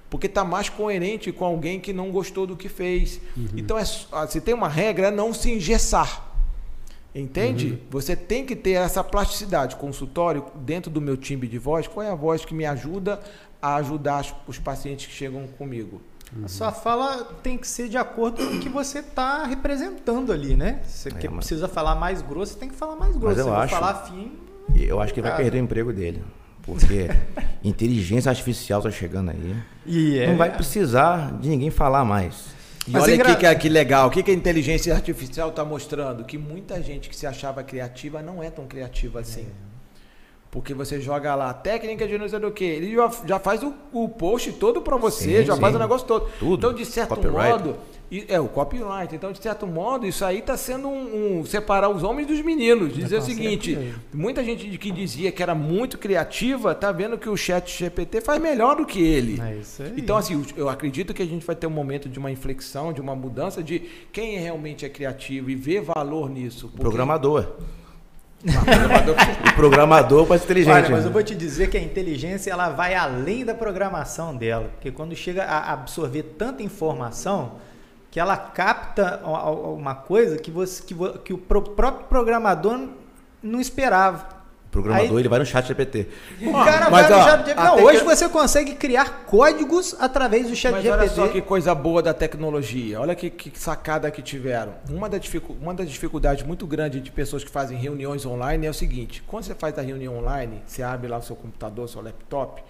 [0.09, 3.22] Porque está mais coerente com alguém que não gostou do que fez.
[3.55, 6.26] Então, é, só- se tem uma regra, é não se engessar.
[7.13, 7.80] Entende?
[7.89, 9.78] Você tem que ter essa plasticidade.
[9.78, 13.22] Consultório, dentro do meu timbre de voz, qual é a voz que me ajuda
[13.61, 16.01] a ajudar os pacientes que chegam comigo?
[16.43, 20.55] A sua fala tem que ser de acordo com o que você está representando ali,
[20.55, 20.81] né?
[20.86, 23.39] Você que mas- precisa falar mais grosso, você tem que falar mais grosso.
[23.39, 24.31] eu Se você acho- falar fino,
[24.75, 26.21] Eu acho que ele vai perder o emprego dele.
[26.63, 27.07] Porque
[27.63, 29.55] inteligência artificial tá chegando aí.
[29.86, 32.47] e é, Não vai precisar de ninguém falar mais.
[32.88, 34.93] E Mas olha é engra- aqui que, é- que legal, o que, que a inteligência
[34.93, 36.23] artificial está mostrando?
[36.25, 39.47] Que muita gente que se achava criativa não é tão criativa assim.
[40.56, 43.74] Porque você joga lá, técnica de não sei do que, ele já, já faz o,
[43.91, 45.60] o post todo para você, Sim, já sim.
[45.60, 46.30] faz o negócio todo.
[46.39, 46.56] Tudo.
[46.56, 47.49] Então, de certo Copyright.
[47.51, 47.76] modo,
[48.30, 49.14] é o copyright.
[49.14, 52.93] Então, de certo modo, isso aí está sendo um, um- separar os homens dos meninos.
[52.93, 57.28] Dizer o tá seguinte: muita gente que dizia que era muito criativa, tá vendo que
[57.28, 59.41] o chat GPT faz melhor do que ele.
[59.41, 59.93] É isso aí.
[59.97, 63.01] Então, assim, eu acredito que a gente vai ter um momento de uma inflexão, de
[63.01, 63.82] uma mudança de
[64.14, 66.68] quem realmente é criativo e vê valor nisso.
[66.70, 67.56] Porque- Programador.
[68.43, 70.73] O programador para ser inteligente.
[70.73, 74.69] Olha, mas eu vou te dizer que a inteligência ela vai além da programação dela,
[74.73, 77.53] porque quando chega a absorver tanta informação
[78.11, 82.88] que ela capta uma coisa que você que, que o próprio programador
[83.41, 84.34] não esperava.
[84.80, 86.07] O programador Aí- ele vai no chat GPT.
[86.41, 87.55] O cara mas, vai no ó, chat GPT.
[87.63, 91.01] Não, hoje que- você consegue criar códigos através do chat Mas GPT.
[91.01, 92.99] olha só que coisa boa da tecnologia.
[92.99, 94.73] Olha que, que sacada que tiveram.
[94.89, 98.69] Uma, da dificu- uma das dificuldades muito grandes de pessoas que fazem reuniões online é
[98.69, 102.01] o seguinte: quando você faz a reunião online, você abre lá o seu computador, seu
[102.01, 102.61] laptop,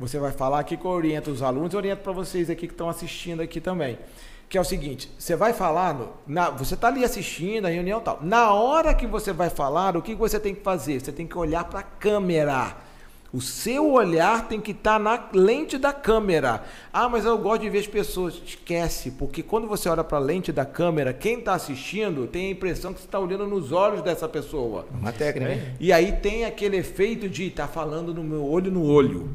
[0.00, 2.72] você vai falar aqui que eu oriento os alunos, eu oriento para vocês aqui que
[2.72, 3.98] estão assistindo aqui também.
[4.48, 8.00] Que é o seguinte, você vai falar, no- na- você está ali assistindo a reunião
[8.00, 8.18] e tal.
[8.20, 10.98] Na hora que você vai falar, o que você tem que fazer?
[11.00, 12.76] Você tem que olhar para a câmera.
[13.32, 16.64] O seu olhar tem que estar na lente da câmera.
[16.92, 18.42] Ah, mas eu gosto de ver as pessoas.
[18.44, 22.50] Esquece, porque quando você olha para a lente da câmera, quem está assistindo tem a
[22.50, 24.84] impressão que você está olhando nos olhos dessa pessoa.
[24.92, 25.62] Uma técnica, hein?
[25.78, 29.30] E aí tem aquele efeito de estar falando no meu olho no olho.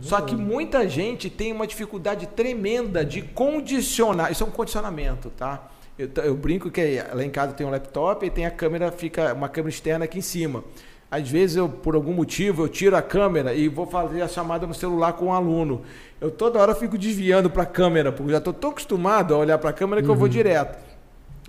[0.00, 4.30] Só que muita gente tem uma dificuldade tremenda de condicionar.
[4.30, 5.68] Isso é um condicionamento, tá?
[5.98, 6.80] Eu, eu brinco que
[7.12, 10.18] lá em casa tem um laptop e tem a câmera, fica uma câmera externa aqui
[10.18, 10.64] em cima.
[11.10, 14.66] Às vezes eu, por algum motivo, eu tiro a câmera e vou fazer a chamada
[14.66, 15.82] no celular com um aluno.
[16.20, 19.38] Eu toda hora fico desviando para a câmera, porque eu já estou tão acostumado a
[19.38, 20.76] olhar para a câmera que eu vou direto.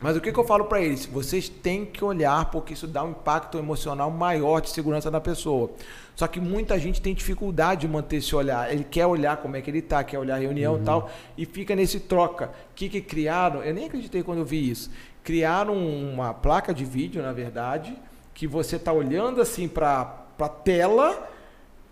[0.02, 1.06] Mas o que, que eu falo para eles?
[1.06, 5.72] Vocês têm que olhar, porque isso dá um impacto emocional maior de segurança na pessoa.
[6.16, 8.72] Só que muita gente tem dificuldade de manter esse olhar.
[8.72, 10.84] Ele quer olhar como é que ele está, quer olhar a reunião e uhum.
[10.84, 12.52] tal, e fica nesse troca.
[12.72, 13.64] O que, que criaram?
[13.64, 14.92] Eu nem acreditei quando eu vi isso.
[15.24, 17.98] Criaram uma placa de vídeo, na verdade,
[18.34, 21.30] que você está olhando assim para a tela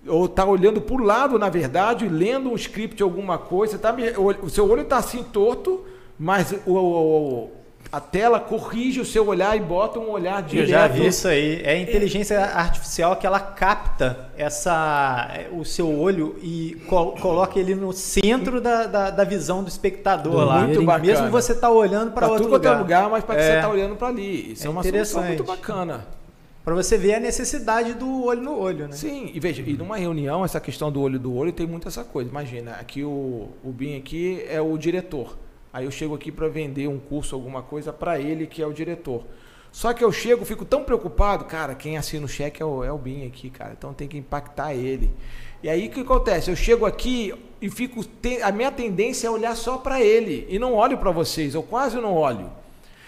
[0.06, 3.96] ou está olhando para o lado, na verdade, lendo um script de alguma coisa, tá,
[4.42, 5.86] o seu olho está assim torto,
[6.20, 7.52] mas o, o,
[7.94, 10.68] a tela corrige o seu olhar e bota um olhar direto.
[10.68, 11.62] Eu já vi isso aí.
[11.64, 12.42] É a inteligência é.
[12.42, 18.88] artificial que ela capta essa, o seu olho e col coloca ele no centro da,
[18.88, 20.62] da, da visão do espectador muito lá.
[20.62, 21.06] Muito bacana.
[21.06, 22.80] Mesmo você tá olhando para outro tudo lugar.
[22.80, 23.58] lugar, mas para é.
[23.58, 24.54] você tá olhando para ali.
[24.54, 26.04] Isso é, é uma solução muito bacana.
[26.66, 28.94] Para você ver a necessidade do olho no olho, né?
[28.94, 32.04] Sim, e veja, e numa reunião, essa questão do olho do olho tem muito essa
[32.04, 32.28] coisa.
[32.28, 35.43] Imagina, aqui o, o Bin aqui é o diretor.
[35.74, 38.72] Aí eu chego aqui para vender um curso, alguma coisa para ele, que é o
[38.72, 39.26] diretor.
[39.72, 42.92] Só que eu chego, fico tão preocupado, cara, quem assina o cheque é o, é
[42.92, 43.74] o Bin aqui, cara.
[43.76, 45.10] Então tem que impactar ele.
[45.64, 46.52] E aí o que acontece?
[46.52, 48.06] Eu chego aqui e fico.
[48.44, 50.46] A minha tendência é olhar só para ele.
[50.48, 52.52] E não olho para vocês, eu quase não olho.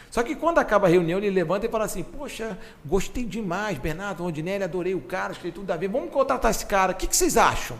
[0.10, 4.24] Só que quando acaba a reunião, ele levanta e fala assim: Poxa, gostei demais, Bernardo
[4.24, 5.88] Rondinelli, adorei o cara, tem tudo a ver.
[5.88, 6.94] Vamos contratar esse cara.
[6.94, 7.78] O que, que vocês acham?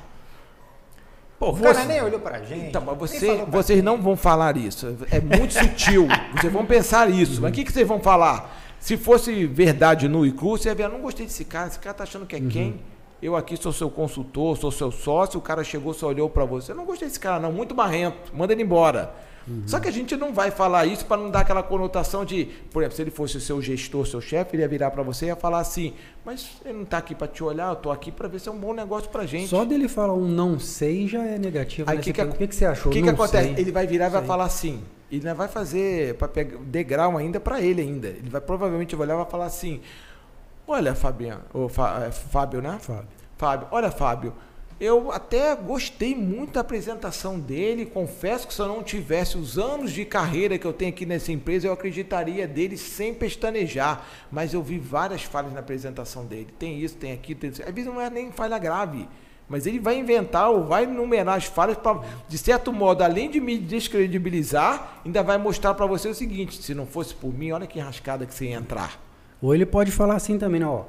[1.40, 1.74] Pô, o você...
[1.74, 2.68] cara nem olhou pra gente.
[2.68, 4.96] Então, mas você, vocês não vão falar isso.
[5.12, 6.08] É muito sutil.
[6.36, 7.36] Vocês vão pensar isso.
[7.36, 7.42] Uhum.
[7.42, 8.58] Mas o que, que vocês vão falar?
[8.80, 11.94] Se fosse verdade nu e cru, você ia ver, não gostei desse cara, esse cara
[11.94, 12.48] tá achando que é uhum.
[12.48, 12.80] quem?
[13.22, 16.72] Eu aqui sou seu consultor, sou seu sócio, o cara chegou, só olhou para você.
[16.72, 19.14] Eu não gostei desse cara, não, muito marrento, manda ele embora.
[19.48, 19.64] Uhum.
[19.66, 22.82] Só que a gente não vai falar isso para não dar aquela conotação de, por
[22.82, 25.28] exemplo, se ele fosse o seu gestor, seu chefe, ele ia virar para você e
[25.28, 25.94] ia falar assim:
[26.26, 28.52] Mas ele não está aqui para te olhar, eu estou aqui para ver se é
[28.52, 29.48] um bom negócio para gente.
[29.48, 31.90] Só dele falar um não sei já é negativo.
[31.90, 32.04] Aí, né?
[32.04, 32.92] que que, o que, que, você achou?
[32.92, 33.54] O que, que acontece?
[33.60, 34.82] Ele vai virar e vai falar assim.
[35.12, 38.08] Ele não vai fazer para pegar degrau ainda para ele ainda.
[38.08, 39.80] Ele vai provavelmente olhar e vai falar assim:
[40.68, 42.78] Olha, Fabiano, ou é, Fábio, né?
[42.82, 43.08] Fábio.
[43.38, 44.34] Fábio, olha, Fábio.
[44.78, 47.86] Eu até gostei muito da apresentação dele.
[47.86, 51.32] Confesso que se eu não tivesse os anos de carreira que eu tenho aqui nessa
[51.32, 54.06] empresa, eu acreditaria dele sem pestanejar.
[54.30, 56.50] Mas eu vi várias falhas na apresentação dele.
[56.60, 57.64] Tem isso, tem aquilo, tem isso.
[57.64, 59.08] Às vezes não é nem falha grave.
[59.48, 63.40] Mas ele vai inventar ou vai numerar as falhas para, de certo modo, além de
[63.40, 67.68] me descredibilizar, ainda vai mostrar para você o seguinte: se não fosse por mim, olha
[67.68, 69.00] que rascada que você ia entrar.
[69.42, 70.80] Ou ele pode falar assim também, ó.
[70.80, 70.86] O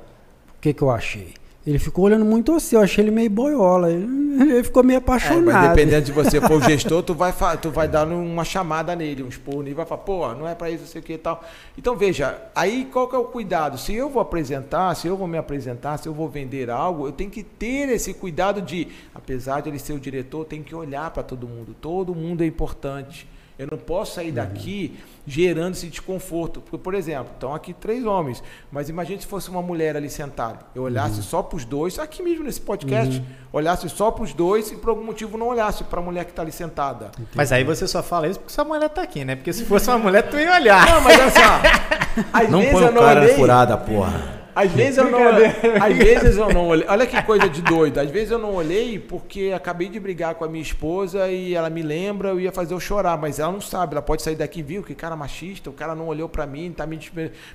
[0.60, 1.34] que, que eu achei?
[1.66, 3.90] Ele ficou olhando muito assim, eu achei ele meio boiola.
[3.90, 5.50] Ele, ficou meio apaixonado.
[5.50, 8.94] É, mas dependendo de você for o gestor, tu vai, tu vai dar uma chamada
[8.94, 11.18] nele, um expor nele, vai falar, pô, não é para isso, sei o que e
[11.18, 11.42] tal.
[11.76, 13.78] Então veja, aí qual que é o cuidado?
[13.78, 17.12] Se eu vou apresentar, se eu vou me apresentar, se eu vou vender algo, eu
[17.12, 21.10] tenho que ter esse cuidado de, apesar de ele ser o diretor, tem que olhar
[21.10, 21.74] para todo mundo.
[21.80, 23.26] Todo mundo é importante.
[23.58, 26.60] Eu não posso sair daqui gerando esse desconforto.
[26.60, 30.58] Porque, por exemplo, estão aqui três homens, mas imagine se fosse uma mulher ali sentada.
[30.74, 31.22] Eu olhasse uhum.
[31.22, 33.24] só para os dois, aqui mesmo nesse podcast, uhum.
[33.52, 36.32] olhasse só para os dois e por algum motivo não olhasse para a mulher que
[36.32, 37.10] está ali sentada.
[37.34, 39.36] Mas aí você só fala isso porque sua mulher está aqui, né?
[39.36, 40.86] Porque se fosse uma mulher, tu ia olhar.
[40.86, 44.45] Não, mas assim, ó, não põe o cara olhei, furada, porra.
[44.56, 46.86] Às vezes eu não, às vezes eu não olhei.
[46.88, 47.98] Olha que coisa de doido.
[47.98, 51.68] Às vezes eu não olhei porque acabei de brigar com a minha esposa e ela
[51.68, 53.92] me lembra, eu ia fazer eu chorar, mas ela não sabe.
[53.92, 54.82] Ela pode sair daqui, viu?
[54.82, 56.98] Que cara machista, o cara não olhou para mim, tá me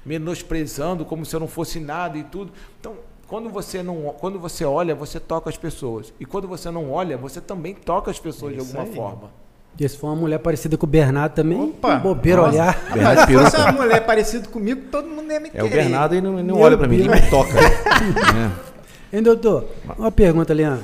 [0.06, 2.54] menosprezando como se eu não fosse nada e tudo.
[2.80, 2.94] Então,
[3.28, 6.14] quando você não, quando você olha, você toca as pessoas.
[6.20, 8.94] E quando você não olha, você também toca as pessoas é de alguma aí.
[8.94, 9.41] forma.
[9.80, 12.54] E se for uma mulher parecida com o Bernardo também, Opa, bobeira nossa.
[12.54, 12.84] olhar.
[12.94, 15.64] Bernardo se fosse uma mulher parecida comigo, todo mundo ia me querer.
[15.64, 17.58] É o Bernardo e não, não olha para mim, ele me toca.
[17.58, 19.18] é.
[19.18, 19.68] Hein, doutor?
[19.98, 20.84] Uma pergunta, Leandro.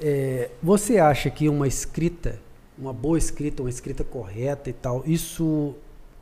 [0.00, 2.40] É, você acha que uma escrita,
[2.78, 5.74] uma boa escrita, uma escrita correta e tal, isso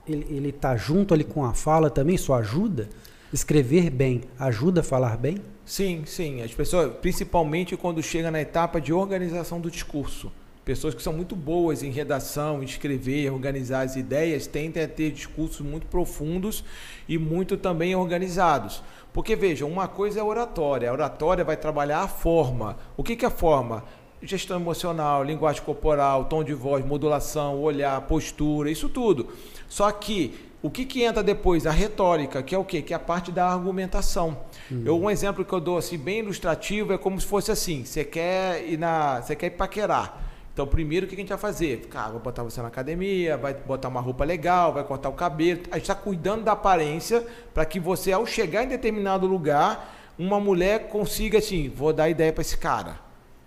[0.09, 2.17] ele está junto ali com a fala também?
[2.17, 2.89] Isso ajuda?
[3.33, 5.39] Escrever bem ajuda a falar bem?
[5.65, 6.43] Sim, sim.
[6.43, 10.33] As pessoas, principalmente quando chega na etapa de organização do discurso.
[10.69, 15.11] Pessoas que são muito boas em redação, em escrever, organizar as ideias, tendem a ter
[15.11, 16.63] discursos muito profundos
[17.09, 18.83] e muito também organizados.
[19.11, 20.91] Porque veja, uma coisa é a oratória.
[20.91, 22.77] A oratória vai trabalhar a forma.
[22.99, 23.83] O que, que é a forma?
[24.21, 29.29] Gestão emocional, linguagem corporal, tom de voz, modulação, olhar, postura, isso tudo.
[29.71, 31.67] Só que o que, que entra depois?
[31.67, 32.83] A retórica, que é o quê?
[32.83, 34.37] Que é a parte da argumentação.
[34.71, 34.83] Uhum.
[34.85, 38.05] Eu, um exemplo que eu dou assim, bem ilustrativo é como se fosse assim: você
[38.05, 39.23] quer ir na.
[39.23, 40.28] Você quer ir paquerar.
[40.59, 41.87] Então, primeiro, o que a gente vai fazer?
[41.87, 45.61] Cara, vai botar você na academia, vai botar uma roupa legal, vai cortar o cabelo.
[45.71, 47.25] A gente está cuidando da aparência
[47.55, 52.33] para que você, ao chegar em determinado lugar, uma mulher consiga assim: vou dar ideia
[52.33, 52.99] para esse cara.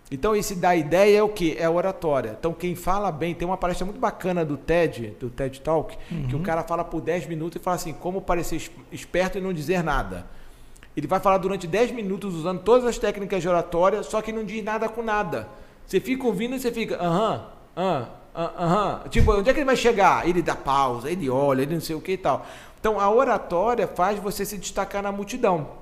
[0.10, 1.58] Então, esse da ideia é o que?
[1.60, 2.38] É a oratória.
[2.40, 6.28] Então, quem fala bem, tem uma palestra muito bacana do TED, do TED Talk, uhum.
[6.30, 9.52] que o cara fala por 10 minutos e fala assim: como parecer esperto e não
[9.52, 10.28] dizer nada.
[10.96, 14.46] Ele vai falar durante 10 minutos usando todas as técnicas de oratória, só que não
[14.46, 15.60] diz nada com nada.
[15.86, 17.46] Você fica ouvindo e você fica, aham,
[17.76, 19.02] aham, aham.
[19.10, 20.28] Tipo, onde é que ele vai chegar?
[20.28, 22.46] Ele dá pausa, ele olha, ele não sei o que e tal.
[22.80, 25.82] Então, a oratória faz você se destacar na multidão.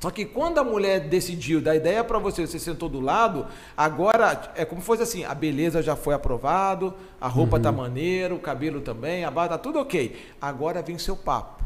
[0.00, 3.46] Só que quando a mulher decidiu dar ideia para você, você sentou do lado,
[3.76, 7.62] agora é como se fosse assim, a beleza já foi aprovado, a roupa uhum.
[7.62, 10.16] tá maneiro, o cabelo também, a barba tá tudo ok.
[10.40, 11.64] Agora vem seu papo.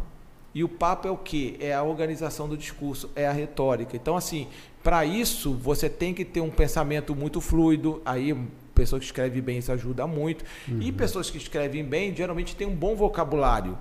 [0.55, 1.57] E o papo é o que?
[1.61, 3.97] É a organização do discurso, é a retórica.
[3.97, 4.49] Então, assim,
[4.83, 8.03] para isso, você tem que ter um pensamento muito fluido.
[8.05, 8.37] Aí,
[8.75, 10.45] pessoa que escreve bem, isso ajuda muito.
[10.69, 10.81] Uhum.
[10.81, 13.79] E pessoas que escrevem bem, geralmente têm um bom vocabulário.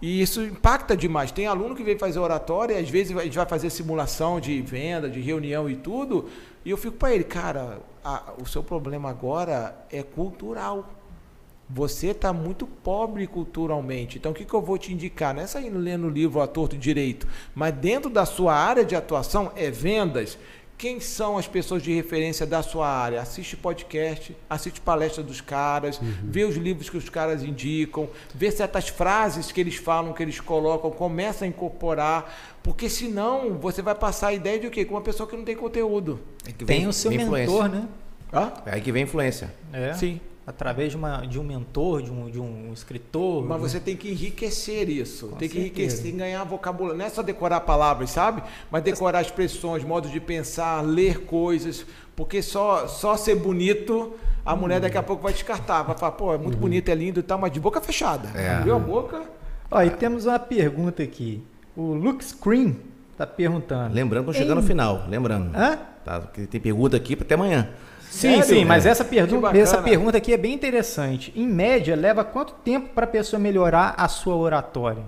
[0.00, 1.32] E isso impacta demais.
[1.32, 5.08] Tem aluno que vem fazer oratória, às vezes a gente vai fazer simulação de venda,
[5.08, 6.28] de reunião e tudo,
[6.64, 10.90] e eu fico para ele, cara, a, o seu problema agora é cultural.
[11.68, 14.18] Você está muito pobre culturalmente.
[14.18, 15.34] Então, o que, que eu vou te indicar?
[15.34, 18.94] Não é sair lendo o livro a torto direito, mas dentro da sua área de
[18.94, 20.38] atuação é vendas.
[20.78, 23.20] Quem são as pessoas de referência da sua área?
[23.20, 26.14] Assiste podcast, assiste palestra dos caras, uhum.
[26.22, 30.38] vê os livros que os caras indicam, vê certas frases que eles falam, que eles
[30.38, 34.84] colocam, começa a incorporar, porque senão você vai passar a ideia de o quê?
[34.84, 36.20] Com uma pessoa que não tem conteúdo.
[36.46, 37.88] É tem o seu mentor, né?
[38.32, 38.52] Hã?
[38.66, 39.52] É aí que vem influência.
[39.72, 39.94] É.
[39.94, 43.44] Sim através de, uma, de um mentor, de um, de um escritor.
[43.44, 45.28] Mas você tem que enriquecer isso.
[45.28, 45.82] Com tem que certeza.
[45.82, 46.96] enriquecer, ganhar vocabulário.
[46.96, 48.42] Não é só decorar palavras, sabe?
[48.70, 51.84] Mas decorar expressões, modos de pensar, ler coisas.
[52.14, 54.14] Porque só, só ser bonito,
[54.44, 54.58] a hum.
[54.58, 55.82] mulher daqui a pouco vai descartar.
[55.82, 56.60] Vai falar, pô, é muito hum.
[56.60, 58.28] bonito, é lindo e tal, mas de boca fechada.
[58.38, 58.54] É.
[58.54, 59.22] Abriu a boca.
[59.68, 61.42] Ó, e temos uma pergunta aqui.
[61.76, 62.76] O Luke Screen
[63.10, 63.92] está perguntando.
[63.92, 65.06] Lembrando, chegar no final.
[65.08, 65.50] Lembrando.
[65.56, 65.76] Hã?
[66.04, 67.68] Tá, tem pergunta aqui até amanhã.
[68.10, 68.44] Sim, Sério?
[68.44, 71.32] sim, mas essa pergunta, essa pergunta aqui é bem interessante.
[71.36, 75.02] Em média, leva quanto tempo para a pessoa melhorar a sua oratória?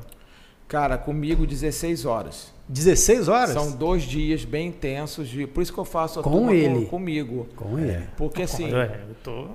[0.66, 2.53] Cara, comigo 16 horas.
[2.69, 3.51] 16 horas?
[3.51, 6.85] São dois dias bem intensos, de, por isso que eu faço a com ele.
[6.85, 7.49] Com, comigo.
[7.57, 8.05] Com ele.
[8.16, 8.66] Porque assim.
[8.75, 9.47] É, eu tô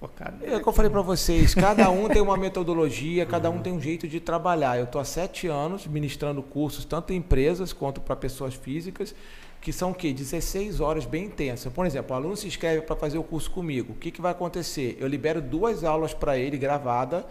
[0.00, 0.44] focado.
[0.44, 3.72] É o que eu falei para vocês, cada um tem uma metodologia, cada um tem
[3.72, 4.78] um jeito de trabalhar.
[4.78, 9.14] Eu estou há sete anos ministrando cursos, tanto em empresas quanto para pessoas físicas
[9.60, 10.12] que são o quê?
[10.12, 11.70] 16 horas bem intensas.
[11.70, 13.92] Por exemplo, o aluno se inscreve para fazer o curso comigo.
[13.92, 14.96] O que, que vai acontecer?
[14.98, 17.26] Eu libero duas aulas para ele gravada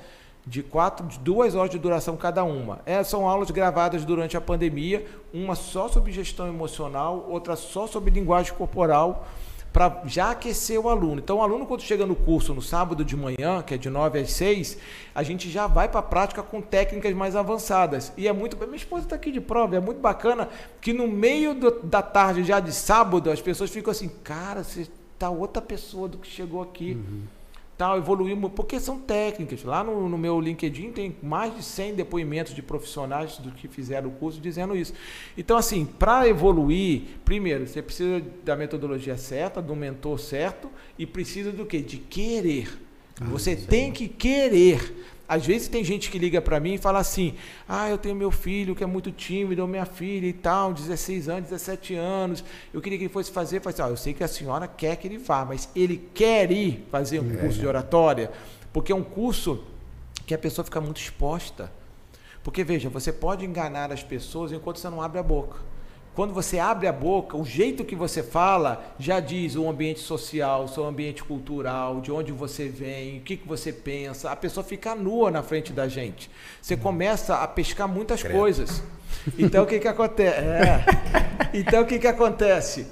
[0.45, 2.81] de quatro, de duas horas de duração cada uma.
[2.85, 8.11] É, são aulas gravadas durante a pandemia, uma só sobre gestão emocional, outra só sobre
[8.11, 9.27] linguagem corporal
[9.71, 11.19] para já aquecer o aluno.
[11.19, 14.19] Então, o aluno, quando chega no curso no sábado de manhã, que é de 9
[14.19, 14.77] às 6,
[15.13, 18.11] a gente já vai para a prática com técnicas mais avançadas.
[18.17, 18.57] E é muito.
[18.57, 20.49] Minha esposa está aqui de prova, é muito bacana
[20.81, 24.87] que no meio do, da tarde, já de sábado, as pessoas ficam assim: cara, você
[25.13, 26.93] está outra pessoa do que chegou aqui.
[26.93, 27.38] Uhum
[27.79, 29.63] tal, evoluímos, porque são técnicas.
[29.63, 34.09] Lá no, no, meu LinkedIn tem mais de 100 depoimentos de profissionais do que fizeram
[34.09, 34.93] o curso dizendo isso.
[35.37, 41.53] Então, assim, para evoluir, primeiro, você precisa da metodologia certa, do mentor certo e precisa
[41.53, 41.79] do quê?
[41.79, 42.67] De querer.
[43.21, 44.93] Ah, você tem que querer.
[45.29, 47.35] Às vezes tem gente que liga para mim e fala assim:
[47.67, 51.29] "Ah, eu tenho meu filho que é muito tímido, ou minha filha e tal, 16
[51.29, 52.43] anos, 17 anos.
[52.73, 54.95] Eu queria que ele fosse fazer, faz, assim, ah, eu sei que a senhora quer
[54.95, 57.37] que ele vá, mas ele quer ir fazer um é.
[57.37, 58.31] curso de oratória,
[58.73, 59.63] porque é um curso
[60.25, 61.71] que a pessoa fica muito exposta.
[62.43, 65.68] Porque veja, você pode enganar as pessoas enquanto você não abre a boca.
[66.19, 70.65] Quando você abre a boca, o jeito que você fala já diz o ambiente social,
[70.65, 74.29] o seu ambiente cultural, de onde você vem, o que, que você pensa.
[74.29, 76.29] A pessoa fica nua na frente da gente.
[76.61, 78.37] Você começa a pescar muitas Credo.
[78.37, 78.83] coisas.
[79.37, 80.39] Então o que, que acontece?
[80.41, 80.85] É.
[81.57, 82.85] Então o que, que acontece?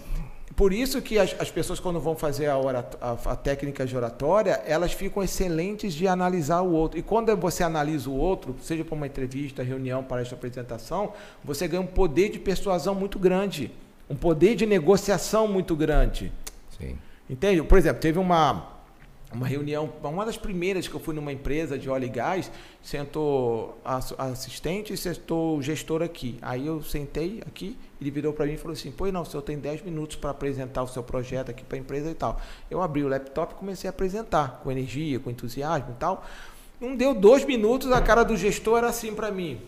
[0.57, 2.55] Por isso que as, as pessoas, quando vão fazer a,
[2.99, 6.97] a, a, técnica de oratória, elas ficam excelentes de analisar o outro.
[6.97, 11.13] E quando você analisa o outro, seja para uma entrevista, reunião, palestra, apresentação,
[11.43, 13.71] você ganha um poder de persuasão muito grande,
[14.09, 16.34] um poder de negociação muito grande.
[16.75, 16.97] Sim.
[17.29, 17.61] Entende?
[17.61, 18.76] Por exemplo, teve uma
[19.38, 22.51] uma reunião, uma das primeiras que eu fui numa empresa de óleo e gás,
[22.81, 23.97] sentou a
[24.31, 26.38] assistente e sentou o gestor aqui.
[26.41, 29.43] Aí eu sentei aqui, ele virou para mim e falou assim: Pois não, o senhor
[29.43, 32.41] tem 10 minutos para apresentar o seu projeto aqui para a empresa e tal.
[32.69, 36.26] Eu abri o laptop e comecei a apresentar, com energia, com entusiasmo e tal.
[36.81, 39.61] Não deu dois minutos, a cara do gestor era assim para mim.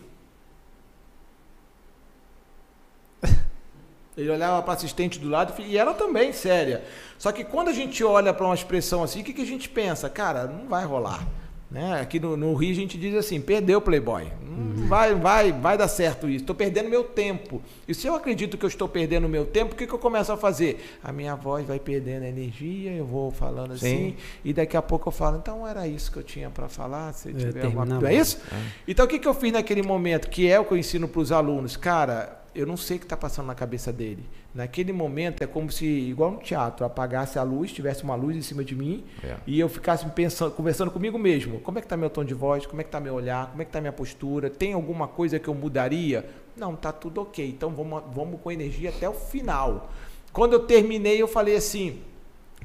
[4.20, 6.84] Ele olhava para assistente do lado e ela também, séria.
[7.18, 9.68] Só que quando a gente olha para uma expressão assim, o que, que a gente
[9.68, 10.08] pensa?
[10.08, 11.26] Cara, não vai rolar.
[11.70, 12.00] Né?
[12.00, 14.24] Aqui no, no, Rio a gente diz assim, perdeu Playboy.
[14.24, 14.88] Uhum.
[14.88, 16.42] Vai, vai, vai dar certo isso.
[16.42, 17.62] Estou perdendo meu tempo.
[17.86, 20.32] E se eu acredito que eu estou perdendo meu tempo, o que, que eu começo
[20.32, 20.84] a fazer?
[21.04, 24.16] A minha voz vai perdendo energia, eu vou falando assim, Sim.
[24.44, 27.32] e daqui a pouco eu falo, então era isso que eu tinha para falar, se
[27.32, 28.12] tiver alguma coisa.
[28.12, 28.40] É isso?
[28.52, 28.56] É.
[28.88, 31.20] Então o que, que eu fiz naquele momento, que é o que eu ensino para
[31.20, 31.76] os alunos?
[31.76, 34.24] Cara, eu não sei o que está passando na cabeça dele.
[34.54, 38.42] Naquele momento é como se, igual no teatro, apagasse a luz, tivesse uma luz em
[38.42, 39.36] cima de mim é.
[39.46, 41.60] e eu ficasse pensando, conversando comigo mesmo.
[41.60, 42.66] Como é que está meu tom de voz?
[42.66, 43.48] Como é que está meu olhar?
[43.50, 44.50] Como é que está minha postura?
[44.50, 46.28] Tem alguma coisa que eu mudaria?
[46.56, 47.48] Não, tá tudo ok.
[47.48, 49.90] Então vamos, vamos com energia até o final.
[50.32, 52.00] Quando eu terminei, eu falei assim: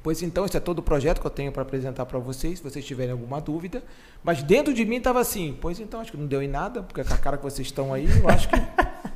[0.05, 2.63] Pois então, esse é todo o projeto que eu tenho para apresentar para vocês, se
[2.63, 3.83] vocês tiverem alguma dúvida.
[4.23, 7.03] Mas dentro de mim estava assim, pois então, acho que não deu em nada, porque
[7.03, 8.55] com a cara que vocês estão aí, eu acho que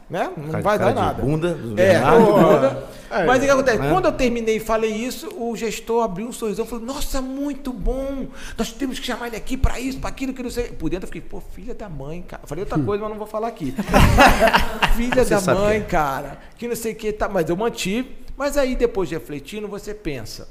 [0.10, 0.31] né?
[0.36, 1.22] não cara, vai cara dar nada.
[1.22, 2.90] Bunda, é, bunda.
[3.11, 3.80] É, Mas o que acontece?
[3.80, 3.90] Né?
[3.90, 7.73] Quando eu terminei e falei isso, o gestor abriu um sorrisão e falou: Nossa, muito
[7.73, 8.27] bom!
[8.57, 10.65] Nós temos que chamar ele aqui para isso, para aquilo que não sei.
[10.69, 12.44] Por dentro eu fiquei, pô, filha da mãe, cara.
[12.45, 13.73] Falei outra coisa, mas não vou falar aqui.
[14.95, 16.40] filha Você da mãe, cara.
[16.57, 17.27] Que não sei o que, tá.
[17.27, 18.15] Mas eu mantive.
[18.38, 20.48] Mas aí, depois de refletindo, você pensa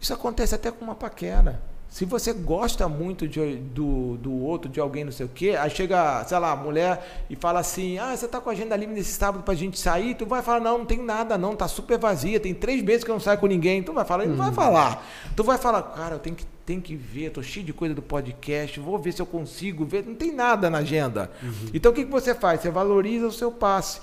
[0.00, 1.60] isso acontece até com uma paquera.
[1.88, 5.70] Se você gosta muito de, do, do outro, de alguém, não sei o quê, aí
[5.70, 8.94] chega, sei lá, a mulher e fala assim: Ah, você tá com a agenda livre
[8.94, 10.14] nesse sábado pra gente sair?
[10.14, 13.10] Tu vai falar: Não, não tem nada, não, tá super vazia, tem três meses que
[13.10, 13.82] eu não saio com ninguém.
[13.82, 14.54] Tu vai falar: Ele não vai uhum.
[14.54, 15.06] falar.
[15.34, 18.02] Tu vai falar: Cara, eu tenho que, tenho que ver, tô cheio de coisa do
[18.02, 20.04] podcast, vou ver se eu consigo ver.
[20.06, 21.30] Não tem nada na agenda.
[21.42, 21.70] Uhum.
[21.72, 22.60] Então o que, que você faz?
[22.60, 24.00] Você valoriza o seu passe.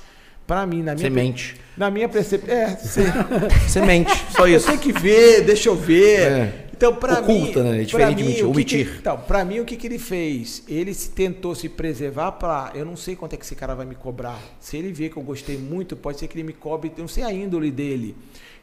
[0.48, 1.56] Para mim, na minha semente.
[1.76, 2.76] Na minha percepção, é,
[3.68, 4.68] semente, só isso.
[4.68, 6.22] Tem que ver, deixa eu ver.
[6.22, 6.65] É.
[6.76, 7.82] Então, para mim, né?
[7.82, 8.92] É diferente mim, de omitir.
[8.92, 10.64] Que, então, para mim o que, que ele fez?
[10.68, 13.86] Ele se, tentou se preservar para, eu não sei quanto é que esse cara vai
[13.86, 14.40] me cobrar.
[14.60, 17.08] Se ele vê que eu gostei muito, pode ser que ele me cobre, eu não
[17.08, 18.16] sei a índole dele.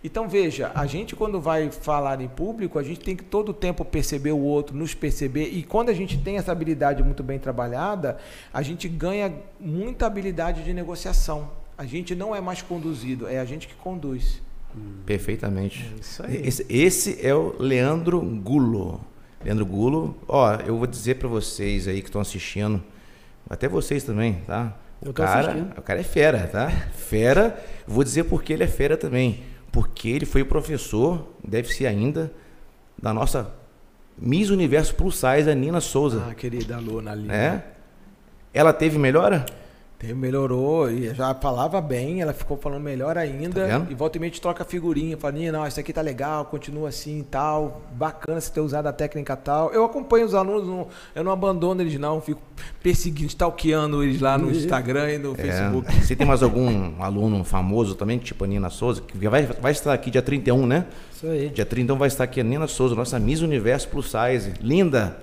[0.05, 3.55] Então veja, a gente quando vai falar em público, a gente tem que todo o
[3.55, 5.45] tempo perceber o outro, nos perceber.
[5.45, 8.19] E quando a gente tem essa habilidade muito bem trabalhada,
[8.53, 11.51] a gente ganha muita habilidade de negociação.
[11.79, 14.43] A gente não é mais conduzido, é a gente que conduz.
[14.77, 15.03] Hum.
[15.05, 15.91] Perfeitamente.
[16.29, 19.01] É esse, esse, é o Leandro Gulo.
[19.45, 22.83] Leandro Gulo, ó, eu vou dizer para vocês aí que estão assistindo,
[23.51, 24.77] até vocês também, tá?
[25.05, 26.71] O cara, o cara é fera, tá?
[26.95, 27.61] Fera.
[27.87, 29.43] Vou dizer porque ele é fera também,
[29.73, 32.33] porque ele foi professor, deve ser ainda
[33.01, 33.53] da nossa
[34.17, 36.25] Miss Universo Plus Size, a Nina Souza.
[36.31, 37.29] Ah, querida aluna ali.
[37.31, 37.65] É?
[38.55, 39.45] Ela teve melhora?
[40.15, 43.69] Melhorou e já falava bem, ela ficou falando melhor ainda.
[43.69, 46.45] Tá e volta e meia a gente troca figurinha, fala, não, isso aqui tá legal,
[46.47, 49.73] continua assim e tal, bacana você ter usado a técnica tal.
[49.73, 52.41] Eu acompanho os alunos, não, eu não abandono eles não, fico
[52.83, 55.37] perseguindo, stalkeando eles lá no Instagram e no é.
[55.37, 55.93] Facebook.
[56.01, 59.93] Você tem mais algum aluno famoso também, tipo a Nina Souza, que vai, vai estar
[59.93, 60.87] aqui dia 31, né?
[61.15, 61.49] Isso aí.
[61.51, 65.17] Dia 31 vai estar aqui a Nina Souza, nossa Miss Universo Plus Size, linda.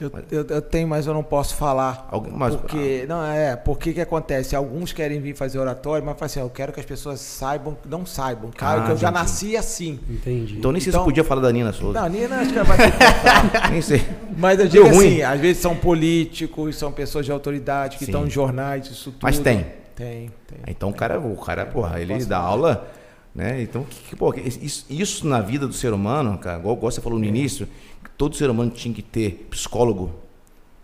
[0.00, 2.08] Eu, eu, eu, tenho, mas eu não posso falar.
[2.10, 3.06] Algumas, porque, ah.
[3.06, 4.56] não, é, porque que acontece?
[4.56, 8.50] Alguns querem vir fazer oratório, mas assim, eu quero que as pessoas saibam, não saibam,
[8.50, 10.00] cara, ah, que eu já nasci assim.
[10.10, 10.58] Entendi.
[10.58, 12.00] Então nem sei então, se podia falar da Nina Souza.
[12.00, 14.04] Não, Nina acho que vai ter que Nem sei.
[14.36, 18.10] Mas eu digo assim, às vezes são políticos, são pessoas de autoridade que Sim.
[18.10, 19.22] estão em jornais, isso tudo.
[19.22, 19.64] Mas tem.
[19.94, 20.58] Tem, tem.
[20.66, 22.48] Então o cara, o cara, porra, ele dá falar.
[22.48, 22.88] aula,
[23.34, 23.60] né?
[23.60, 27.00] Então, que, que, pô, isso, isso, na vida do ser humano, cara, igual, igual você
[27.00, 27.28] falou no é.
[27.28, 27.68] início,
[28.16, 30.14] todo ser humano tinha que ter psicólogo,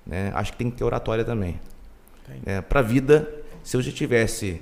[0.05, 0.33] né?
[0.35, 1.61] Acho que tem que ter oratória também.
[2.45, 3.29] É, Para a vida,
[3.63, 4.61] se eu já tivesse,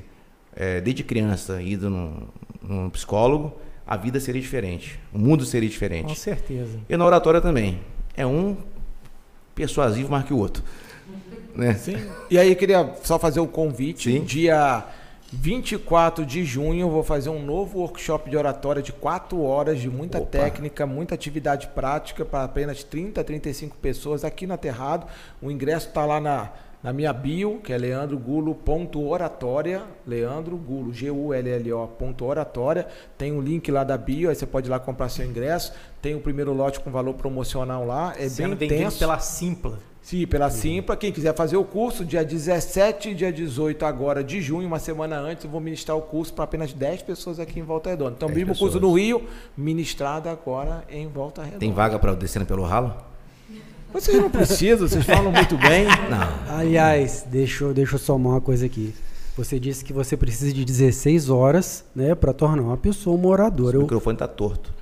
[0.55, 4.99] é, desde criança, ido num, psicólogo, a vida seria diferente.
[5.13, 6.09] O mundo seria diferente.
[6.09, 6.79] Com certeza.
[6.89, 7.81] E na oratória também.
[8.15, 8.57] É um
[9.55, 10.63] persuasivo mais que o outro.
[11.55, 11.75] Né?
[11.75, 11.97] Sim.
[12.31, 14.13] E aí eu queria só fazer o convite.
[14.13, 14.25] Sim.
[14.25, 14.85] Dia
[15.31, 19.91] 24 de junho eu vou fazer um novo workshop de oratória de 4 horas de
[19.91, 20.31] muita Opa.
[20.31, 25.07] técnica, muita atividade prática para apenas 30, 35 pessoas aqui no Aterrado.
[25.43, 26.51] O ingresso está lá na,
[26.83, 32.87] na minha bio, que é leandrogulo.oratória, Leandro Gulo, G-U-L-L-O, oratória.
[33.19, 35.75] Tem o um link lá da bio, aí você pode ir lá comprar seu ingresso.
[36.01, 38.99] Tem o primeiro lote com valor promocional lá, é Sendo bem intenso.
[38.99, 39.79] pela Simpla.
[40.03, 40.97] Sim, pela Simpla.
[40.97, 45.19] Quem quiser fazer o curso, dia 17 e dia 18 agora de junho, uma semana
[45.19, 48.15] antes, eu vou ministrar o curso para apenas 10 pessoas aqui em Volta Redonda.
[48.17, 49.23] Então, mesmo curso no Rio,
[49.57, 51.61] ministrado agora em Volta Redonda.
[51.61, 52.95] Tem vaga para descendo pelo ralo?
[53.93, 55.87] Vocês não precisam, vocês falam muito bem.
[56.11, 56.57] Não.
[56.59, 58.95] Aliás, deixa, eu, deixa eu somar uma coisa aqui.
[59.37, 63.79] Você disse que você precisa de 16 horas né, para tornar uma pessoa moradora.
[63.79, 64.75] O microfone está torto.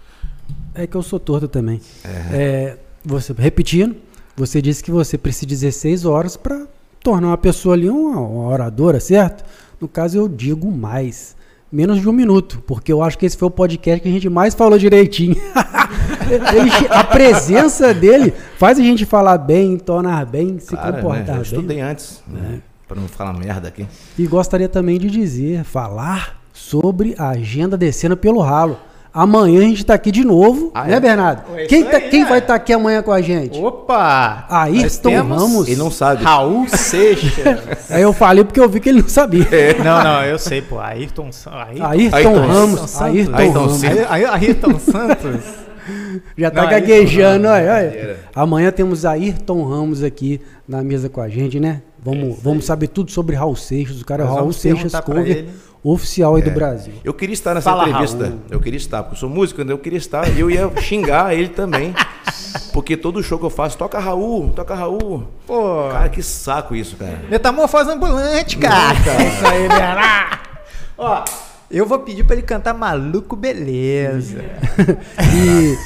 [0.74, 1.80] É que eu sou torto também.
[2.05, 2.09] É.
[2.09, 3.97] É, você, repetindo,
[4.36, 6.66] você disse que você precisa de 16 horas para
[7.02, 9.44] tornar uma pessoa ali uma, uma oradora, certo?
[9.80, 11.34] No caso, eu digo mais.
[11.70, 14.28] Menos de um minuto, porque eu acho que esse foi o podcast que a gente
[14.28, 15.34] mais falou direitinho.
[16.28, 21.02] Ele a presença dele faz a gente falar bem, entonar bem, se Cara, né?
[21.02, 21.42] comportar Eu bem.
[21.42, 22.60] estudei antes, né?
[22.86, 23.86] Pra não falar merda aqui.
[24.18, 28.78] E gostaria também de dizer, falar sobre a agenda descendo pelo ralo.
[29.18, 31.01] Amanhã a gente tá aqui de novo, Ah, né, é?
[31.01, 31.51] Bernardo?
[31.55, 32.26] Ué, Quem, tá- aí, quem é.
[32.28, 33.59] vai estar aqui amanhã com a gente?
[33.59, 34.44] Opa!
[34.51, 35.66] Ayrton Ramos.
[35.68, 36.22] Ele não sabe.
[36.22, 37.59] Raul Seixas.
[37.88, 39.47] Aí eu falei porque eu vi que ele não sabia.
[39.82, 40.78] não, não, eu sei, pô.
[40.78, 42.80] Ayrton, Sa- Ayrton, Ayrton, Ayrton Ramos.
[42.80, 43.01] Santos.
[43.02, 43.72] Ayrton, Ayrton Ramos.
[43.80, 43.98] Santos.
[44.10, 45.40] Ay- Ay- Ayrton Santos.
[46.36, 48.16] Já tá Não, gaguejando, Ayrton olha, olha.
[48.34, 51.80] Amanhã temos Ayrton Ramos aqui na mesa com a gente, né?
[52.02, 54.01] Vamos, vamos saber tudo sobre Raul Seixas.
[54.01, 55.47] O cara é Nós Raul Seixas cover.
[55.92, 56.94] Oficial aí do Brasil.
[57.04, 58.24] Eu queria estar nessa Fala, entrevista.
[58.26, 58.40] Raul.
[58.50, 61.48] Eu queria estar, porque eu sou músico, eu queria estar e eu ia xingar ele
[61.48, 61.94] também.
[62.72, 65.26] Porque todo show que eu faço, toca Raul, toca Raul.
[65.46, 67.22] Pô, Cara, que saco isso, cara.
[67.30, 68.96] metamorfose ambulante, cara.
[69.18, 69.68] É isso aí.
[70.98, 71.24] Ó,
[71.70, 74.44] eu vou pedir pra ele cantar Maluco Beleza.
[75.34, 75.76] E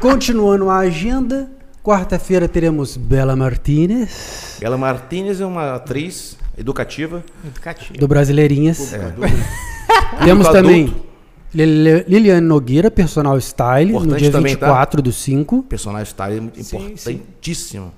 [0.00, 1.48] continuando a agenda,
[1.82, 7.24] quarta-feira teremos Bela Martinez, Ela Martinez é uma atriz educativa.
[7.44, 7.98] Educativo.
[7.98, 8.92] do Brasileirinhas.
[8.92, 8.98] É,
[10.24, 11.14] Temos Público também adulto.
[11.54, 14.66] Liliane Nogueira, personal style, no Importante dia também, tá?
[14.66, 15.62] 24 do 5.
[15.64, 17.92] personagem style é muito Sim, importantíssimo.